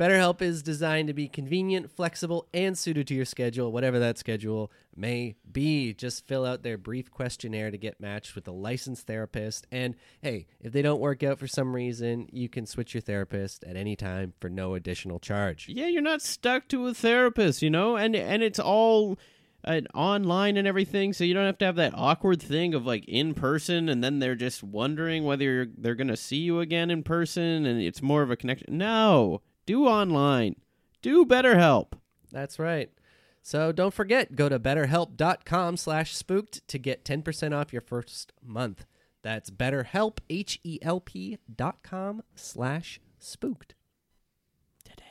BetterHelp 0.00 0.40
is 0.40 0.62
designed 0.62 1.08
to 1.08 1.12
be 1.12 1.28
convenient, 1.28 1.90
flexible, 1.90 2.48
and 2.54 2.78
suited 2.78 3.06
to 3.08 3.14
your 3.14 3.26
schedule, 3.26 3.70
whatever 3.70 3.98
that 3.98 4.16
schedule 4.16 4.72
may 4.96 5.36
be. 5.52 5.92
Just 5.92 6.26
fill 6.26 6.46
out 6.46 6.62
their 6.62 6.78
brief 6.78 7.10
questionnaire 7.10 7.70
to 7.70 7.76
get 7.76 8.00
matched 8.00 8.34
with 8.34 8.48
a 8.48 8.50
licensed 8.50 9.06
therapist. 9.06 9.66
And 9.70 9.94
hey, 10.22 10.46
if 10.58 10.72
they 10.72 10.80
don't 10.80 11.02
work 11.02 11.22
out 11.22 11.38
for 11.38 11.46
some 11.46 11.74
reason, 11.76 12.30
you 12.32 12.48
can 12.48 12.64
switch 12.64 12.94
your 12.94 13.02
therapist 13.02 13.62
at 13.64 13.76
any 13.76 13.94
time 13.94 14.32
for 14.40 14.48
no 14.48 14.72
additional 14.72 15.18
charge. 15.18 15.66
Yeah, 15.68 15.88
you're 15.88 16.00
not 16.00 16.22
stuck 16.22 16.66
to 16.68 16.86
a 16.86 16.94
therapist, 16.94 17.60
you 17.60 17.68
know, 17.68 17.96
and 17.96 18.16
and 18.16 18.42
it's 18.42 18.58
all 18.58 19.18
uh, 19.64 19.82
online 19.92 20.56
and 20.56 20.66
everything, 20.66 21.12
so 21.12 21.24
you 21.24 21.34
don't 21.34 21.44
have 21.44 21.58
to 21.58 21.66
have 21.66 21.76
that 21.76 21.92
awkward 21.94 22.40
thing 22.40 22.72
of 22.72 22.86
like 22.86 23.04
in 23.06 23.34
person, 23.34 23.90
and 23.90 24.02
then 24.02 24.18
they're 24.18 24.34
just 24.34 24.62
wondering 24.62 25.24
whether 25.24 25.66
they're 25.76 25.94
gonna 25.94 26.16
see 26.16 26.38
you 26.38 26.60
again 26.60 26.90
in 26.90 27.02
person, 27.02 27.66
and 27.66 27.82
it's 27.82 28.00
more 28.00 28.22
of 28.22 28.30
a 28.30 28.36
connection. 28.36 28.78
No, 28.78 29.42
do 29.70 29.86
online, 29.86 30.56
do 31.00 31.24
BetterHelp. 31.24 31.92
That's 32.32 32.58
right. 32.58 32.90
So 33.40 33.70
don't 33.70 33.94
forget, 33.94 34.34
go 34.34 34.48
to 34.48 34.58
betterhelp.com 34.58 35.76
slash 35.76 36.16
spooked 36.16 36.66
to 36.66 36.76
get 36.76 37.04
10% 37.04 37.56
off 37.56 37.72
your 37.72 37.82
first 37.82 38.32
month. 38.44 38.84
That's 39.22 39.48
betterhelp, 39.48 40.18
H-E-L-P 40.28 41.38
dot 41.54 41.84
com 41.84 42.24
slash 42.34 43.00
spooked. 43.20 43.76
Today. 44.82 45.04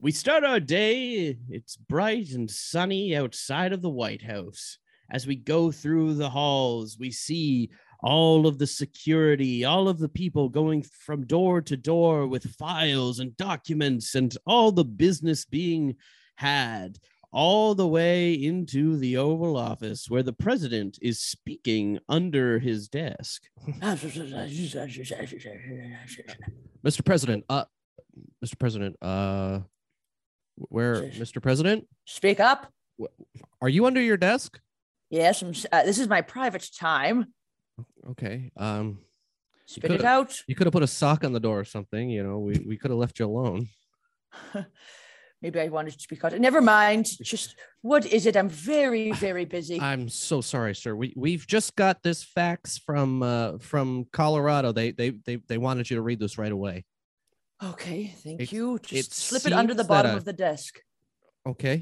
We 0.00 0.12
start 0.12 0.44
our 0.44 0.60
day. 0.60 1.36
It's 1.48 1.74
bright 1.74 2.30
and 2.30 2.48
sunny 2.48 3.16
outside 3.16 3.72
of 3.72 3.82
the 3.82 3.90
White 3.90 4.22
House. 4.22 4.78
As 5.10 5.26
we 5.26 5.34
go 5.34 5.72
through 5.72 6.14
the 6.14 6.30
halls, 6.30 6.96
we 6.96 7.10
see 7.10 7.70
all 8.02 8.46
of 8.46 8.58
the 8.58 8.66
security, 8.66 9.64
all 9.64 9.88
of 9.88 9.98
the 9.98 10.08
people 10.08 10.48
going 10.48 10.82
from 10.82 11.26
door 11.26 11.60
to 11.62 11.76
door 11.76 12.26
with 12.26 12.54
files 12.56 13.18
and 13.18 13.36
documents 13.36 14.14
and 14.14 14.36
all 14.46 14.72
the 14.72 14.84
business 14.84 15.44
being 15.44 15.96
had, 16.36 16.98
all 17.32 17.74
the 17.74 17.86
way 17.86 18.32
into 18.32 18.96
the 18.96 19.16
Oval 19.16 19.56
Office 19.56 20.08
where 20.08 20.22
the 20.22 20.32
president 20.32 20.98
is 21.02 21.20
speaking 21.20 21.98
under 22.08 22.58
his 22.58 22.88
desk. 22.88 23.42
Mr. 26.84 27.04
President, 27.04 27.44
uh, 27.48 27.64
Mr. 28.44 28.58
President, 28.58 28.96
uh, 29.02 29.60
where, 30.56 31.02
Mr. 31.02 31.42
President, 31.42 31.86
Speak 32.06 32.40
up. 32.40 32.72
are 33.60 33.68
you 33.68 33.86
under 33.86 34.00
your 34.00 34.16
desk? 34.16 34.58
Yes, 35.10 35.42
I'm, 35.42 35.52
uh, 35.72 35.82
this 35.84 35.98
is 35.98 36.08
my 36.08 36.22
private 36.22 36.68
time. 36.78 37.32
Okay. 38.10 38.50
Um, 38.56 38.98
Spit 39.66 39.92
it 39.92 40.04
out. 40.04 40.36
you 40.48 40.54
could 40.56 40.66
have 40.66 40.72
put 40.72 40.82
a 40.82 40.86
sock 40.88 41.22
on 41.24 41.32
the 41.32 41.40
door 41.40 41.60
or 41.60 41.64
something. 41.64 42.10
You 42.10 42.24
know, 42.24 42.38
we, 42.38 42.54
we 42.66 42.76
could 42.76 42.90
have 42.90 42.98
left 42.98 43.18
you 43.20 43.26
alone. 43.26 43.68
Maybe 45.42 45.58
I 45.58 45.68
wanted 45.68 45.94
to 45.94 46.00
speak 46.00 46.22
out. 46.24 46.38
Never 46.38 46.60
mind. 46.60 47.06
Just 47.22 47.56
what 47.80 48.04
is 48.04 48.26
it? 48.26 48.36
I'm 48.36 48.48
very, 48.48 49.12
very 49.28 49.44
busy. 49.44 49.80
I'm 49.80 50.08
so 50.08 50.40
sorry, 50.40 50.74
sir. 50.74 50.94
We 50.94 51.14
we've 51.16 51.46
just 51.46 51.76
got 51.76 52.02
this 52.02 52.22
fax 52.24 52.78
from 52.78 53.22
uh 53.22 53.58
from 53.58 54.06
Colorado. 54.12 54.72
They 54.72 54.90
they 54.90 55.10
they 55.10 55.36
they 55.48 55.56
wanted 55.58 55.88
you 55.88 55.96
to 55.96 56.02
read 56.02 56.18
this 56.20 56.36
right 56.36 56.52
away. 56.52 56.84
Okay, 57.62 58.14
thank 58.22 58.40
It- 58.40 58.52
you. 58.52 58.76
it 58.76 58.82
Just 58.82 59.12
slip 59.14 59.46
it 59.46 59.52
under 59.52 59.74
the 59.74 59.84
bottom 59.84 60.16
of 60.16 60.24
the 60.24 60.32
desk. 60.32 60.80
Okay. 61.46 61.76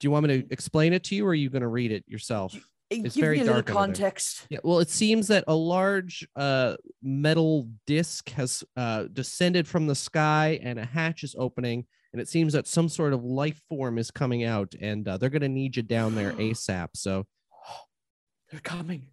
Do 0.00 0.06
you 0.06 0.10
want 0.10 0.26
me 0.26 0.42
to 0.42 0.52
explain 0.52 0.92
it 0.92 1.04
to 1.04 1.14
you, 1.14 1.24
or 1.26 1.30
are 1.30 1.34
you 1.34 1.48
going 1.48 1.62
to 1.62 1.68
read 1.68 1.92
it 1.92 2.04
yourself? 2.08 2.54
It's 2.94 3.14
Give 3.14 3.22
very 3.22 3.36
me 3.38 3.42
a 3.42 3.46
dark 3.46 3.66
context. 3.66 4.46
Yeah. 4.50 4.58
Well, 4.62 4.80
it 4.80 4.90
seems 4.90 5.28
that 5.28 5.44
a 5.46 5.54
large 5.54 6.26
uh 6.36 6.76
metal 7.02 7.68
disc 7.86 8.30
has 8.30 8.64
uh 8.76 9.04
descended 9.12 9.66
from 9.66 9.86
the 9.86 9.94
sky, 9.94 10.60
and 10.62 10.78
a 10.78 10.84
hatch 10.84 11.22
is 11.22 11.34
opening, 11.38 11.86
and 12.12 12.20
it 12.20 12.28
seems 12.28 12.52
that 12.52 12.66
some 12.66 12.88
sort 12.88 13.12
of 13.12 13.24
life 13.24 13.60
form 13.68 13.98
is 13.98 14.10
coming 14.10 14.44
out, 14.44 14.74
and 14.80 15.06
uh, 15.08 15.16
they're 15.16 15.30
going 15.30 15.42
to 15.42 15.48
need 15.48 15.76
you 15.76 15.82
down 15.82 16.14
there 16.14 16.32
asap. 16.38 16.88
So 16.94 17.26
They're 18.50 18.60
coming. 18.60 19.08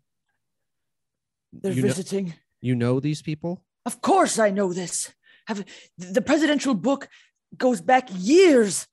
They're 1.54 1.72
you 1.72 1.82
know, 1.82 1.88
visiting. 1.88 2.34
you 2.62 2.76
know 2.76 3.00
these 3.00 3.22
people. 3.22 3.64
Of 3.86 4.02
course, 4.02 4.38
I 4.38 4.52
know 4.52 4.74
this. 4.74 5.14
Have 5.48 5.66
the 5.98 6.22
presidential 6.22 6.76
book 6.76 7.08
goes 7.58 7.82
back 7.82 8.08
years 8.14 8.88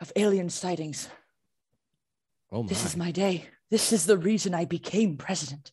of 0.00 0.12
alien 0.16 0.50
sightings. 0.50 1.08
Oh 2.50 2.62
my. 2.62 2.68
This 2.68 2.84
is 2.84 2.96
my 2.96 3.10
day. 3.10 3.46
This 3.70 3.92
is 3.92 4.06
the 4.06 4.18
reason 4.18 4.54
I 4.54 4.64
became 4.64 5.16
president. 5.16 5.72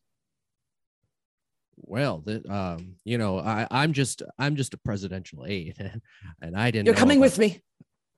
well 1.78 2.22
the, 2.26 2.36
um 2.54 2.96
you 3.06 3.18
know 3.18 3.40
i 3.40 3.68
i'm 3.72 3.92
just 3.92 4.22
i'm 4.38 4.56
just 4.56 4.74
a 4.74 4.78
presidential 4.78 5.46
aide 5.48 5.76
and 6.42 6.56
i 6.56 6.70
didn't 6.72 6.86
You're 6.86 6.96
coming 7.04 7.20
with 7.20 7.38
me. 7.40 7.62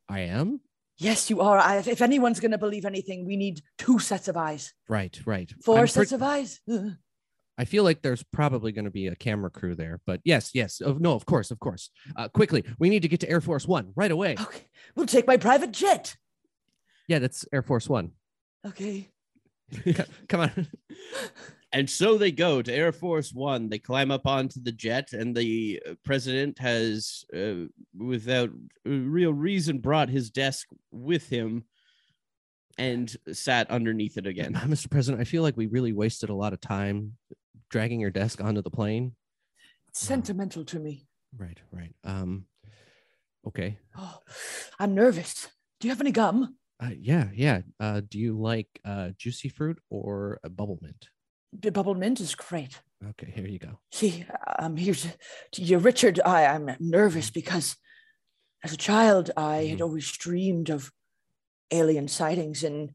i 0.09 0.21
am 0.21 0.59
Yes, 0.99 1.27
you 1.31 1.41
are. 1.41 1.57
I, 1.57 1.77
if 1.77 2.03
anyone's 2.03 2.39
going 2.39 2.51
to 2.51 2.59
believe 2.59 2.85
anything, 2.85 3.25
we 3.25 3.35
need 3.35 3.61
two 3.79 3.97
sets 3.97 4.27
of 4.27 4.37
eyes. 4.37 4.73
right 4.87 5.15
right 5.25 5.51
4 5.63 5.79
I'm 5.79 5.87
sets 5.87 6.09
pre- 6.11 6.15
of 6.15 6.21
eyes. 6.23 6.61
I 7.57 7.65
feel 7.65 7.83
like 7.83 8.01
there's 8.03 8.21
probably 8.31 8.71
going 8.71 8.85
to 8.85 8.91
be 8.91 9.07
a 9.07 9.15
camera 9.15 9.49
crew 9.49 9.73
there 9.75 10.01
but 10.05 10.19
yes 10.23 10.51
yes 10.53 10.81
oh, 10.85 10.97
no 10.99 11.13
of 11.15 11.25
course 11.25 11.49
of 11.51 11.59
course 11.59 11.89
uh, 12.15 12.27
quickly 12.27 12.63
we 12.79 12.89
need 12.89 13.01
to 13.01 13.07
get 13.07 13.21
to 13.21 13.29
air 13.29 13.41
force 13.41 13.65
one 13.67 13.91
right 13.95 14.11
away 14.11 14.35
Okay, 14.39 14.65
we'll 14.95 15.07
take 15.07 15.25
my 15.25 15.37
private 15.37 15.71
jet. 15.71 16.15
yeah 17.07 17.19
that's 17.19 17.45
air 17.51 17.63
force 17.63 17.87
one 17.89 18.11
Okay. 18.65 19.09
Co- 19.95 20.03
come 20.27 20.41
on 20.41 20.67
And 21.71 21.89
so 21.89 22.17
they 22.19 22.31
go 22.31 22.61
to 22.61 22.71
Air 22.71 22.91
Force 22.91 23.33
One. 23.33 23.67
They 23.69 23.79
climb 23.79 24.11
up 24.11 24.27
onto 24.27 24.61
the 24.61 24.71
jet, 24.71 25.11
and 25.13 25.35
the 25.35 25.81
uh, 25.89 25.93
president 26.05 26.59
has, 26.59 27.25
uh, 27.35 27.65
without 27.97 28.49
uh, 28.87 28.91
real 28.91 29.33
reason, 29.33 29.79
brought 29.79 30.09
his 30.09 30.29
desk 30.29 30.67
with 30.91 31.27
him 31.29 31.63
and 32.77 33.15
sat 33.31 33.69
underneath 33.71 34.17
it 34.17 34.27
again. 34.27 34.53
mr 34.65 34.89
president 34.89 35.21
i 35.21 35.23
feel 35.25 35.43
like 35.43 35.57
we 35.57 35.67
really 35.67 35.93
wasted 35.93 36.29
a 36.29 36.35
lot 36.35 36.53
of 36.53 36.61
time 36.61 37.13
dragging 37.69 37.99
your 37.99 38.11
desk 38.11 38.39
onto 38.43 38.61
the 38.61 38.69
plane 38.71 39.15
It's 39.87 39.99
sentimental 39.99 40.63
to 40.65 40.79
me. 40.79 41.07
right 41.37 41.57
right 41.71 41.93
um 42.03 42.45
okay 43.47 43.77
Oh, 43.97 44.19
I'm 44.79 44.93
nervous. 44.95 45.47
Do 45.79 45.87
you 45.87 45.91
have 45.91 46.01
any 46.01 46.11
gum? 46.11 46.55
Uh, 46.83 46.91
yeah 46.99 47.29
yeah 47.33 47.61
uh 47.79 48.01
do 48.09 48.17
you 48.19 48.37
like 48.37 48.67
uh 48.85 49.09
juicy 49.17 49.49
fruit 49.49 49.79
or 49.89 50.39
a 50.43 50.49
bubble 50.49 50.79
mint 50.81 51.09
The 51.53 51.71
bubble 51.71 51.95
mint 51.95 52.19
is 52.19 52.35
great. 52.35 52.81
okay 53.11 53.31
here 53.35 53.47
you 53.47 53.59
go 53.59 53.79
See, 53.91 54.25
I'm 54.59 54.75
here 54.75 54.95
to, 54.95 55.07
to 55.53 55.61
you, 55.61 55.77
Richard. 55.77 56.19
I, 56.25 56.45
I'm 56.53 56.65
nervous 56.79 57.29
because 57.29 57.77
as 58.63 58.73
a 58.73 58.77
child, 58.89 59.29
I 59.37 59.67
had 59.69 59.79
Mhm. 59.79 59.83
always 59.85 60.11
dreamed 60.11 60.69
of 60.71 60.91
alien 61.69 62.07
sightings, 62.07 62.63
and 62.63 62.91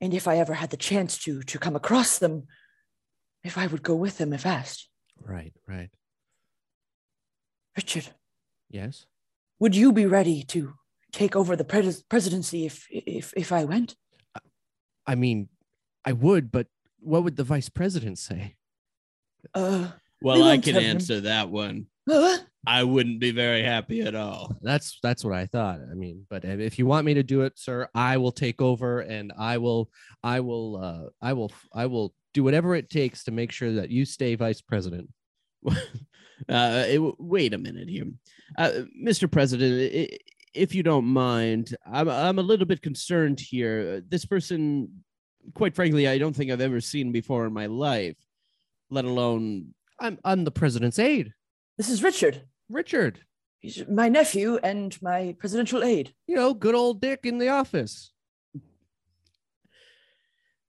and 0.00 0.14
if 0.14 0.26
I 0.26 0.38
ever 0.38 0.54
had 0.54 0.70
the 0.70 0.76
chance 0.90 1.18
to 1.24 1.42
to 1.42 1.58
come 1.58 1.76
across 1.76 2.18
them, 2.18 2.46
if 3.42 3.58
I 3.58 3.66
would 3.66 3.82
go 3.82 3.94
with 3.94 4.16
them 4.18 4.32
if 4.32 4.46
asked. 4.46 4.88
right 5.20 5.52
right 5.68 5.90
Richard, 7.76 8.14
yes 8.70 9.06
would 9.60 9.74
you 9.76 9.92
be 9.92 10.06
ready 10.06 10.42
to 10.44 10.74
take 11.14 11.36
over 11.36 11.56
the 11.56 11.64
pres- 11.64 12.02
presidency 12.02 12.66
if 12.66 12.86
if 12.90 13.32
if 13.36 13.52
I 13.52 13.64
went? 13.64 13.94
I 15.06 15.14
mean, 15.14 15.48
I 16.04 16.12
would, 16.12 16.50
but 16.50 16.66
what 17.00 17.24
would 17.24 17.36
the 17.36 17.44
vice 17.44 17.68
president 17.68 18.18
say? 18.18 18.56
Uh, 19.54 19.90
Well, 20.22 20.36
We 20.38 20.50
I 20.50 20.58
can 20.58 20.74
have 20.74 20.82
him. 20.82 20.90
answer 20.96 21.20
that 21.22 21.50
one. 21.50 21.86
uh, 22.10 22.38
I 22.66 22.82
wouldn't 22.82 23.20
be 23.20 23.30
very 23.30 23.62
happy 23.62 24.00
at 24.00 24.14
all. 24.14 24.56
That's 24.62 24.98
that's 25.02 25.22
what 25.24 25.34
I 25.34 25.46
thought. 25.46 25.80
I 25.90 25.94
mean, 25.94 26.26
but 26.30 26.44
if 26.44 26.60
if 26.60 26.78
you 26.78 26.86
want 26.86 27.04
me 27.06 27.14
to 27.14 27.22
do 27.22 27.42
it, 27.42 27.58
sir, 27.58 27.88
I 27.94 28.16
will 28.16 28.32
take 28.32 28.60
over 28.62 29.00
and 29.00 29.32
I 29.38 29.58
will 29.58 29.90
I 30.22 30.40
will 30.40 30.76
uh 30.82 31.08
I 31.20 31.32
will 31.34 31.52
I 31.74 31.86
will 31.86 32.14
do 32.32 32.42
whatever 32.42 32.74
it 32.74 32.88
takes 32.90 33.24
to 33.24 33.30
make 33.32 33.52
sure 33.52 33.72
that 33.74 33.90
you 33.90 34.04
stay 34.06 34.34
vice 34.34 34.62
president. 34.62 35.10
uh, 35.68 36.84
it- 36.94 37.14
wait 37.20 37.52
a 37.54 37.58
minute 37.58 37.88
here, 37.88 38.06
uh, 38.58 38.72
Mr. 39.08 39.30
President. 39.30 39.92
i- 39.94 40.18
If 40.54 40.74
you 40.74 40.82
don't 40.82 41.06
mind, 41.06 41.76
I'm 41.84 42.08
I'm 42.08 42.38
a 42.38 42.42
little 42.42 42.66
bit 42.66 42.80
concerned 42.80 43.40
here. 43.40 43.96
Uh, 43.96 44.00
this 44.08 44.24
person, 44.24 45.04
quite 45.54 45.74
frankly, 45.74 46.06
I 46.06 46.18
don't 46.18 46.34
think 46.34 46.50
I've 46.50 46.60
ever 46.60 46.80
seen 46.80 47.12
before 47.12 47.46
in 47.46 47.52
my 47.52 47.66
life, 47.66 48.16
let 48.90 49.04
alone. 49.04 49.74
I'm 50.00 50.18
I'm 50.24 50.44
the 50.44 50.50
president's 50.50 50.98
aide, 50.98 51.32
this 51.76 51.88
is 51.88 52.02
Richard. 52.02 52.42
Richard. 52.68 53.20
He's 53.58 53.86
my 53.88 54.08
nephew 54.08 54.58
and 54.62 54.96
my 55.02 55.34
presidential 55.38 55.82
aide. 55.82 56.14
You 56.26 56.36
know, 56.36 56.54
good 56.54 56.74
old 56.74 57.00
Dick 57.00 57.20
in 57.24 57.38
the 57.38 57.48
office. 57.48 58.12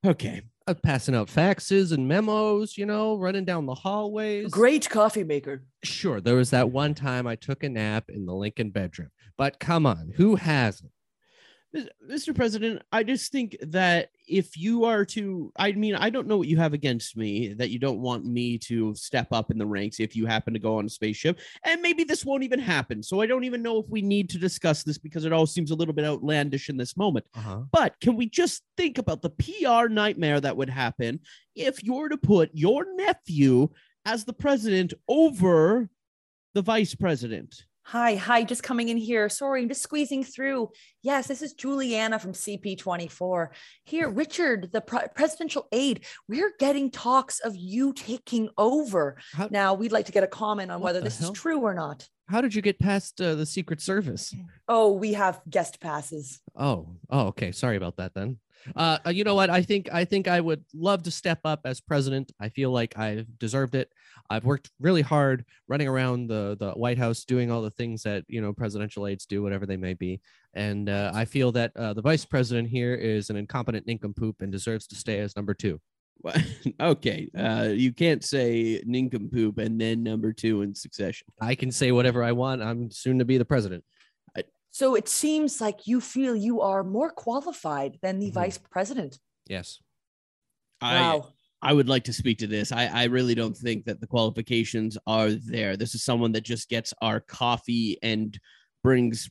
Okay, 0.06 0.44
Uh, 0.68 0.74
passing 0.74 1.14
out 1.14 1.28
faxes 1.28 1.92
and 1.92 2.08
memos, 2.08 2.76
you 2.76 2.88
know, 2.88 3.16
running 3.20 3.46
down 3.46 3.68
the 3.68 3.76
hallways. 3.76 4.50
Great 4.50 4.90
coffee 4.90 5.24
maker. 5.24 5.64
Sure, 5.84 6.20
there 6.20 6.34
was 6.34 6.50
that 6.50 6.72
one 6.72 6.96
time 6.96 7.28
I 7.28 7.36
took 7.36 7.64
a 7.64 7.70
nap 7.70 8.06
in 8.10 8.26
the 8.26 8.34
Lincoln 8.34 8.72
bedroom, 8.72 9.12
but 9.38 9.60
come 9.60 9.86
on, 9.86 10.12
who 10.16 10.36
hasn't? 10.36 10.90
Mr. 12.10 12.34
President, 12.34 12.82
I 12.92 13.04
just 13.04 13.32
think 13.32 13.58
that 13.62 14.10
if 14.28 14.58
you 14.58 14.86
are 14.86 15.06
to, 15.06 15.52
I 15.58 15.74
mean, 15.74 15.96
I 15.96 16.10
don't 16.10 16.28
know 16.28 16.38
what 16.38 16.48
you 16.48 16.58
have 16.58 16.74
against 16.74 17.18
me 17.18 17.54
that 17.54 17.70
you 17.70 17.80
don't 17.80 18.00
want 18.00 18.26
me 18.26 18.58
to 18.60 18.96
step 18.96 19.28
up 19.32 19.52
in 19.52 19.58
the 19.58 19.66
ranks 19.66 20.00
if 20.00 20.16
you 20.16 20.26
happen 20.26 20.54
to 20.54 20.60
go 20.60 20.78
on 20.78 20.86
a 20.86 20.90
spaceship. 20.90 21.40
And 21.64 21.82
maybe 21.82 22.04
this 22.04 22.26
won't 22.26 22.44
even 22.44 22.60
happen. 22.60 23.04
So 23.04 23.22
I 23.22 23.28
don't 23.28 23.44
even 23.44 23.62
know 23.62 23.80
if 23.80 23.86
we 23.90 24.02
need 24.02 24.30
to 24.32 24.38
discuss 24.38 24.84
this 24.84 24.98
because 24.98 25.26
it 25.26 25.34
all 25.34 25.46
seems 25.46 25.72
a 25.72 25.76
little 25.76 25.94
bit 25.94 26.06
outlandish 26.06 26.70
in 26.70 26.78
this 26.78 26.96
moment. 26.96 27.26
Uh-huh. 27.36 27.62
But 27.72 28.00
can 28.00 28.16
we 28.16 28.28
just 28.28 28.64
think 28.78 28.98
about 28.98 29.22
the 29.22 29.32
PR 29.32 29.88
nightmare 29.88 30.40
that 30.42 30.58
would 30.58 30.70
happen 30.70 31.20
if 31.56 31.84
you 31.84 31.96
were 31.96 32.10
to 32.10 32.18
put 32.18 32.52
your 32.54 32.86
nephew 32.96 33.70
as 34.06 34.24
the 34.24 34.34
president 34.34 34.94
over 35.08 35.90
the 36.54 36.62
vice 36.62 36.96
president? 36.96 37.66
Hi, 37.90 38.16
hi, 38.16 38.44
just 38.44 38.64
coming 38.64 38.90
in 38.90 38.98
here. 38.98 39.30
Sorry, 39.30 39.62
I'm 39.62 39.68
just 39.68 39.84
squeezing 39.84 40.24
through. 40.24 40.70
Yes, 41.04 41.28
this 41.28 41.44
is 41.44 41.54
Juliana 41.54 42.18
from 42.18 42.34
CP24. 42.34 43.50
Here, 43.84 44.10
Richard, 44.10 44.72
the 44.74 44.82
pre- 44.82 45.08
presidential 45.14 45.68
aide, 45.72 46.04
we're 46.28 46.52
getting 46.60 46.90
talks 46.90 47.40
of 47.42 47.56
you 47.56 47.94
taking 47.94 48.50
over. 48.58 49.18
How- 49.34 49.50
now, 49.52 49.76
we'd 49.76 49.92
like 49.92 50.08
to 50.08 50.12
get 50.12 50.24
a 50.24 50.28
comment 50.28 50.72
on 50.72 50.82
whether 50.82 51.00
this 51.00 51.20
hell? 51.20 51.32
is 51.32 51.40
true 51.40 51.60
or 51.60 51.76
not. 51.76 52.10
How 52.28 52.42
did 52.42 52.56
you 52.56 52.64
get 52.64 52.80
past 52.80 53.22
uh, 53.22 53.36
the 53.36 53.46
Secret 53.46 53.80
Service? 53.82 54.34
Oh, 54.68 54.94
we 54.94 55.14
have 55.14 55.40
guest 55.48 55.80
passes. 55.80 56.42
Oh, 56.56 56.88
oh, 57.12 57.28
okay. 57.28 57.52
Sorry 57.52 57.78
about 57.78 57.98
that 57.98 58.16
then. 58.16 58.40
Uh, 58.76 58.98
uh, 59.06 59.10
you 59.10 59.24
know 59.24 59.36
what? 59.36 59.50
I 59.50 59.62
think 59.62 59.90
I 59.92 60.06
think 60.06 60.28
I 60.28 60.40
would 60.40 60.64
love 60.74 61.04
to 61.04 61.12
step 61.12 61.40
up 61.46 61.62
as 61.66 61.82
president. 61.82 62.32
I 62.40 62.50
feel 62.50 62.72
like 62.72 62.98
I've 62.98 63.38
deserved 63.38 63.76
it. 63.76 63.92
I've 64.30 64.46
worked 64.46 64.72
really 64.80 65.02
hard 65.02 65.46
running 65.68 65.88
around 65.88 66.28
the 66.28 66.56
the 66.60 66.72
White 66.72 66.98
House, 66.98 67.26
doing 67.26 67.52
all 67.52 67.62
the 67.62 67.72
things 67.72 68.04
that 68.04 68.24
you 68.28 68.42
know 68.42 68.54
presidential 68.54 69.08
aides 69.08 69.26
do, 69.26 69.44
whatever 69.44 69.66
they 69.66 69.78
may 69.78 69.94
be. 69.94 70.22
And 70.54 70.90
uh, 70.90 71.12
I 71.14 71.26
feel 71.26 71.52
that 71.54 71.76
uh, 71.76 71.94
the 71.94 72.02
vice 72.02 72.26
president 72.26 72.70
here 72.70 72.96
is 72.96 73.30
an 73.30 73.36
incompetent 73.36 73.86
nincompoop 73.86 74.42
and 74.42 74.52
deserves 74.52 74.88
to 74.88 74.96
stay 74.96 75.20
as 75.20 75.36
number 75.36 75.54
two. 75.54 75.80
Well, 76.22 76.36
okay, 76.80 77.30
uh, 77.38 77.70
you 77.74 77.94
can't 77.94 78.24
say 78.24 78.82
nincompoop 78.86 79.58
and 79.58 79.80
then 79.80 80.02
number 80.04 80.34
two 80.34 80.62
in 80.62 80.74
succession. 80.74 81.28
I 81.42 81.56
can 81.56 81.72
say 81.72 81.92
whatever 81.92 82.24
I 82.24 82.32
want. 82.32 82.64
I'm 82.64 82.90
soon 82.90 83.20
to 83.20 83.26
be 83.26 83.38
the 83.38 83.46
president. 83.46 83.84
So 84.76 84.94
it 84.96 85.08
seems 85.08 85.62
like 85.62 85.88
you 85.88 86.02
feel 86.02 86.36
you 86.36 86.60
are 86.60 86.84
more 86.84 87.10
qualified 87.10 87.98
than 88.02 88.20
the 88.20 88.30
Mhm. 88.30 88.34
vice 88.34 88.58
president. 88.58 89.22
Yes. 89.48 89.80
I 90.82 91.00
Wow. 91.00 91.34
I 91.62 91.72
would 91.72 91.88
like 91.88 92.04
to 92.04 92.14
speak 92.14 92.40
to 92.40 92.48
this. 92.48 92.74
I, 92.74 92.88
I 92.88 93.04
really 93.06 93.36
don't 93.36 93.56
think 93.56 93.86
that 93.86 94.02
the 94.02 94.06
qualifications 94.06 94.98
are 95.08 95.32
there. 95.32 95.78
This 95.78 95.96
is 95.96 96.04
someone 96.04 96.34
that 96.34 96.42
just 96.42 96.68
gets 96.68 96.94
our 97.02 97.22
coffee 97.22 97.98
and 98.04 98.38
brings 98.84 99.30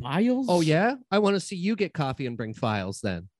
files. 0.00 0.46
Oh 0.48 0.60
yeah. 0.60 0.94
I 1.10 1.18
want 1.18 1.34
to 1.34 1.40
see 1.40 1.56
you 1.56 1.74
get 1.74 1.92
coffee 1.92 2.26
and 2.26 2.36
bring 2.36 2.54
files. 2.54 3.00
Then 3.00 3.30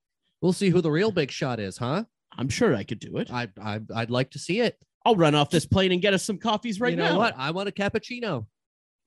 we'll 0.43 0.53
see 0.53 0.71
who 0.71 0.81
the 0.81 0.91
real 0.91 1.13
big 1.13 1.31
shot 1.31 1.61
is, 1.61 1.79
huh? 1.79 2.07
I'm 2.37 2.49
sure 2.49 2.75
I 2.75 2.83
could 2.83 2.99
do 2.99 3.19
it. 3.19 3.31
I, 3.33 3.47
I 3.63 3.79
I'd 3.95 4.11
like 4.11 4.33
to 4.33 4.41
see 4.41 4.59
it. 4.63 4.85
I'll 5.07 5.15
run 5.15 5.37
off 5.37 5.51
this 5.51 5.65
plane 5.65 5.93
and 5.93 6.03
get 6.03 6.13
us 6.13 6.25
some 6.25 6.39
coffees 6.39 6.81
right 6.81 6.91
you 6.91 6.97
know 6.97 7.13
now. 7.13 7.19
what? 7.19 7.35
I 7.39 7.53
want 7.53 7.69
a 7.69 7.73
cappuccino. 7.73 8.47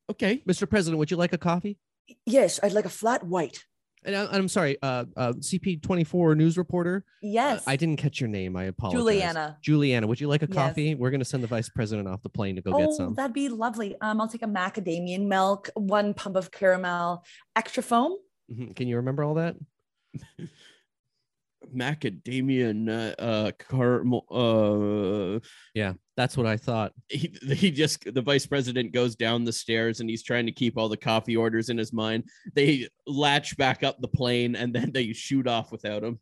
Okay. 0.10 0.42
Mr. 0.48 0.70
President, 0.70 1.00
would 1.00 1.12
you 1.12 1.18
like 1.18 1.34
a 1.34 1.38
coffee? 1.38 1.78
Yes, 2.26 2.60
I'd 2.64 2.74
like 2.74 2.86
a 2.86 2.90
flat 2.90 3.24
white. 3.24 3.66
And 4.04 4.16
I, 4.16 4.26
I'm 4.32 4.48
sorry, 4.48 4.78
uh, 4.82 5.06
uh, 5.18 5.34
CP24 5.34 6.38
news 6.38 6.58
reporter. 6.58 7.04
uh, 7.08 7.12
Yes. 7.22 7.64
I 7.68 7.76
didn't 7.76 7.98
catch 7.98 8.22
your 8.22 8.30
name. 8.30 8.56
I 8.56 8.66
apologize. 8.66 9.00
Juliana. 9.02 9.58
Juliana, 9.62 10.08
would 10.08 10.22
you 10.22 10.28
like 10.30 10.44
a 10.44 10.48
Yes. 10.48 10.56
coffee? 10.56 10.96
We're 10.96 11.10
going 11.10 11.20
to 11.20 11.26
send 11.26 11.44
the 11.44 11.48
vice 11.48 11.68
president 11.68 12.08
off 12.08 12.22
the 12.22 12.30
plane 12.30 12.56
to 12.56 12.62
go 12.62 12.72
oh, 12.74 12.78
get 12.78 12.94
some. 12.94 13.16
that'd 13.16 13.34
be 13.34 13.50
lovely. 13.50 13.96
Um, 14.00 14.22
I'll 14.22 14.28
take 14.30 14.44
a 14.44 14.48
macadamia 14.48 15.20
milk, 15.20 15.70
one 15.74 16.14
pump 16.14 16.36
of 16.38 16.52
caramel, 16.52 17.26
extra 17.56 17.84
foam. 17.84 18.16
Mhm. 18.52 18.76
Can 18.76 18.88
you 18.88 18.96
remember 18.98 19.24
all 19.24 19.34
that? 19.34 19.56
Macadamia 21.76 22.74
nut, 22.74 23.16
uh, 23.20 23.52
caramel. 23.58 24.26
Uh, 24.32 25.46
Yeah, 25.74 25.94
that's 26.18 26.36
what 26.36 26.48
I 26.48 26.58
thought. 26.58 26.92
he, 27.08 27.32
he 27.54 27.72
just 27.72 28.14
the 28.14 28.22
vice 28.22 28.46
president 28.46 28.92
goes 28.92 29.16
down 29.16 29.46
the 29.46 29.54
stairs 29.54 30.02
and 30.02 30.10
he's 30.10 30.24
trying 30.24 30.48
to 30.48 30.52
keep 30.52 30.78
all 30.78 30.90
the 30.90 30.98
coffee 30.98 31.38
orders 31.38 31.70
in 31.70 31.78
his 31.78 31.94
mind. 31.94 32.26
They 32.54 32.90
latch 33.06 33.56
back 33.56 33.84
up 33.84 34.02
the 34.02 34.08
plane 34.10 34.56
and 34.56 34.74
then 34.74 34.92
they 34.92 35.14
shoot 35.14 35.48
off 35.48 35.72
without 35.72 36.04
him. 36.04 36.20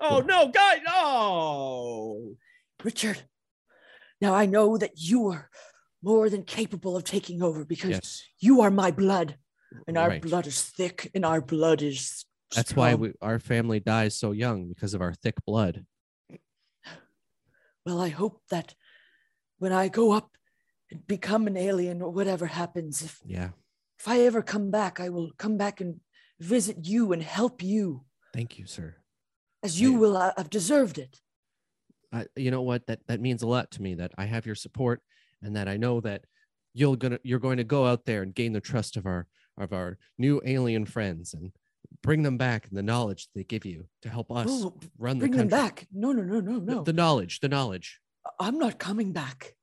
Oh 0.00 0.20
no, 0.20 0.48
guys! 0.48 0.80
No. 0.84 2.34
Richard, 2.82 3.22
now 4.20 4.34
I 4.34 4.46
know 4.46 4.76
that 4.76 4.92
you 4.96 5.28
are 5.28 5.48
more 6.02 6.28
than 6.28 6.42
capable 6.42 6.96
of 6.96 7.04
taking 7.04 7.42
over 7.42 7.64
because 7.64 7.90
Yes. 7.90 8.22
you 8.40 8.62
are 8.62 8.70
my 8.72 8.90
blood, 8.90 9.36
and 9.86 9.96
our 9.96 10.08
Right. 10.08 10.22
blood 10.22 10.48
is 10.48 10.60
thick, 10.62 11.08
and 11.14 11.24
our 11.24 11.40
blood 11.40 11.82
is. 11.82 12.24
That's 12.56 12.74
why 12.74 12.96
we, 12.96 13.12
our 13.20 13.38
family 13.38 13.78
dies 13.78 14.16
so 14.16 14.32
young 14.32 14.68
because 14.68 14.94
of 14.94 15.00
our 15.00 15.14
thick 15.14 15.36
blood. 15.46 15.86
Well, 17.86 18.00
I 18.00 18.08
hope 18.08 18.42
that 18.50 18.74
when 19.62 19.72
I 19.72 19.86
go 19.88 20.10
up 20.10 20.28
and 20.90 21.06
become 21.06 21.46
an 21.46 21.56
alien 21.56 22.02
or 22.02 22.10
whatever 22.10 22.46
happens, 22.46 23.00
if 23.02 23.20
Yeah. 23.24 23.50
if 24.00 24.08
I 24.08 24.16
ever 24.22 24.42
come 24.42 24.70
back, 24.72 24.98
I 24.98 25.08
will 25.08 25.30
come 25.38 25.56
back 25.56 25.80
and 25.80 26.00
visit 26.40 26.78
you 26.92 27.12
and 27.12 27.22
help 27.22 27.62
you, 27.62 28.04
Thank 28.34 28.58
you, 28.58 28.66
sir. 28.66 28.96
as 29.62 29.80
you 29.80 29.94
I- 29.94 29.98
will 29.98 30.16
uh, 30.16 30.32
have 30.36 30.50
deserved 30.50 30.98
it. 30.98 31.20
I, 32.12 32.26
you 32.34 32.50
know 32.50 32.62
what? 32.62 32.86
That 32.88 33.00
that 33.06 33.20
means 33.20 33.42
a 33.42 33.46
lot 33.46 33.70
to 33.70 33.82
me. 33.82 33.94
That 33.94 34.12
I 34.18 34.24
have 34.26 34.44
your 34.46 34.56
support, 34.56 35.00
and 35.42 35.54
that 35.56 35.68
I 35.68 35.76
know 35.76 36.00
that 36.00 36.24
you're 36.74 36.96
gonna 36.96 37.20
you're 37.22 37.38
going 37.48 37.58
to 37.58 37.64
go 37.76 37.86
out 37.86 38.04
there 38.04 38.22
and 38.22 38.34
gain 38.34 38.52
the 38.52 38.60
trust 38.70 38.96
of 38.96 39.06
our 39.06 39.26
of 39.56 39.72
our 39.72 39.96
new 40.18 40.42
alien 40.44 40.84
friends 40.86 41.32
and 41.34 41.52
bring 42.02 42.22
them 42.22 42.36
back 42.36 42.66
and 42.68 42.76
the 42.76 42.82
knowledge 42.82 43.28
they 43.34 43.44
give 43.44 43.64
you 43.64 43.86
to 44.02 44.08
help 44.10 44.28
us 44.32 44.48
Oh, 44.50 44.74
run 44.98 45.18
the 45.18 45.28
Bring 45.28 45.38
them 45.38 45.48
back. 45.48 45.86
No, 45.92 46.10
no, 46.12 46.22
no, 46.22 46.40
no, 46.40 46.58
The- 46.60 46.74
no. 46.74 46.82
The, 46.82 46.92
knowledge, 46.92 47.40
the 47.40 47.48
knowledge. 47.48 48.00
I'm 48.38 48.58
not 48.58 48.78
coming 48.78 49.12
back. 49.12 49.54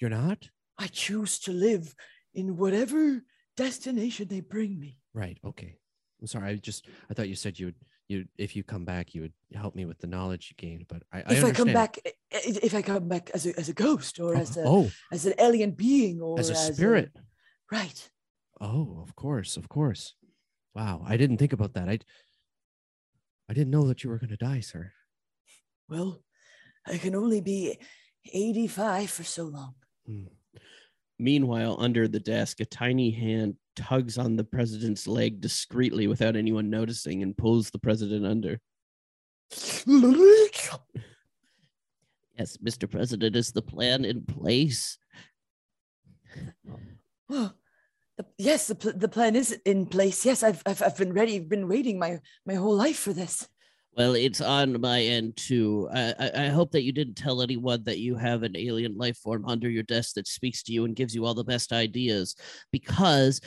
You're 0.00 0.10
not 0.10 0.48
I 0.78 0.86
choose 0.88 1.38
to 1.40 1.52
live 1.52 1.94
in 2.34 2.56
whatever 2.56 3.22
destination 3.56 4.28
they 4.28 4.40
bring 4.40 4.78
me. 4.80 4.98
right. 5.14 5.38
Okay. 5.44 5.76
I'm 6.20 6.26
sorry. 6.26 6.48
I 6.50 6.54
just 6.56 6.86
I 7.10 7.14
thought 7.14 7.28
you 7.28 7.34
said 7.36 7.58
you 7.58 7.66
would 7.66 7.74
you 8.08 8.24
if 8.38 8.56
you 8.56 8.62
come 8.64 8.84
back 8.84 9.14
you 9.14 9.22
would 9.22 9.32
help 9.54 9.74
me 9.74 9.84
with 9.84 9.98
the 9.98 10.06
knowledge 10.06 10.50
you 10.50 10.56
gained. 10.56 10.86
But 10.88 11.02
I, 11.12 11.18
I 11.18 11.34
if 11.34 11.44
I 11.44 11.52
come 11.52 11.72
back, 11.72 11.98
if 12.30 12.74
I 12.74 12.82
come 12.82 13.08
back 13.08 13.30
as 13.34 13.46
a, 13.46 13.58
as 13.58 13.68
a 13.68 13.72
ghost 13.74 14.18
or 14.20 14.34
Oh, 14.36 14.38
as 14.40 14.56
a 14.56 14.62
oh, 14.66 14.90
as 15.12 15.26
an 15.26 15.34
alien 15.38 15.72
being 15.72 16.20
or 16.20 16.38
as 16.40 16.48
a 16.50 16.54
spirit. 16.54 17.10
right? 17.70 18.10
Oh, 18.60 19.00
of 19.02 19.14
course, 19.16 19.56
of 19.56 19.68
course. 19.68 20.14
Wow, 20.74 21.04
I 21.06 21.16
didn't 21.16 21.38
think 21.38 21.52
about 21.52 21.74
that. 21.74 21.88
I 21.88 21.98
I 23.48 23.52
didn't 23.54 23.70
know 23.70 23.86
that 23.88 24.02
you 24.02 24.10
were 24.10 24.18
going 24.18 24.30
to 24.30 24.36
die, 24.36 24.60
sir. 24.60 24.92
Well, 25.88 26.22
I 26.86 26.98
can 26.98 27.14
only 27.14 27.40
be 27.40 27.78
85 28.32 29.10
for 29.10 29.24
so 29.24 29.44
long. 29.44 29.74
Hmm. 30.06 30.24
Meanwhile, 31.18 31.76
under 31.78 32.08
the 32.08 32.20
desk, 32.20 32.60
a 32.60 32.64
tiny 32.64 33.10
hand 33.10 33.56
tugs 33.76 34.18
on 34.18 34.36
the 34.36 34.44
president's 34.44 35.06
leg 35.06 35.40
discreetly 35.40 36.06
without 36.06 36.36
anyone 36.36 36.68
noticing 36.68 37.22
and 37.22 37.36
pulls 37.36 37.70
the 37.70 37.78
president 37.78 38.26
under. 38.26 38.58
Yes, 42.38 42.56
Mr. 42.56 42.90
President, 42.90 43.36
is 43.36 43.52
the 43.52 43.62
plan 43.62 44.04
in 44.04 44.24
place? 44.24 44.98
Oh, 47.30 47.52
the, 48.16 48.26
yes, 48.38 48.66
the, 48.66 48.74
pl- 48.74 48.94
the 48.96 49.08
plan 49.08 49.36
is 49.36 49.52
in 49.64 49.86
place. 49.86 50.24
Yes, 50.24 50.42
I've, 50.42 50.62
I've 50.66 50.82
I've 50.82 50.96
been 50.96 51.12
ready. 51.12 51.38
Been 51.38 51.68
waiting 51.68 51.98
my 51.98 52.18
my 52.46 52.54
whole 52.54 52.74
life 52.74 52.98
for 52.98 53.12
this. 53.12 53.46
Well, 53.94 54.14
it's 54.14 54.40
on 54.40 54.80
my 54.80 55.02
end 55.02 55.36
too. 55.36 55.88
I, 55.92 56.30
I 56.34 56.46
hope 56.48 56.70
that 56.72 56.82
you 56.82 56.92
didn't 56.92 57.16
tell 57.16 57.42
anyone 57.42 57.84
that 57.84 57.98
you 57.98 58.16
have 58.16 58.42
an 58.42 58.56
alien 58.56 58.96
life 58.96 59.18
form 59.18 59.44
under 59.46 59.68
your 59.68 59.82
desk 59.82 60.14
that 60.14 60.26
speaks 60.26 60.62
to 60.64 60.72
you 60.72 60.86
and 60.86 60.96
gives 60.96 61.14
you 61.14 61.26
all 61.26 61.34
the 61.34 61.44
best 61.44 61.72
ideas, 61.72 62.34
because 62.70 63.40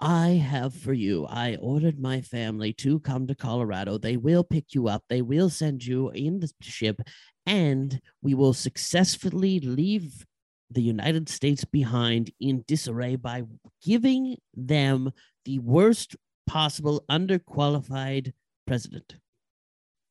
I 0.00 0.28
have 0.30 0.74
for 0.74 0.92
you. 0.92 1.24
I 1.26 1.56
ordered 1.60 2.00
my 2.00 2.20
family 2.20 2.72
to 2.74 2.98
come 3.00 3.28
to 3.28 3.34
Colorado. 3.36 3.96
They 3.96 4.16
will 4.16 4.42
pick 4.42 4.74
you 4.74 4.88
up. 4.88 5.04
They 5.08 5.22
will 5.22 5.50
send 5.50 5.84
you 5.84 6.10
in 6.10 6.40
the 6.40 6.50
ship, 6.60 7.00
and 7.46 8.00
we 8.22 8.34
will 8.34 8.54
successfully 8.54 9.60
leave 9.60 10.26
the 10.68 10.82
United 10.82 11.28
States 11.28 11.64
behind 11.64 12.32
in 12.40 12.64
disarray 12.66 13.14
by 13.14 13.44
giving 13.84 14.36
them 14.54 15.12
the 15.44 15.60
worst 15.60 16.16
possible 16.48 17.04
underqualified 17.08 18.32
president. 18.66 19.14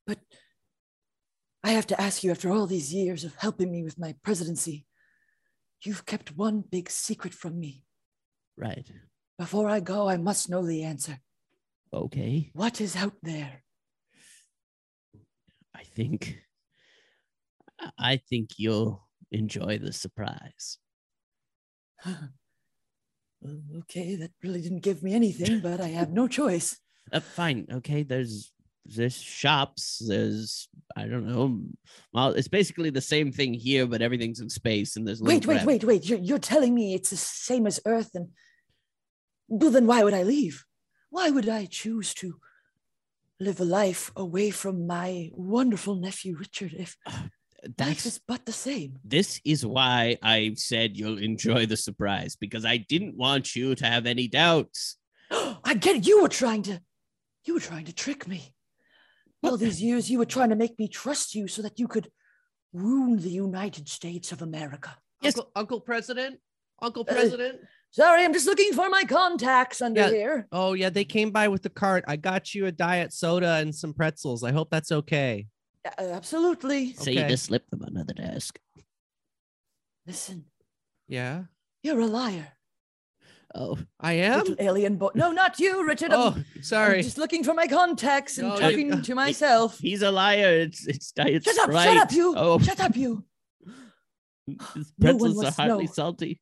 But 0.10 0.18
I 1.64 1.70
have 1.74 1.86
to 1.88 2.01
ask 2.01 2.24
you, 2.24 2.32
after 2.32 2.49
all 2.49 2.66
these 2.66 2.91
years 2.91 3.24
of 3.24 3.36
helping 3.36 3.72
me 3.72 3.84
with 3.84 3.99
my 3.99 4.16
presidency, 4.24 4.88
you've 5.84 6.07
kept 6.07 6.36
one 6.36 6.64
big 6.68 6.89
secret 6.89 7.32
from 7.32 7.60
me. 7.60 7.84
Right. 8.57 8.91
Before 9.38 9.70
I 9.70 9.82
go, 9.82 10.10
I 10.10 10.18
must 10.18 10.49
know 10.49 10.66
the 10.66 10.82
answer. 10.82 11.20
Okay. 11.93 12.49
What 12.53 12.82
is 12.82 12.95
out 12.95 13.14
there? 13.22 13.62
I 15.76 15.84
think 15.84 16.39
I 17.99 18.18
think 18.18 18.57
you'll 18.57 19.07
enjoy 19.32 19.78
the 19.78 19.93
surprise. 19.93 20.78
Okay, 23.78 24.18
that 24.18 24.32
really 24.43 24.62
didn't 24.62 24.84
give 24.84 25.01
me 25.01 25.14
anything, 25.14 25.62
but 25.62 25.80
I 25.80 25.88
have 25.88 26.12
no 26.12 26.28
choice. 26.28 26.76
Uh, 27.12 27.20
fine, 27.20 27.66
okay. 27.72 28.03
There's 28.03 28.51
there's 28.96 29.20
shops. 29.20 30.02
There's 30.06 30.68
I 30.96 31.06
don't 31.06 31.28
know. 31.28 31.62
Well, 32.14 32.30
it's 32.30 32.48
basically 32.48 32.90
the 32.90 33.02
same 33.02 33.32
thing 33.32 33.54
here, 33.54 33.86
but 33.86 34.02
everything's 34.02 34.40
in 34.40 34.50
space 34.50 34.96
and 34.96 35.08
there's 35.08 35.22
Wait, 35.22 35.46
wait, 35.46 35.66
wait, 35.66 35.84
wait. 35.84 36.06
You're, 36.06 36.20
you're 36.20 36.40
telling 36.40 36.74
me 36.74 36.94
it's 36.94 37.12
the 37.12 37.18
same 37.18 37.68
as 37.68 37.80
Earth, 37.86 38.12
and 38.16 38.30
well, 39.48 39.72
then 39.72 39.88
why 39.88 40.04
would 40.04 40.14
I 40.14 40.24
leave? 40.24 40.66
Why 41.10 41.30
would 41.30 41.50
I 41.50 41.66
choose 41.66 42.14
to 42.16 42.40
live 43.40 43.60
a 43.60 43.66
life 43.66 44.12
away 44.16 44.50
from 44.50 44.86
my 44.86 45.30
wonderful 45.34 45.96
nephew 45.96 46.36
Richard 46.38 46.74
if 46.74 46.98
That's 47.78 48.06
is 48.06 48.22
but 48.26 48.46
the 48.46 48.54
same? 48.54 49.00
this 49.04 49.42
is 49.44 49.66
why 49.66 50.18
I 50.24 50.54
said 50.56 50.96
you'll 50.96 51.18
enjoy 51.18 51.66
the 51.66 51.76
surprise 51.76 52.38
because 52.38 52.64
I 52.66 52.78
didn't 52.78 53.18
want 53.18 53.56
you 53.56 53.76
to 53.76 53.86
have 53.86 54.06
any 54.06 54.28
doubts. 54.28 54.98
I 55.32 55.74
get 55.74 55.98
it. 55.98 56.08
You 56.08 56.22
were 56.22 56.30
trying 56.30 56.64
to, 56.64 56.82
you 57.44 57.54
were 57.56 57.60
trying 57.60 57.86
to 57.86 57.94
trick 57.94 58.28
me. 58.28 58.56
All 59.44 59.58
these 59.58 59.82
years, 59.82 60.10
you 60.12 60.18
were 60.18 60.26
trying 60.26 60.50
to 60.50 60.56
make 60.56 60.78
me 60.78 60.88
trust 60.88 61.34
you 61.36 61.48
so 61.48 61.62
that 61.62 61.80
you 61.80 61.88
could 61.88 62.12
wound 62.74 63.22
the 63.22 63.30
United 63.30 63.88
States 63.88 64.32
of 64.32 64.42
America. 64.42 64.98
Yes. 65.22 65.36
Uncle, 65.38 65.52
Uncle 65.56 65.82
President, 65.82 66.40
Uncle 66.82 67.06
Uh, 67.08 67.14
President. 67.14 67.60
Sorry, 67.92 68.24
I'm 68.24 68.34
just 68.34 68.46
looking 68.46 68.74
for 68.74 68.90
my 68.90 69.04
contacts 69.04 69.82
under 69.82 70.02
Yeah. 70.02 70.10
here. 70.10 70.48
oh 70.52 70.74
yeah, 70.74 70.90
they 70.90 71.06
came 71.06 71.32
by 71.32 71.48
with 71.48 71.64
the 71.64 71.70
cart. 71.70 72.04
I 72.08 72.16
got 72.18 72.54
you 72.54 72.68
a 72.68 72.72
diet 72.72 73.14
soda 73.14 73.54
and 73.56 73.74
some 73.74 73.94
pretzels. 73.94 74.44
I 74.44 74.52
hope 74.52 74.70
that's 74.70 74.92
okay. 74.92 75.48
Uh, 75.86 75.92
absolutely. 76.12 76.94
So 76.94 77.10
you 77.10 77.24
just 77.28 77.46
slipped 77.46 77.72
them 77.72 77.82
under 77.84 78.04
the 78.04 78.14
desk. 78.14 78.60
Listen, 80.06 80.46
Yeah, 81.08 81.44
you're 81.84 82.00
a 82.00 82.06
liar. 82.06 82.54
Oh, 83.56 83.80
I 84.00 84.14
am. 84.14 84.39
Little 84.39 84.56
alien 84.60 84.97
boy. 84.97 85.10
No, 85.16 85.32
not 85.32 85.60
you, 85.60 85.86
Richard. 85.88 86.12
I'm- 86.12 86.20
Oh, 86.22 86.36
I'm 86.56 86.64
sorry. 86.64 87.02
just 87.02 87.18
looking 87.18 87.43
for 87.43 87.54
my 87.56 87.66
contacts 87.68 88.38
and 88.38 88.47
No, 88.47 88.56
you- 88.56 88.62
talking 88.62 89.02
to 89.10 89.16
myself. 89.16 89.80
he's 89.80 90.02
a 90.04 90.12
liar. 90.12 90.50
It's 90.62 90.86
it's 90.88 91.12
diet 91.12 91.43
Shut 91.43 91.58
up! 91.58 91.72
Shut 91.72 91.97
up, 91.97 92.12
you! 92.12 92.34
Oh, 92.38 92.60
Shut 92.60 92.80
up, 92.80 92.95
you! 92.95 93.24
His 94.76 94.93
No 94.97 95.18
pretzels 95.18 95.43
are 95.43 95.52
hardly 95.52 95.86
know. 95.86 95.91
salty. 95.91 96.41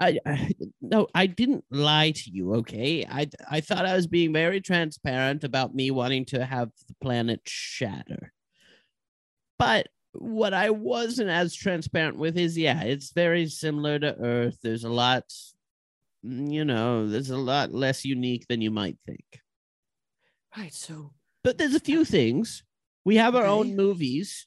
I, 0.00 0.18
I 0.24 0.50
no, 0.80 1.08
I 1.12 1.26
didn't 1.26 1.64
lie 1.72 2.12
to 2.12 2.30
you. 2.30 2.54
Okay, 2.56 3.04
I 3.04 3.28
I 3.50 3.60
thought 3.60 3.84
I 3.84 3.96
was 3.96 4.06
being 4.06 4.32
very 4.32 4.60
transparent 4.60 5.42
about 5.42 5.74
me 5.74 5.90
wanting 5.90 6.24
to 6.26 6.44
have 6.44 6.70
the 6.86 6.94
planet 7.00 7.40
shatter. 7.44 8.32
But 9.58 9.88
what 10.12 10.54
I 10.54 10.70
wasn't 10.70 11.30
as 11.30 11.52
transparent 11.54 12.16
with 12.16 12.36
is, 12.38 12.56
yeah, 12.56 12.82
it's 12.84 13.12
very 13.12 13.48
similar 13.48 13.98
to 13.98 14.14
Earth. 14.16 14.58
There's 14.62 14.84
a 14.84 14.88
lot, 14.88 15.24
you 16.22 16.64
know, 16.64 17.06
there's 17.08 17.30
a 17.30 17.36
lot 17.38 17.72
less 17.72 18.04
unique 18.04 18.46
than 18.48 18.60
you 18.60 18.70
might 18.70 18.98
think. 19.06 19.24
Right, 20.56 20.72
so 20.74 21.12
But 21.44 21.58
there's 21.58 21.74
a 21.74 21.80
few 21.80 22.04
things. 22.04 22.62
We 23.04 23.16
have 23.16 23.34
our 23.36 23.44
Okay. 23.46 23.50
own 23.70 23.76
movies. 23.76 24.46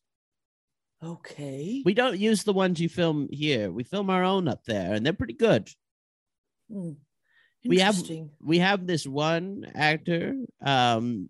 okay. 1.03 1.81
We 1.83 1.93
don't 1.95 2.19
use 2.19 2.43
the 2.43 2.53
ones 2.53 2.79
you 2.79 2.87
film 2.89 3.27
here. 3.31 3.71
We 3.71 3.83
film 3.83 4.09
our 4.11 4.23
own 4.23 4.47
up 4.47 4.63
there, 4.65 4.93
and 4.93 5.03
they're 5.05 5.13
pretty 5.13 5.33
good. 5.33 5.69
Hmm, 6.69 6.91
we 7.65 7.79
have- 7.79 7.97
We 8.39 8.59
have 8.59 8.85
this 8.85 9.07
one 9.07 9.65
actor, 9.73 10.35
um, 10.63 11.29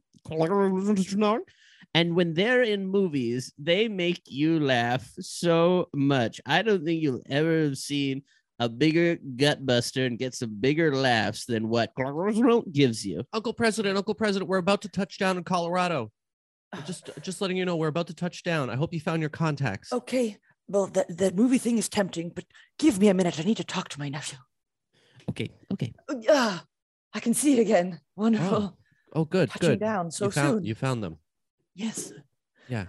and 1.93 2.15
when 2.15 2.33
they're 2.33 2.63
in 2.63 2.85
movies, 2.87 3.53
they 3.57 3.87
make 3.87 4.21
you 4.25 4.59
laugh 4.59 5.09
so 5.19 5.89
much. 5.93 6.41
I 6.45 6.61
don't 6.63 6.83
think 6.83 7.01
you'll 7.01 7.23
ever 7.29 7.63
have 7.63 7.77
seen 7.77 8.23
a 8.61 8.69
bigger 8.69 9.17
gut 9.37 9.65
buster 9.65 10.05
and 10.05 10.19
get 10.19 10.35
some 10.35 10.55
bigger 10.59 10.95
laughs 10.95 11.45
than 11.45 11.67
what 11.67 11.91
gives 12.71 13.03
you. 13.03 13.23
Uncle 13.33 13.53
President, 13.53 13.97
Uncle 13.97 14.13
President, 14.13 14.47
we're 14.47 14.59
about 14.59 14.83
to 14.83 14.87
touch 14.89 15.17
down 15.17 15.35
in 15.37 15.43
Colorado. 15.43 16.11
Just, 16.85 17.09
just 17.21 17.41
letting 17.41 17.57
you 17.57 17.65
know, 17.65 17.75
we're 17.75 17.87
about 17.87 18.07
to 18.07 18.13
touch 18.13 18.43
down. 18.43 18.69
I 18.69 18.75
hope 18.75 18.93
you 18.93 18.99
found 19.01 19.19
your 19.21 19.31
contacts. 19.31 19.91
Okay. 19.91 20.37
Well, 20.69 20.85
that 20.87 21.17
that 21.17 21.35
movie 21.35 21.57
thing 21.57 21.77
is 21.77 21.89
tempting, 21.89 22.29
but 22.33 22.45
give 22.79 22.97
me 22.99 23.09
a 23.09 23.13
minute. 23.13 23.37
I 23.39 23.43
need 23.43 23.57
to 23.57 23.63
talk 23.65 23.89
to 23.89 23.99
my 23.99 24.07
nephew. 24.07 24.37
Okay, 25.29 25.49
okay. 25.73 25.91
Oh, 26.07 26.21
Ah, 26.29 26.63
I 27.13 27.19
can 27.19 27.33
see 27.33 27.51
it 27.57 27.59
again. 27.59 27.99
Wonderful. 28.15 28.77
Oh, 29.13 29.25
good, 29.25 29.49
Touching 29.49 29.69
good. 29.71 29.79
down 29.81 30.11
so 30.11 30.25
you 30.25 30.31
found, 30.31 30.57
soon. 30.59 30.63
You 30.63 30.75
found 30.75 31.03
them. 31.03 31.17
Yes. 31.75 32.13
Yeah, 32.69 32.85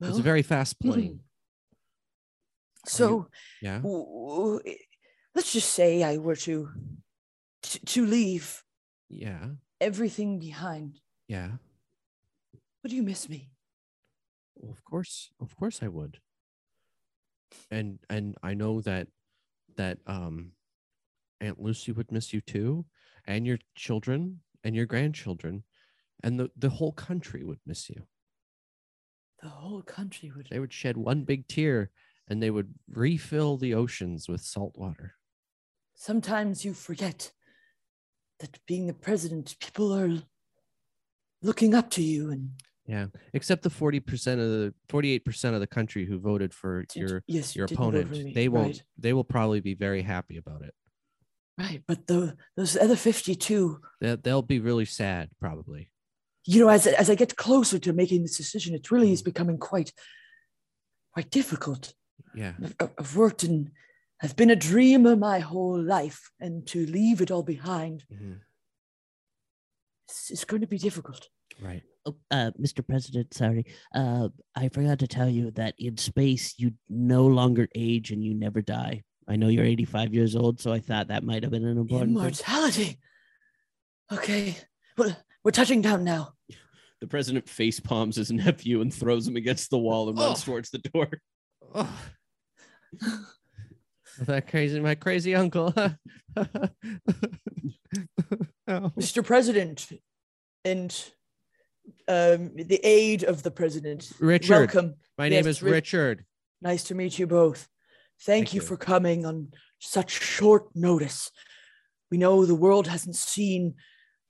Well, 0.00 0.10
it's 0.10 0.18
a 0.18 0.22
very 0.22 0.42
fast 0.42 0.80
plane. 0.80 1.20
so 2.86 3.28
Yeah. 3.62 3.76
w- 3.78 4.04
w- 4.06 4.60
let's 5.34 5.52
just 5.52 5.72
say 5.72 6.02
I 6.02 6.18
were 6.18 6.36
to 6.36 6.70
to, 7.62 7.86
to 7.86 8.06
leave 8.06 8.62
Yeah. 9.08 9.50
everything 9.80 10.38
behind. 10.38 11.00
Yeah. 11.28 11.58
Would 12.82 12.92
you 12.92 13.02
miss 13.02 13.28
me? 13.28 13.50
Well, 14.56 14.72
of 14.72 14.82
course, 14.84 15.30
of 15.40 15.54
course 15.56 15.82
I 15.82 15.88
would. 15.88 16.18
And 17.70 17.98
and 18.08 18.36
I 18.42 18.54
know 18.54 18.80
that 18.82 19.08
that 19.76 19.98
um 20.06 20.52
Aunt 21.40 21.60
Lucy 21.60 21.92
would 21.92 22.12
miss 22.12 22.32
you 22.32 22.40
too, 22.40 22.84
and 23.26 23.46
your 23.46 23.58
children 23.74 24.40
and 24.62 24.76
your 24.76 24.86
grandchildren, 24.86 25.64
and 26.22 26.38
the, 26.38 26.50
the 26.56 26.68
whole 26.68 26.92
country 26.92 27.42
would 27.44 27.60
miss 27.64 27.88
you. 27.88 28.06
The 29.42 29.48
whole 29.48 29.80
country 29.82 30.30
would. 30.36 30.48
They 30.50 30.58
would 30.58 30.72
shed 30.72 30.98
one 30.98 31.24
big 31.24 31.48
tear 31.48 31.90
and 32.28 32.42
they 32.42 32.50
would 32.50 32.74
refill 32.90 33.56
the 33.56 33.72
oceans 33.74 34.28
with 34.28 34.42
salt 34.42 34.76
water. 34.76 35.14
Sometimes 36.00 36.64
you 36.64 36.72
forget 36.72 37.30
that 38.38 38.58
being 38.66 38.86
the 38.86 38.94
president, 38.94 39.54
people 39.60 39.92
are 39.92 40.10
looking 41.42 41.74
up 41.74 41.90
to 41.90 42.02
you 42.02 42.30
and 42.30 42.52
Yeah. 42.86 43.08
Except 43.34 43.62
the 43.62 43.68
40% 43.68 44.40
of 44.44 44.48
the 44.50 44.74
48% 44.88 45.52
of 45.52 45.60
the 45.60 45.66
country 45.66 46.06
who 46.06 46.18
voted 46.18 46.54
for 46.54 46.86
your 46.94 47.22
yes, 47.26 47.54
your 47.54 47.66
opponent. 47.66 48.34
They 48.34 48.48
won't 48.48 48.66
Right, 48.66 48.82
they 48.98 49.12
will 49.12 49.24
probably 49.24 49.60
be 49.60 49.74
very 49.74 50.00
happy 50.00 50.38
about 50.38 50.62
it. 50.62 50.74
right. 51.58 51.82
But 51.86 52.06
the 52.06 52.34
those 52.56 52.78
other 52.78 52.96
fifty-two, 52.96 53.80
They'll, 54.00 54.16
they'll 54.16 54.48
be 54.56 54.58
really 54.58 54.86
sad 54.86 55.28
probably. 55.38 55.90
you 56.46 56.60
know, 56.60 56.70
as 56.70 56.86
as 56.86 57.10
I 57.10 57.14
get 57.14 57.36
closer 57.36 57.78
to 57.78 57.92
making 57.92 58.22
this 58.22 58.38
decision, 58.38 58.74
it 58.74 58.90
really 58.90 59.12
is 59.12 59.20
mm. 59.20 59.26
becoming 59.26 59.58
quite 59.58 59.92
quite 61.12 61.30
difficult. 61.30 61.92
Yeah. 62.34 62.54
I've, 62.80 63.16
worked 63.16 63.42
and 63.44 63.70
I've 64.22 64.36
been 64.36 64.50
a 64.50 64.56
dreamer 64.56 65.16
my 65.16 65.38
whole 65.40 65.80
life, 65.82 66.30
and 66.40 66.66
to 66.68 66.84
leave 66.86 67.20
it 67.20 67.30
all 67.30 67.42
behind 67.42 68.04
Mhm. 68.12 68.40
is, 70.10 70.30
is 70.30 70.44
going 70.44 70.60
to 70.60 70.66
be 70.66 70.78
difficult. 70.78 71.28
Right. 71.60 71.82
Oh, 72.06 72.16
uh, 72.30 72.50
Mr. 72.58 72.86
President, 72.86 73.32
sorry. 73.34 73.64
Uh, 73.94 74.28
I 74.54 74.68
forgot 74.68 74.98
to 75.00 75.06
tell 75.06 75.28
you 75.28 75.50
that 75.52 75.74
in 75.78 75.96
space 75.96 76.58
you 76.58 76.72
no 76.88 77.26
longer 77.26 77.68
age 77.74 78.10
and 78.10 78.24
you 78.24 78.34
never 78.34 78.62
die. 78.62 79.04
I 79.28 79.36
know 79.36 79.48
you're 79.48 79.64
85 79.64 80.12
years 80.14 80.34
old, 80.34 80.60
so 80.60 80.72
I 80.72 80.80
thought 80.80 81.08
that 81.08 81.24
might 81.24 81.42
have 81.42 81.52
been 81.52 81.64
an 81.66 81.78
important 81.78 82.10
thing. 82.10 82.18
Immortality. 82.18 82.98
Okay, 84.12 84.56
well, 84.96 85.16
we're 85.44 85.50
touching 85.52 85.82
down 85.82 86.02
now. 86.04 86.34
The 87.00 87.06
president 87.06 87.48
face 87.48 87.80
palms 87.80 88.16
his 88.16 88.30
nephew 88.32 88.80
and 88.80 88.92
throws 88.92 89.26
him 89.26 89.36
against 89.36 89.70
the 89.70 89.78
wall 89.78 90.08
and 90.08 90.18
runs 90.18 90.42
Oh. 90.42 90.44
towards 90.46 90.70
the 90.70 90.78
door. 90.78 91.22
Oh. 91.74 92.02
that 94.26 94.48
crazy, 94.48 94.80
my 94.80 94.94
crazy 94.94 95.34
uncle. 95.34 95.74
Oh. 98.68 98.92
Mr. 98.96 99.24
President, 99.24 99.88
and 100.64 100.92
um, 102.06 102.52
the 102.54 102.78
aide 102.84 103.24
of 103.24 103.42
the 103.42 103.50
president. 103.50 104.12
Richard. 104.20 104.50
Welcome. 104.50 104.94
My 105.18 105.28
name 105.28 105.44
Yes, 105.44 105.56
is 105.56 105.62
Ri- 105.62 105.72
Richard. 105.72 106.24
Nice 106.62 106.84
to 106.84 106.94
meet 106.94 107.18
you 107.18 107.26
both. 107.26 107.66
Thank, 108.20 108.46
Thank 108.46 108.54
you, 108.54 108.60
you. 108.60 108.66
for 108.68 108.76
coming 108.76 109.26
on 109.26 109.48
such 109.80 110.10
short 110.12 110.68
notice. 110.76 111.32
We 112.12 112.18
know 112.18 112.46
the 112.46 112.54
world 112.54 112.86
hasn't 112.86 113.16
seen 113.16 113.74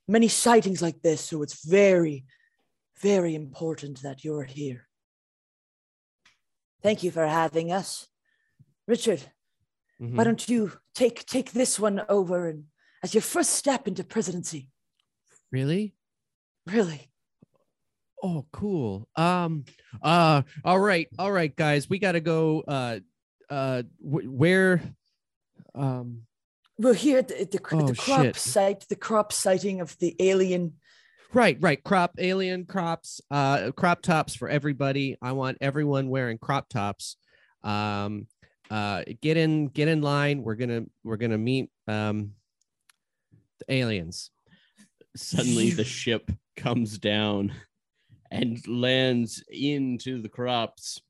many 0.08 0.28
sightings 0.28 0.80
like 0.80 1.02
this, 1.02 1.20
so 1.20 1.42
it's 1.42 1.66
very, 1.66 2.24
very 3.02 3.34
important 3.34 4.00
that 4.00 4.24
you're 4.24 4.44
here. 4.44 4.88
Thank 6.82 7.02
you 7.02 7.10
for 7.10 7.26
having 7.26 7.72
us. 7.72 8.06
Richard, 8.88 9.20
Mhm. 10.00 10.14
why 10.14 10.24
don't 10.24 10.48
you 10.48 10.72
take 10.94 11.26
take 11.26 11.52
this 11.52 11.78
one 11.78 12.02
over 12.08 12.48
and 12.48 12.64
as 13.02 13.14
your 13.14 13.22
first 13.22 13.50
step 13.50 13.86
into 13.88 14.02
presidency? 14.04 14.68
Really? 15.52 15.94
Really? 16.66 17.10
Oh, 18.22 18.46
cool. 18.52 19.08
Um. 19.16 19.64
Uh. 20.02 20.42
All 20.64 20.78
right. 20.78 21.08
All 21.18 21.32
right, 21.32 21.54
guys. 21.54 21.88
We 21.88 21.98
gotta 21.98 22.20
go. 22.20 22.60
Uh. 22.60 23.00
Uh. 23.48 23.82
wh- 23.98 24.26
where? 24.28 24.82
Um. 25.74 26.22
We're 26.78 26.94
here 26.94 27.18
at 27.18 27.28
the, 27.28 27.40
at 27.42 27.50
the, 27.50 27.60
Oh, 27.72 27.88
the 27.88 27.94
crop 27.94 28.22
shit. 28.22 28.36
site, 28.36 28.88
the 28.88 28.96
crop 28.96 29.32
sighting 29.32 29.80
of 29.82 29.98
the 29.98 30.16
alien 30.18 30.74
Right, 31.32 31.56
right. 31.60 31.82
Crop 31.84 32.12
alien 32.18 32.64
crops, 32.64 33.20
uh, 33.30 33.70
crop 33.76 34.02
tops 34.02 34.34
for 34.34 34.48
everybody. 34.48 35.16
I 35.22 35.32
want 35.32 35.58
everyone 35.60 36.08
wearing 36.08 36.38
crop 36.38 36.68
tops. 36.68 37.16
Um, 37.62 38.26
uh, 38.70 39.02
get 39.20 39.36
in, 39.36 39.66
get 39.68 39.88
in 39.88 40.00
line. 40.00 40.42
We're 40.42 40.54
gonna, 40.54 40.84
we're 41.04 41.16
gonna 41.16 41.38
meet 41.38 41.70
um, 41.88 42.32
the 43.58 43.74
aliens. 43.74 44.30
Suddenly, 45.16 45.70
the 45.70 45.84
ship 45.84 46.30
comes 46.56 46.98
down 46.98 47.52
and 48.30 48.66
lands 48.68 49.42
into 49.50 50.22
the 50.22 50.28
crops. 50.28 51.00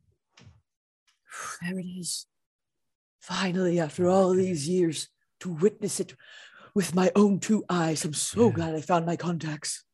There 1.63 1.79
it 1.79 1.87
is. 1.87 2.27
Finally, 3.21 3.79
after 3.79 4.09
all 4.09 4.31
these 4.31 4.69
years, 4.69 5.09
to 5.41 5.51
witness 5.51 6.01
it 6.01 6.15
with 6.75 6.95
my 6.95 7.11
own 7.17 7.41
two 7.41 7.65
eyes. 7.69 8.05
I'm 8.05 8.15
so 8.15 8.51
glad 8.51 8.75
I 8.75 8.81
found 8.81 9.07
my 9.07 9.17
contacts. 9.17 9.85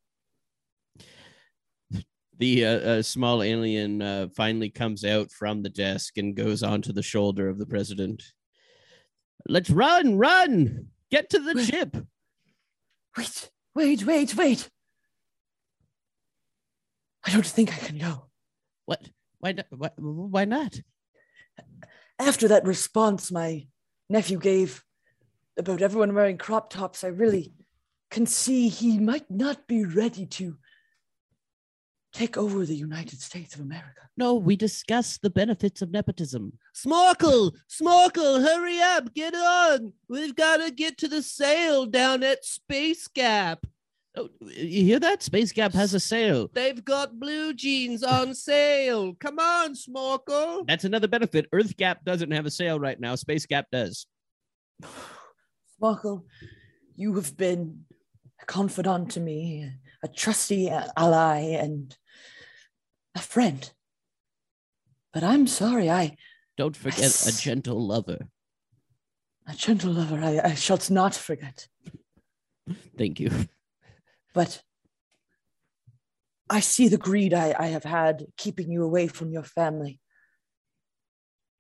The 2.39 2.67
uh, 2.67 2.71
uh, 2.71 3.03
small 3.03 3.43
alien 3.43 4.03
uh, 4.03 4.29
finally 4.37 4.69
comes 4.69 5.05
out 5.05 5.31
from 5.31 5.63
the 5.63 5.71
desk 5.71 6.19
and 6.19 6.35
goes 6.37 6.63
onto 6.63 6.93
the 6.93 7.03
shoulder 7.03 7.49
of 7.49 7.59
the 7.59 7.67
president. 7.67 8.23
Let's 9.49 9.71
run, 9.71 10.19
run, 10.19 10.89
get 11.11 11.31
to 11.31 11.39
the 11.39 11.55
Wait. 11.55 11.67
ship. 11.67 11.97
Wait, 13.17 13.51
wait, 13.75 14.05
wait, 14.05 14.37
wait. 14.37 14.71
I 17.25 17.33
don't 17.33 17.47
think 17.47 17.73
I 17.73 17.79
can 17.79 17.99
go. 17.99 18.27
What? 18.85 19.09
Why? 19.39 19.53
Not? 19.53 19.67
Why, 19.71 19.91
why 19.97 20.45
not? 20.45 20.79
After 22.19 22.49
that 22.49 22.65
response 22.67 23.33
my 23.33 23.67
nephew 24.09 24.39
gave 24.39 24.83
about 25.59 25.81
everyone 25.83 26.15
wearing 26.15 26.39
crop 26.39 26.71
tops, 26.71 27.03
I 27.03 27.09
really 27.09 27.55
can 28.11 28.27
see 28.27 28.69
he 28.69 28.99
might 28.99 29.31
not 29.31 29.67
be 29.67 29.85
ready 29.85 30.27
to 30.27 30.57
take 32.17 32.39
over 32.39 32.65
the 32.65 32.75
United 32.75 33.21
States 33.21 33.55
of 33.55 33.61
America. 33.61 34.09
No, 34.17 34.35
we 34.35 34.57
discuss 34.57 35.19
the 35.19 35.29
benefits 35.29 35.83
of 35.83 35.91
nepotism. 35.91 36.55
Snorkel, 36.73 37.55
Snorkel, 37.69 38.41
hurry 38.41 38.81
up, 38.81 39.13
get 39.13 39.35
on. 39.35 39.93
We've 40.09 40.35
got 40.35 40.57
to 40.59 40.71
get 40.71 40.97
to 40.99 41.09
the 41.09 41.23
sale 41.23 41.85
down 41.85 42.23
at 42.23 42.43
Space 42.43 43.07
Gap. 43.09 43.67
Oh, 44.17 44.31
you 44.41 44.85
hear 44.85 44.99
that? 45.01 45.23
Space 45.23 45.53
Gap 45.53 45.75
has 45.75 45.93
a 45.93 46.01
sale. 46.01 46.49
They've 46.55 46.83
got 46.83 47.21
blue 47.21 47.53
jeans 47.53 48.03
on 48.03 48.35
sale. 48.35 49.15
Come 49.21 49.39
on, 49.39 49.75
Snorkel. 49.75 50.65
That's 50.67 50.85
another 50.85 51.09
benefit. 51.09 51.47
Earth 51.53 51.77
Gap 51.77 52.03
doesn't 52.03 52.31
have 52.31 52.47
a 52.47 52.51
sale 52.51 52.81
right 52.81 52.99
now. 52.99 53.15
Space 53.17 53.45
Gap 53.45 53.67
does. 53.71 54.07
Sparkle, 55.75 56.25
you 56.95 57.13
have 57.17 57.37
been 57.37 57.85
a 58.41 58.47
confidant 58.47 59.11
to 59.11 59.21
me, 59.21 59.71
a 60.03 60.09
trusty 60.09 60.71
ally, 60.97 61.41
and 61.41 61.95
a 63.17 63.21
friend. 63.21 63.71
But 65.13 65.25
I'm 65.25 65.47
sorry, 65.47 65.91
I, 65.91 66.17
Don't 66.57 66.77
forget 66.77 67.27
a 67.27 67.37
gentle 67.37 67.85
lover. 67.85 68.29
a 69.49 69.55
gentle 69.55 69.93
lover, 69.93 70.21
I, 70.23 70.51
I 70.51 70.55
shall 70.55 70.79
not 70.91 71.15
forget. 71.15 71.67
Thank 72.97 73.19
you. 73.19 73.31
But 74.35 74.63
I 76.51 76.61
see 76.61 76.89
the 76.89 76.99
greed 76.99 77.33
I, 77.33 77.55
I 77.59 77.67
have 77.69 77.85
had 77.85 78.27
keeping 78.37 78.71
you 78.71 78.85
away 78.85 79.07
from 79.09 79.31
your 79.33 79.45
family. 79.45 79.99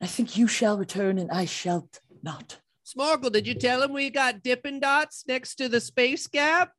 I 0.00 0.06
think 0.06 0.36
you 0.36 0.46
shall 0.46 0.76
return 0.76 1.18
and 1.18 1.30
I 1.30 1.46
shall 1.46 1.88
not. 2.22 2.58
Snorkel, 2.82 3.30
did 3.30 3.46
you 3.46 3.54
tell 3.54 3.82
him 3.82 3.94
we 3.94 4.10
got 4.10 4.42
Dippin' 4.42 4.78
Dots 4.78 5.24
next 5.26 5.56
to 5.56 5.68
the 5.68 5.80
Space 5.80 6.26
Gap? 6.26 6.72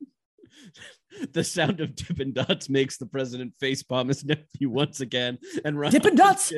The 1.34 1.44
sound 1.44 1.80
of 1.80 1.96
Dippin' 1.96 2.34
Dots 2.34 2.70
makes 2.70 2.98
the 2.98 3.08
president 3.08 3.54
facepalm 3.60 4.10
his 4.10 4.24
nephew 4.24 4.70
once 4.70 5.00
again 5.00 5.40
and 5.66 5.80
run. 5.80 5.92
Dippin' 5.92 6.16
Dots! 6.16 6.54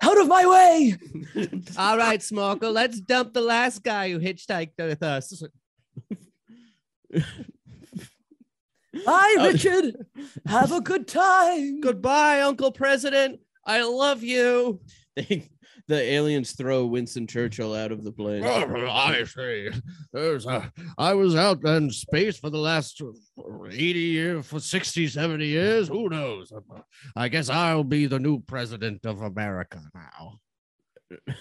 Out 0.00 0.20
of 0.20 0.28
my 0.28 0.46
way! 0.46 0.96
All 1.78 1.96
right, 1.96 2.22
Snorkel, 2.22 2.70
let's 2.70 3.00
dump 3.00 3.32
the 3.32 3.40
last 3.40 3.82
guy 3.82 4.10
who 4.12 4.20
hitchhiked 4.20 4.74
with 4.78 5.02
us. 5.02 5.42
Bye, 9.04 9.36
Uh, 9.40 9.50
Richard. 9.52 10.06
Have 10.46 10.70
a 10.72 10.80
good 10.80 11.08
time. 11.08 11.80
Goodbye, 11.80 12.42
Uncle 12.42 12.70
President. 12.70 13.40
I 13.66 13.82
love 13.84 14.22
you. 14.22 14.80
They, 15.16 15.48
the 15.86 16.00
aliens 16.02 16.52
throw 16.52 16.86
Winston 16.86 17.26
Churchill 17.28 17.72
out 17.74 17.92
of 17.92 18.02
the 18.02 18.10
plane. 18.10 18.42
Oh, 18.44 18.88
I 18.90 19.22
see. 19.22 19.68
There's 20.12 20.44
a, 20.46 20.72
I 20.98 21.12
was 21.14 21.36
out 21.36 21.62
in 21.64 21.88
space 21.90 22.36
for 22.38 22.50
the 22.50 22.58
last 22.58 23.00
80 23.70 23.78
years, 24.00 24.44
for 24.46 24.58
60, 24.58 25.06
70 25.06 25.46
years. 25.46 25.86
Who 25.88 26.08
knows? 26.08 26.52
I 27.14 27.28
guess 27.28 27.48
I'll 27.48 27.84
be 27.84 28.06
the 28.06 28.18
new 28.18 28.40
president 28.40 29.04
of 29.06 29.20
America 29.22 29.80
now. 29.94 30.40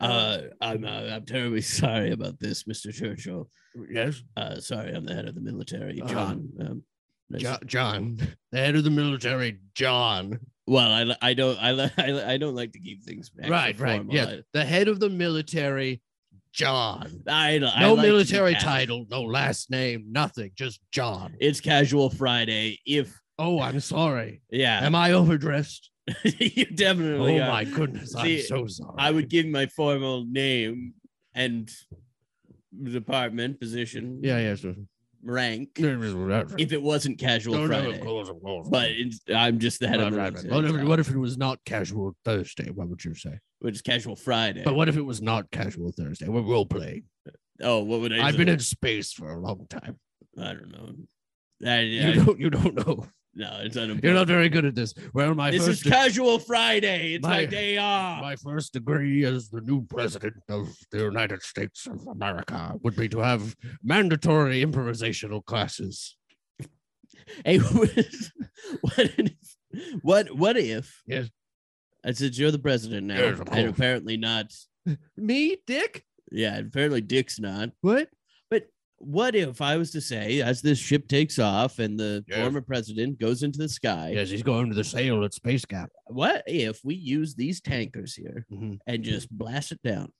Uh, 0.00 0.42
I'm 0.60 0.84
uh, 0.84 1.08
I'm 1.10 1.24
terribly 1.26 1.60
sorry 1.60 2.12
about 2.12 2.38
this, 2.38 2.62
Mr. 2.64 2.94
Churchill. 2.94 3.48
Yes, 3.90 4.22
Uh, 4.36 4.60
sorry, 4.60 4.94
I'm 4.94 5.04
the 5.04 5.12
head 5.12 5.26
of 5.26 5.34
the 5.34 5.40
military, 5.40 6.00
Uh-huh. 6.00 6.12
John. 6.14 6.48
Um, 6.60 6.82
nice- 7.30 7.42
Jo- 7.42 7.58
John, 7.66 8.16
the 8.52 8.58
head 8.58 8.76
of 8.76 8.84
the 8.84 8.90
military, 8.90 9.58
John. 9.74 10.38
Well, 10.68 10.90
I, 10.90 11.30
I 11.30 11.34
don't 11.34 11.58
I, 11.58 11.90
I 11.98 12.32
I 12.34 12.36
don't 12.36 12.54
like 12.54 12.72
to 12.72 12.78
keep 12.80 13.02
things 13.04 13.30
right, 13.36 13.78
right. 13.78 13.96
formal. 13.96 14.14
Yes, 14.14 14.42
the 14.52 14.64
head 14.64 14.88
of 14.88 15.00
the 15.00 15.08
military, 15.08 16.02
John. 16.52 17.22
I, 17.26 17.56
I, 17.56 17.80
No 17.80 17.94
like 17.94 18.06
military 18.06 18.54
title, 18.54 19.06
no 19.10 19.22
last 19.22 19.70
name, 19.70 20.06
nothing, 20.10 20.52
just 20.54 20.80
John. 20.92 21.34
It's 21.40 21.60
casual 21.60 22.10
Friday. 22.10 22.78
If 22.86 23.18
Oh, 23.38 23.60
I'm 23.60 23.80
sorry. 23.80 24.42
yeah, 24.50 24.80
Am 24.82 24.94
I 24.94 25.12
overdressed? 25.12 25.90
you 26.24 26.64
Oh 26.64 26.74
definitely 26.74 27.40
are. 27.40 27.44
Oh, 27.44 27.48
my 27.52 27.64
goodness, 27.64 28.12
See, 28.12 28.40
I'm 28.40 28.46
so 28.46 28.66
sorry. 28.66 28.94
I 28.98 29.10
would 29.10 29.28
give 29.28 29.46
my 29.46 29.66
formal 29.66 30.24
name 30.24 30.94
and 31.34 31.70
department 32.82 33.60
position 33.60 34.20
Yeah, 34.22 34.38
yeah. 34.38 34.54
So, 34.56 34.74
rank 35.22 35.70
if 35.76 36.60
if 36.60 36.72
it 36.72 36.82
wasn't 36.82 37.18
casual 37.18 37.66
Friday. 37.66 37.96
of 37.96 38.00
course, 38.00 38.28
of 38.28 38.40
course. 38.40 38.68
But 38.68 38.90
it's, 38.90 39.20
I'm 39.34 39.58
just 39.58 39.80
the 39.80 39.88
head 39.88 39.98
Right, 40.00 40.06
of 40.08 40.12
the 40.14 40.20
right, 40.20 40.34
right. 40.34 40.50
What, 40.50 40.64
if, 40.64 40.82
what 40.88 41.00
if 41.00 41.10
it 41.10 41.18
was 41.18 41.36
not 41.36 41.58
casual 41.64 42.16
Thursday? 42.24 42.70
What 42.70 42.88
would 42.88 43.04
you 43.04 43.14
say? 43.14 43.38
which 43.60 43.74
is 43.74 43.82
casual 43.82 44.14
Friday. 44.14 44.62
But 44.64 44.76
what 44.76 44.88
if 44.88 44.96
it 44.96 45.02
was 45.02 45.20
not 45.20 45.50
casual 45.50 45.90
Thursday? 45.90 46.28
We're 46.28 46.42
role 46.42 46.66
playing. 46.66 47.04
oh, 47.60 47.82
what 47.82 48.00
would 48.00 48.12
I? 48.12 48.26
I've 48.26 48.32
do? 48.34 48.38
been 48.38 48.48
in 48.48 48.60
space 48.60 49.12
for 49.12 49.32
a 49.32 49.40
long 49.40 49.66
time. 49.68 49.98
I 50.38 50.52
don't 50.54 50.70
know. 50.70 50.94
I, 51.68 51.80
You 51.80 52.24
don't. 52.24 52.40
You 52.40 52.50
don't 52.50 52.86
know. 52.86 53.06
No, 53.38 53.60
it's 53.62 53.76
unimportant. 53.76 54.02
You're 54.02 54.14
not 54.14 54.26
very 54.26 54.48
good 54.48 54.64
at 54.64 54.74
this. 54.74 54.92
Well, 55.14 55.32
my 55.32 55.52
this 55.52 55.68
is 55.68 55.80
first 55.80 55.84
casual 55.84 56.40
Friday. 56.40 57.14
It's 57.14 57.22
my, 57.22 57.28
my- 57.28 57.44
day 57.46 57.78
off. 57.78 58.20
my 58.20 58.34
first 58.34 58.72
degree 58.72 59.24
as 59.24 59.48
the 59.48 59.60
new 59.60 59.86
president 59.86 60.42
of 60.48 60.68
the 60.90 60.98
United 60.98 61.42
States 61.42 61.86
of 61.86 62.04
America 62.08 62.74
would 62.82 62.96
be 62.96 63.08
to 63.10 63.20
have 63.20 63.54
mandatory 63.82 64.64
improvisational 64.64 65.44
classes. 65.44 66.16
Hey, 67.44 67.58
what 67.58 67.90
if, 67.96 69.56
what 70.02 70.34
what 70.34 70.56
if? 70.56 71.02
Yes. 71.06 71.28
I 72.04 72.12
said 72.12 72.36
you're 72.36 72.50
the 72.50 72.58
president 72.58 73.06
now, 73.06 73.18
Yes, 73.20 73.40
and 73.52 73.68
apparently 73.68 74.16
not. 74.16 74.52
Me, 75.16 75.58
Dick? 75.64 76.04
Yeah, 76.32 76.58
apparently 76.58 77.02
Dick's 77.02 77.38
not. 77.38 77.70
What? 77.82 78.08
What 79.00 79.36
if 79.36 79.60
I 79.60 79.76
was 79.76 79.92
to 79.92 80.00
say, 80.00 80.42
as 80.42 80.60
this 80.60 80.78
ship 80.78 81.06
takes 81.08 81.38
off 81.38 81.78
and 81.78 81.98
the 81.98 82.24
Yes. 82.28 82.38
former 82.40 82.60
president 82.60 83.18
goes 83.20 83.42
into 83.44 83.58
the 83.58 83.68
sky, 83.68 84.10
Yes, 84.12 84.28
he's 84.30 84.42
going 84.42 84.68
to 84.70 84.74
the 84.74 84.82
sail 84.84 85.24
at 85.24 85.32
Space 85.34 85.64
Gap. 85.64 85.90
what 86.06 86.42
if 86.46 86.84
we 86.84 86.94
use 86.96 87.34
these 87.34 87.60
tankers 87.60 88.14
here 88.14 88.44
Mhm. 88.50 88.78
and 88.86 89.04
just 89.04 89.30
blast 89.30 89.70
it 89.72 89.80
down? 89.82 90.12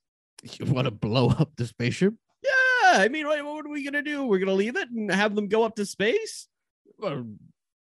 You 0.61 0.67
want 0.67 0.85
to 0.85 0.93
blow 0.93 1.31
up 1.31 1.57
the 1.57 1.67
spaceship? 1.67 2.15
Yeah, 2.45 3.01
I 3.01 3.09
mean, 3.09 3.27
what, 3.27 3.45
what 3.45 3.67
are 3.67 3.71
we 3.71 3.83
gonna 3.85 4.03
do? 4.03 4.25
We're 4.25 4.39
gonna 4.39 4.53
leave 4.55 4.77
it 4.77 4.89
and 4.91 5.11
have 5.11 5.35
them 5.35 5.49
go 5.49 5.65
up 5.65 5.75
to 5.77 5.85
space? 5.85 6.47
Well, 6.99 7.27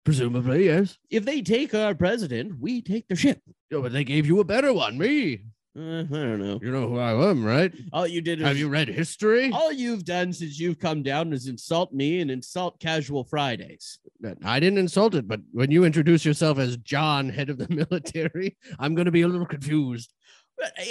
presumably, 0.05 0.65
yes. 0.65 0.97
If 1.11 1.27
they 1.27 1.43
take 1.43 1.75
our 1.75 1.95
president, 1.95 2.59
we 2.59 2.81
take 2.81 3.07
their 3.09 3.17
ship. 3.19 3.43
Yeah, 3.71 3.81
but 3.83 3.93
they 3.93 4.05
gave 4.05 4.25
you 4.27 4.41
a 4.41 4.45
better 4.45 4.73
one, 4.73 4.97
me. 4.97 5.45
Uh, 5.79 6.01
I 6.01 6.03
don't 6.03 6.41
know. 6.41 6.59
You 6.61 6.73
know 6.73 6.89
who 6.89 6.99
I 6.99 7.13
am, 7.31 7.45
right? 7.45 7.73
All 7.93 8.07
you 8.07 8.21
did 8.21 8.41
is 8.41 8.47
Have 8.47 8.57
you 8.57 8.69
read 8.69 8.89
history? 8.89 9.51
all 9.53 9.71
you've 9.73 10.05
done 10.05 10.33
since 10.33 10.59
you've 10.59 10.79
come 10.81 11.05
down 11.05 11.33
is 11.33 11.47
insult 11.47 11.93
me 11.93 12.21
and 12.21 12.31
insult 12.31 12.81
casual 12.81 13.23
Fridays. 13.23 14.01
I 14.45 14.59
didn't 14.59 14.79
insult 14.79 15.15
it, 15.15 15.29
but 15.29 15.41
when 15.53 15.71
you 15.71 15.85
introduce 15.85 16.25
yourself 16.25 16.59
as 16.59 16.77
John, 16.79 17.29
head 17.29 17.49
of 17.49 17.59
the 17.59 17.69
military, 17.91 18.57
I'm 18.81 18.97
going 18.97 19.05
to 19.07 19.13
be 19.13 19.23
a 19.23 19.29
little 19.29 19.47
confused. 19.47 20.13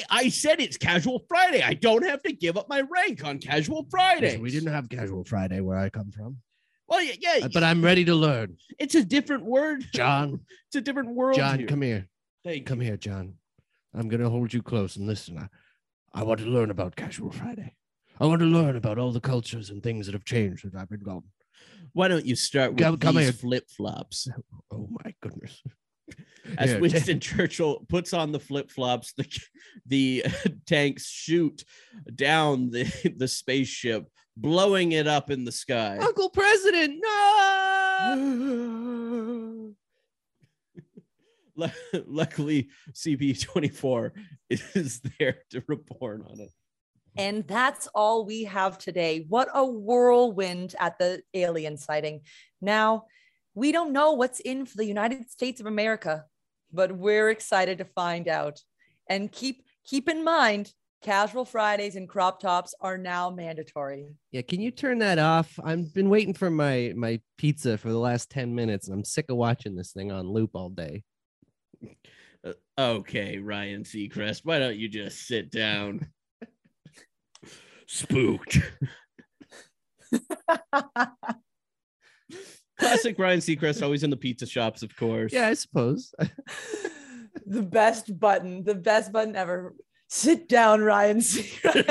I- 0.09 0.29
said 0.29 0.61
it's 0.61 0.77
casual 0.77 1.25
Friday. 1.27 1.61
I 1.61 1.73
don't 1.73 2.03
have 2.05 2.23
to 2.23 2.31
give 2.31 2.55
up 2.55 2.69
my 2.69 2.81
rank 2.81 3.25
on 3.25 3.39
casual 3.39 3.85
Friday. 3.91 4.37
We 4.37 4.51
didn't 4.51 4.71
have 4.71 4.87
Casual 4.87 5.25
Friday 5.25 5.59
where 5.59 5.77
I 5.77 5.89
come 5.89 6.11
from, 6.11 6.37
Well, 6.87 7.01
yeah, 7.03 7.15
yeah 7.19 7.47
but 7.53 7.63
I'm 7.63 7.83
ready 7.83 8.05
to 8.05 8.15
learn. 8.15 8.55
it's 8.79 8.95
a 8.95 9.03
different 9.03 9.43
word. 9.43 9.83
John, 9.93 10.39
It's 10.67 10.75
a 10.77 10.81
different 10.81 11.09
world. 11.09 11.35
John, 11.35 11.59
here. 11.59 11.67
come 11.67 11.81
here. 11.81 12.07
Thank 12.45 12.65
Come 12.65 12.79
here, 12.79 12.95
John. 12.95 13.33
I'm 13.97 14.07
going 14.07 14.21
to 14.21 14.29
hold 14.29 14.53
you 14.53 14.61
close 14.61 14.95
and 14.95 15.07
listen. 15.07 15.37
I, 15.37 15.49
I 16.13 16.23
want 16.23 16.39
to 16.41 16.45
learn 16.45 16.69
about 16.69 16.95
Casual 16.95 17.31
Friday. 17.31 17.73
I 18.19 18.25
want 18.25 18.39
to 18.39 18.45
learn 18.45 18.75
about 18.75 18.97
all 18.99 19.11
the 19.11 19.19
cultures 19.19 19.69
and 19.71 19.81
things 19.81 20.05
that 20.05 20.13
have 20.13 20.25
changed 20.25 20.61
since 20.61 20.75
I've 20.75 20.89
been 20.89 21.01
gone. 21.03 21.23
Why 21.93 22.07
don't 22.07 22.25
you 22.25 22.35
start 22.35 22.73
with 22.73 22.79
Come- 22.83 22.97
come 22.97 23.15
these 23.15 23.39
flip 23.39 23.67
flops? 23.69 24.27
Oh 24.71 24.87
my 25.03 25.13
goodness. 25.21 25.63
As 26.57 26.71
Here, 26.71 26.79
Winston 26.79 27.19
Churchill 27.27 27.85
puts 27.89 28.13
on 28.13 28.31
the 28.31 28.39
flip 28.39 28.71
flops, 28.71 29.13
the 29.17 29.25
the 29.85 30.23
tanks 30.65 31.09
shoot 31.09 31.65
down 32.15 32.69
the 32.69 32.85
the 33.17 33.27
spaceship, 33.27 34.07
blowing 34.37 34.93
it 34.93 35.07
up 35.07 35.29
in 35.29 35.43
the 35.43 35.51
sky. 35.51 35.97
Uncle 35.97 36.29
President, 36.29 37.03
no! 37.03 38.17
Lu- 41.57 41.69
Luckily, 42.05 42.69
CP24 42.93 44.11
is 44.49 45.01
there 45.19 45.39
to 45.51 45.63
report 45.67 46.21
on 46.29 46.39
it. 46.39 46.51
And 47.17 47.47
that's 47.47 47.87
all 47.95 48.25
we 48.25 48.43
have 48.43 48.77
today. 48.77 49.25
What 49.27 49.49
a 49.53 49.65
whirlwind 49.65 50.75
at 50.79 50.99
the 50.99 51.23
alien 51.33 51.75
sighting. 51.75 52.21
Now, 52.61 53.05
we 53.55 53.71
don't 53.71 53.91
know 53.91 54.11
what's 54.11 54.39
in 54.39 54.67
for 54.67 54.77
the 54.77 54.85
United 54.85 55.31
States 55.31 55.59
of 55.59 55.65
America, 55.65 56.25
but 56.71 56.95
we're 56.95 57.31
excited 57.31 57.79
to 57.79 57.85
find 57.85 58.27
out. 58.27 58.61
And 59.09 59.31
keep 59.31 59.63
keep 59.83 60.07
in 60.07 60.23
mind, 60.23 60.71
casual 61.01 61.43
Fridays 61.43 61.95
and 61.95 62.07
crop 62.07 62.39
tops 62.39 62.75
are 62.81 62.99
now 62.99 63.31
mandatory. 63.31 64.09
Yeah, 64.31 64.41
can 64.41 64.61
you 64.61 64.69
turn 64.69 64.99
that 64.99 65.17
off? 65.17 65.59
I've 65.63 65.91
been 65.93 66.09
waiting 66.09 66.35
for 66.35 66.51
my 66.51 66.93
my 66.95 67.19
pizza 67.39 67.79
for 67.79 67.89
the 67.89 67.97
last 67.97 68.29
10 68.29 68.53
minutes 68.53 68.87
and 68.87 68.95
I'm 68.95 69.03
sick 69.03 69.25
of 69.29 69.37
watching 69.37 69.75
this 69.75 69.91
thing 69.91 70.11
on 70.11 70.27
loop 70.27 70.51
all 70.53 70.69
day. 70.69 71.03
Uh, 72.45 72.53
okay, 72.77 73.39
Ryan 73.39 73.83
Seacrest, 73.83 74.41
why 74.43 74.59
don't 74.59 74.77
you 74.77 74.87
just 74.89 75.27
sit 75.27 75.51
down? 75.51 76.07
Spooked. 77.87 78.59
Classic 82.77 83.17
Ryan 83.17 83.39
Seacrest, 83.39 83.81
always 83.81 84.03
in 84.03 84.09
the 84.09 84.17
pizza 84.17 84.45
shops, 84.45 84.83
of 84.83 84.95
course. 84.95 85.33
Yeah, 85.33 85.47
I 85.47 85.55
suppose. 85.55 86.13
the 87.45 87.63
best 87.63 88.19
button, 88.19 88.63
the 88.63 88.75
best 88.75 89.11
button 89.11 89.35
ever. 89.35 89.73
Sit 90.09 90.47
down, 90.47 90.81
Ryan. 90.81 91.21
Oh 91.65 91.73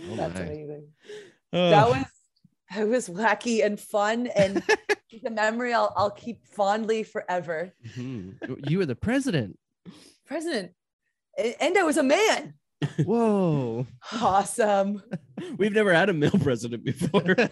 That's 0.16 0.38
my. 0.38 0.44
amazing. 0.44 0.88
Oh, 1.52 1.70
that 1.70 1.88
was 1.88 2.06
it 2.76 2.88
was 2.88 3.08
wacky 3.08 3.64
and 3.64 3.78
fun 3.80 4.26
and 4.28 4.62
the 5.22 5.30
memory 5.30 5.72
I'll, 5.72 5.92
I'll 5.96 6.10
keep 6.10 6.44
fondly 6.46 7.02
forever 7.02 7.72
Mhm. 7.96 8.68
You 8.70 8.78
were 8.78 8.86
the 8.86 8.96
president. 8.96 9.58
president 10.26 10.72
A- 11.38 11.62
and 11.62 11.76
i 11.78 11.82
was 11.82 11.96
a 11.96 12.02
man 12.02 12.54
Whoa. 13.04 13.86
awesome 14.12 15.02
we've 15.58 15.72
never 15.72 15.92
had 15.94 16.08
a 16.10 16.12
male 16.12 16.30
president 16.42 16.84
before. 16.84 17.36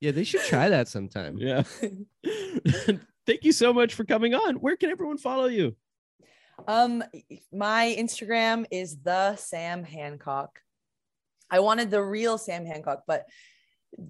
Yeah, 0.00 0.10
they 0.10 0.24
should 0.24 0.42
try 0.42 0.68
that 0.68 0.88
sometime. 0.88 1.38
yeah. 1.38 1.62
Thank 3.26 3.42
you 3.44 3.52
so 3.52 3.72
much 3.72 3.94
for 3.94 4.04
coming 4.04 4.34
on. 4.34 4.56
Where 4.56 4.76
can 4.76 4.90
everyone 4.90 5.16
follow 5.18 5.46
you? 5.46 5.76
um 6.68 7.02
my 7.52 7.94
instagram 7.98 8.64
is 8.70 8.98
the 9.02 9.34
sam 9.36 9.82
hancock 9.82 10.60
i 11.56 11.58
wanted 11.66 11.88
the 11.90 12.02
real 12.16 12.36
sam 12.46 12.64
hancock 12.72 13.00
but 13.06 13.20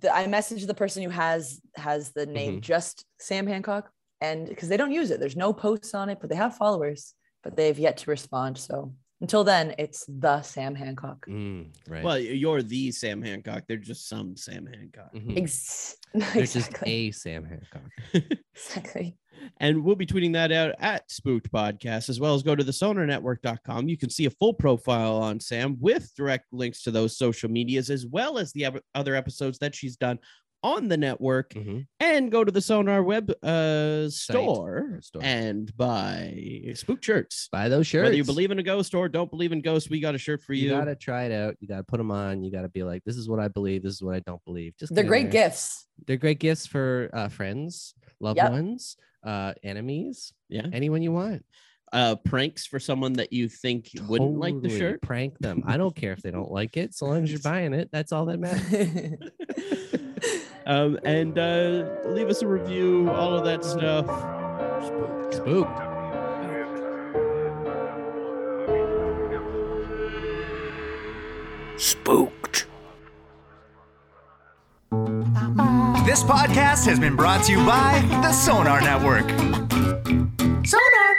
the, 0.02 0.08
i 0.20 0.22
messaged 0.36 0.66
the 0.66 0.80
person 0.82 1.02
who 1.04 1.10
has 1.10 1.42
has 1.88 2.02
the 2.18 2.26
name 2.38 2.54
Mhm. 2.56 2.60
just 2.72 2.96
sam 3.28 3.46
hancock 3.46 3.84
and 4.20 4.38
because 4.48 4.68
they 4.70 4.78
don't 4.80 4.92
use 5.00 5.10
it 5.12 5.18
there's 5.20 5.36
no 5.46 5.50
posts 5.52 5.92
on 6.00 6.06
it 6.12 6.18
but 6.20 6.28
they 6.30 6.36
have 6.44 6.56
followers 6.64 7.00
but 7.44 7.52
they've 7.56 7.78
yet 7.86 7.96
to 7.98 8.10
respond 8.16 8.52
so 8.68 8.76
until 9.20 9.44
then 9.52 9.74
it's 9.84 10.00
the 10.26 10.36
sam 10.42 10.74
hancock 10.74 11.20
Mm, 11.28 11.62
right. 11.88 12.04
Well, 12.04 12.18
you're 12.18 12.62
the 12.62 12.90
Sam 12.92 13.22
Hancock. 13.22 13.62
They're 13.66 13.86
just 13.92 14.04
some 14.12 14.28
Sam 14.36 14.64
Hancock. 14.74 15.12
Mhm. 15.14 15.38
Ex- 15.42 15.96
There's 16.14 16.52
just 16.58 16.68
exactly. 16.72 16.92
a 16.92 17.10
Sam 17.22 17.42
Hancock. 17.52 17.90
exactly. 18.54 19.08
And 19.58 19.84
we'll 19.84 19.96
be 19.96 20.06
tweeting 20.06 20.32
that 20.34 20.52
out 20.52 20.74
at 20.78 21.10
Spooked 21.10 21.50
Podcast, 21.52 22.08
as 22.08 22.20
well 22.20 22.34
as 22.34 22.42
go 22.42 22.54
to 22.54 22.64
the 22.64 22.72
sonarnetwork.com. 22.72 23.88
You 23.88 23.96
can 23.96 24.10
see 24.10 24.26
a 24.26 24.30
full 24.30 24.54
profile 24.54 25.16
on 25.16 25.40
Sam 25.40 25.76
with 25.80 26.12
direct 26.16 26.52
links 26.52 26.82
to 26.82 26.90
those 26.90 27.16
social 27.16 27.50
medias, 27.50 27.90
as 27.90 28.06
well 28.06 28.38
as 28.38 28.52
the 28.52 28.68
other 28.94 29.14
episodes 29.14 29.58
that 29.58 29.74
she's 29.74 29.96
done 29.96 30.18
on 30.64 30.88
the 30.88 30.96
network. 30.96 31.50
Mhm. 31.54 31.86
And 32.00 32.32
go 32.32 32.42
to 32.42 32.50
the 32.50 32.60
Sonar 32.60 33.02
web 33.04 33.30
uh, 33.42 34.08
store, 34.08 34.98
Store. 35.02 35.22
and 35.22 35.70
buy 35.76 36.72
Spook 36.74 37.04
shirts. 37.04 37.48
Buy 37.52 37.68
those 37.68 37.86
shirts. 37.86 38.04
Whether 38.06 38.16
you 38.16 38.24
believe 38.24 38.50
in 38.50 38.58
a 38.58 38.62
ghost 38.62 38.94
or 38.94 39.08
don't 39.08 39.30
believe 39.30 39.52
in 39.52 39.60
ghosts, 39.60 39.88
we 39.90 40.00
got 40.00 40.14
a 40.14 40.18
shirt 40.18 40.42
for 40.42 40.54
you, 40.54 40.64
you. 40.64 40.70
gotta 40.70 40.96
try 40.96 41.24
it 41.24 41.32
out. 41.32 41.54
You 41.60 41.68
gotta 41.68 41.84
put 41.84 41.98
them 41.98 42.10
on. 42.10 42.42
You 42.42 42.50
gotta 42.50 42.68
be 42.70 42.82
like, 42.82 43.04
this 43.04 43.16
is 43.16 43.28
what 43.28 43.38
I 43.38 43.48
believe. 43.48 43.82
This 43.82 43.92
is 43.92 44.02
what 44.02 44.14
I 44.16 44.20
don't 44.20 44.42
believe. 44.44 44.74
Just 44.78 44.94
They're 44.94 45.04
great 45.04 45.30
there. 45.30 45.48
gifts. 45.48 45.86
They're 46.06 46.16
great 46.16 46.40
gifts 46.40 46.66
for 46.66 47.10
uh, 47.12 47.28
friends, 47.28 47.94
loved 48.18 48.38
Yep. 48.38 48.50
ones, 48.50 48.96
uh, 49.22 49.52
enemies, 49.62 50.32
Yeah. 50.48 50.66
anyone 50.72 51.02
you 51.02 51.12
want. 51.12 51.44
Uh, 51.92 52.16
pranks 52.16 52.66
for 52.66 52.80
someone 52.80 53.12
that 53.12 53.32
you 53.32 53.48
think 53.48 53.88
wouldn't 54.08 54.36
like 54.40 54.60
the 54.62 54.68
shirt. 54.68 55.00
Prank 55.00 55.38
them. 55.38 55.62
I 55.64 55.76
don't 55.76 55.94
care 55.94 56.10
if 56.12 56.22
they 56.22 56.32
don't 56.32 56.50
like 56.50 56.76
it, 56.76 56.92
so 56.92 57.06
long 57.06 57.22
as 57.22 57.30
you're 57.30 57.38
buying 57.44 57.72
it. 57.72 57.88
That's 57.92 58.10
all 58.10 58.24
that 58.26 58.40
matters. 58.40 59.30
um, 60.66 60.98
and 61.04 61.38
uh, 61.38 61.84
leave 62.06 62.28
us 62.28 62.42
a 62.42 62.46
review, 62.46 63.10
all 63.10 63.34
of 63.34 63.44
that 63.44 63.64
stuff. 63.64 64.06
Spooked. 65.32 65.80
Spooked. 71.76 72.66
This 76.06 76.22
podcast 76.22 76.86
has 76.86 77.00
been 77.00 77.16
brought 77.16 77.44
to 77.46 77.52
you 77.52 77.58
by 77.66 78.00
the 78.22 78.32
Sonar 78.32 78.80
Network. 78.80 79.28
Sonar! 80.64 81.13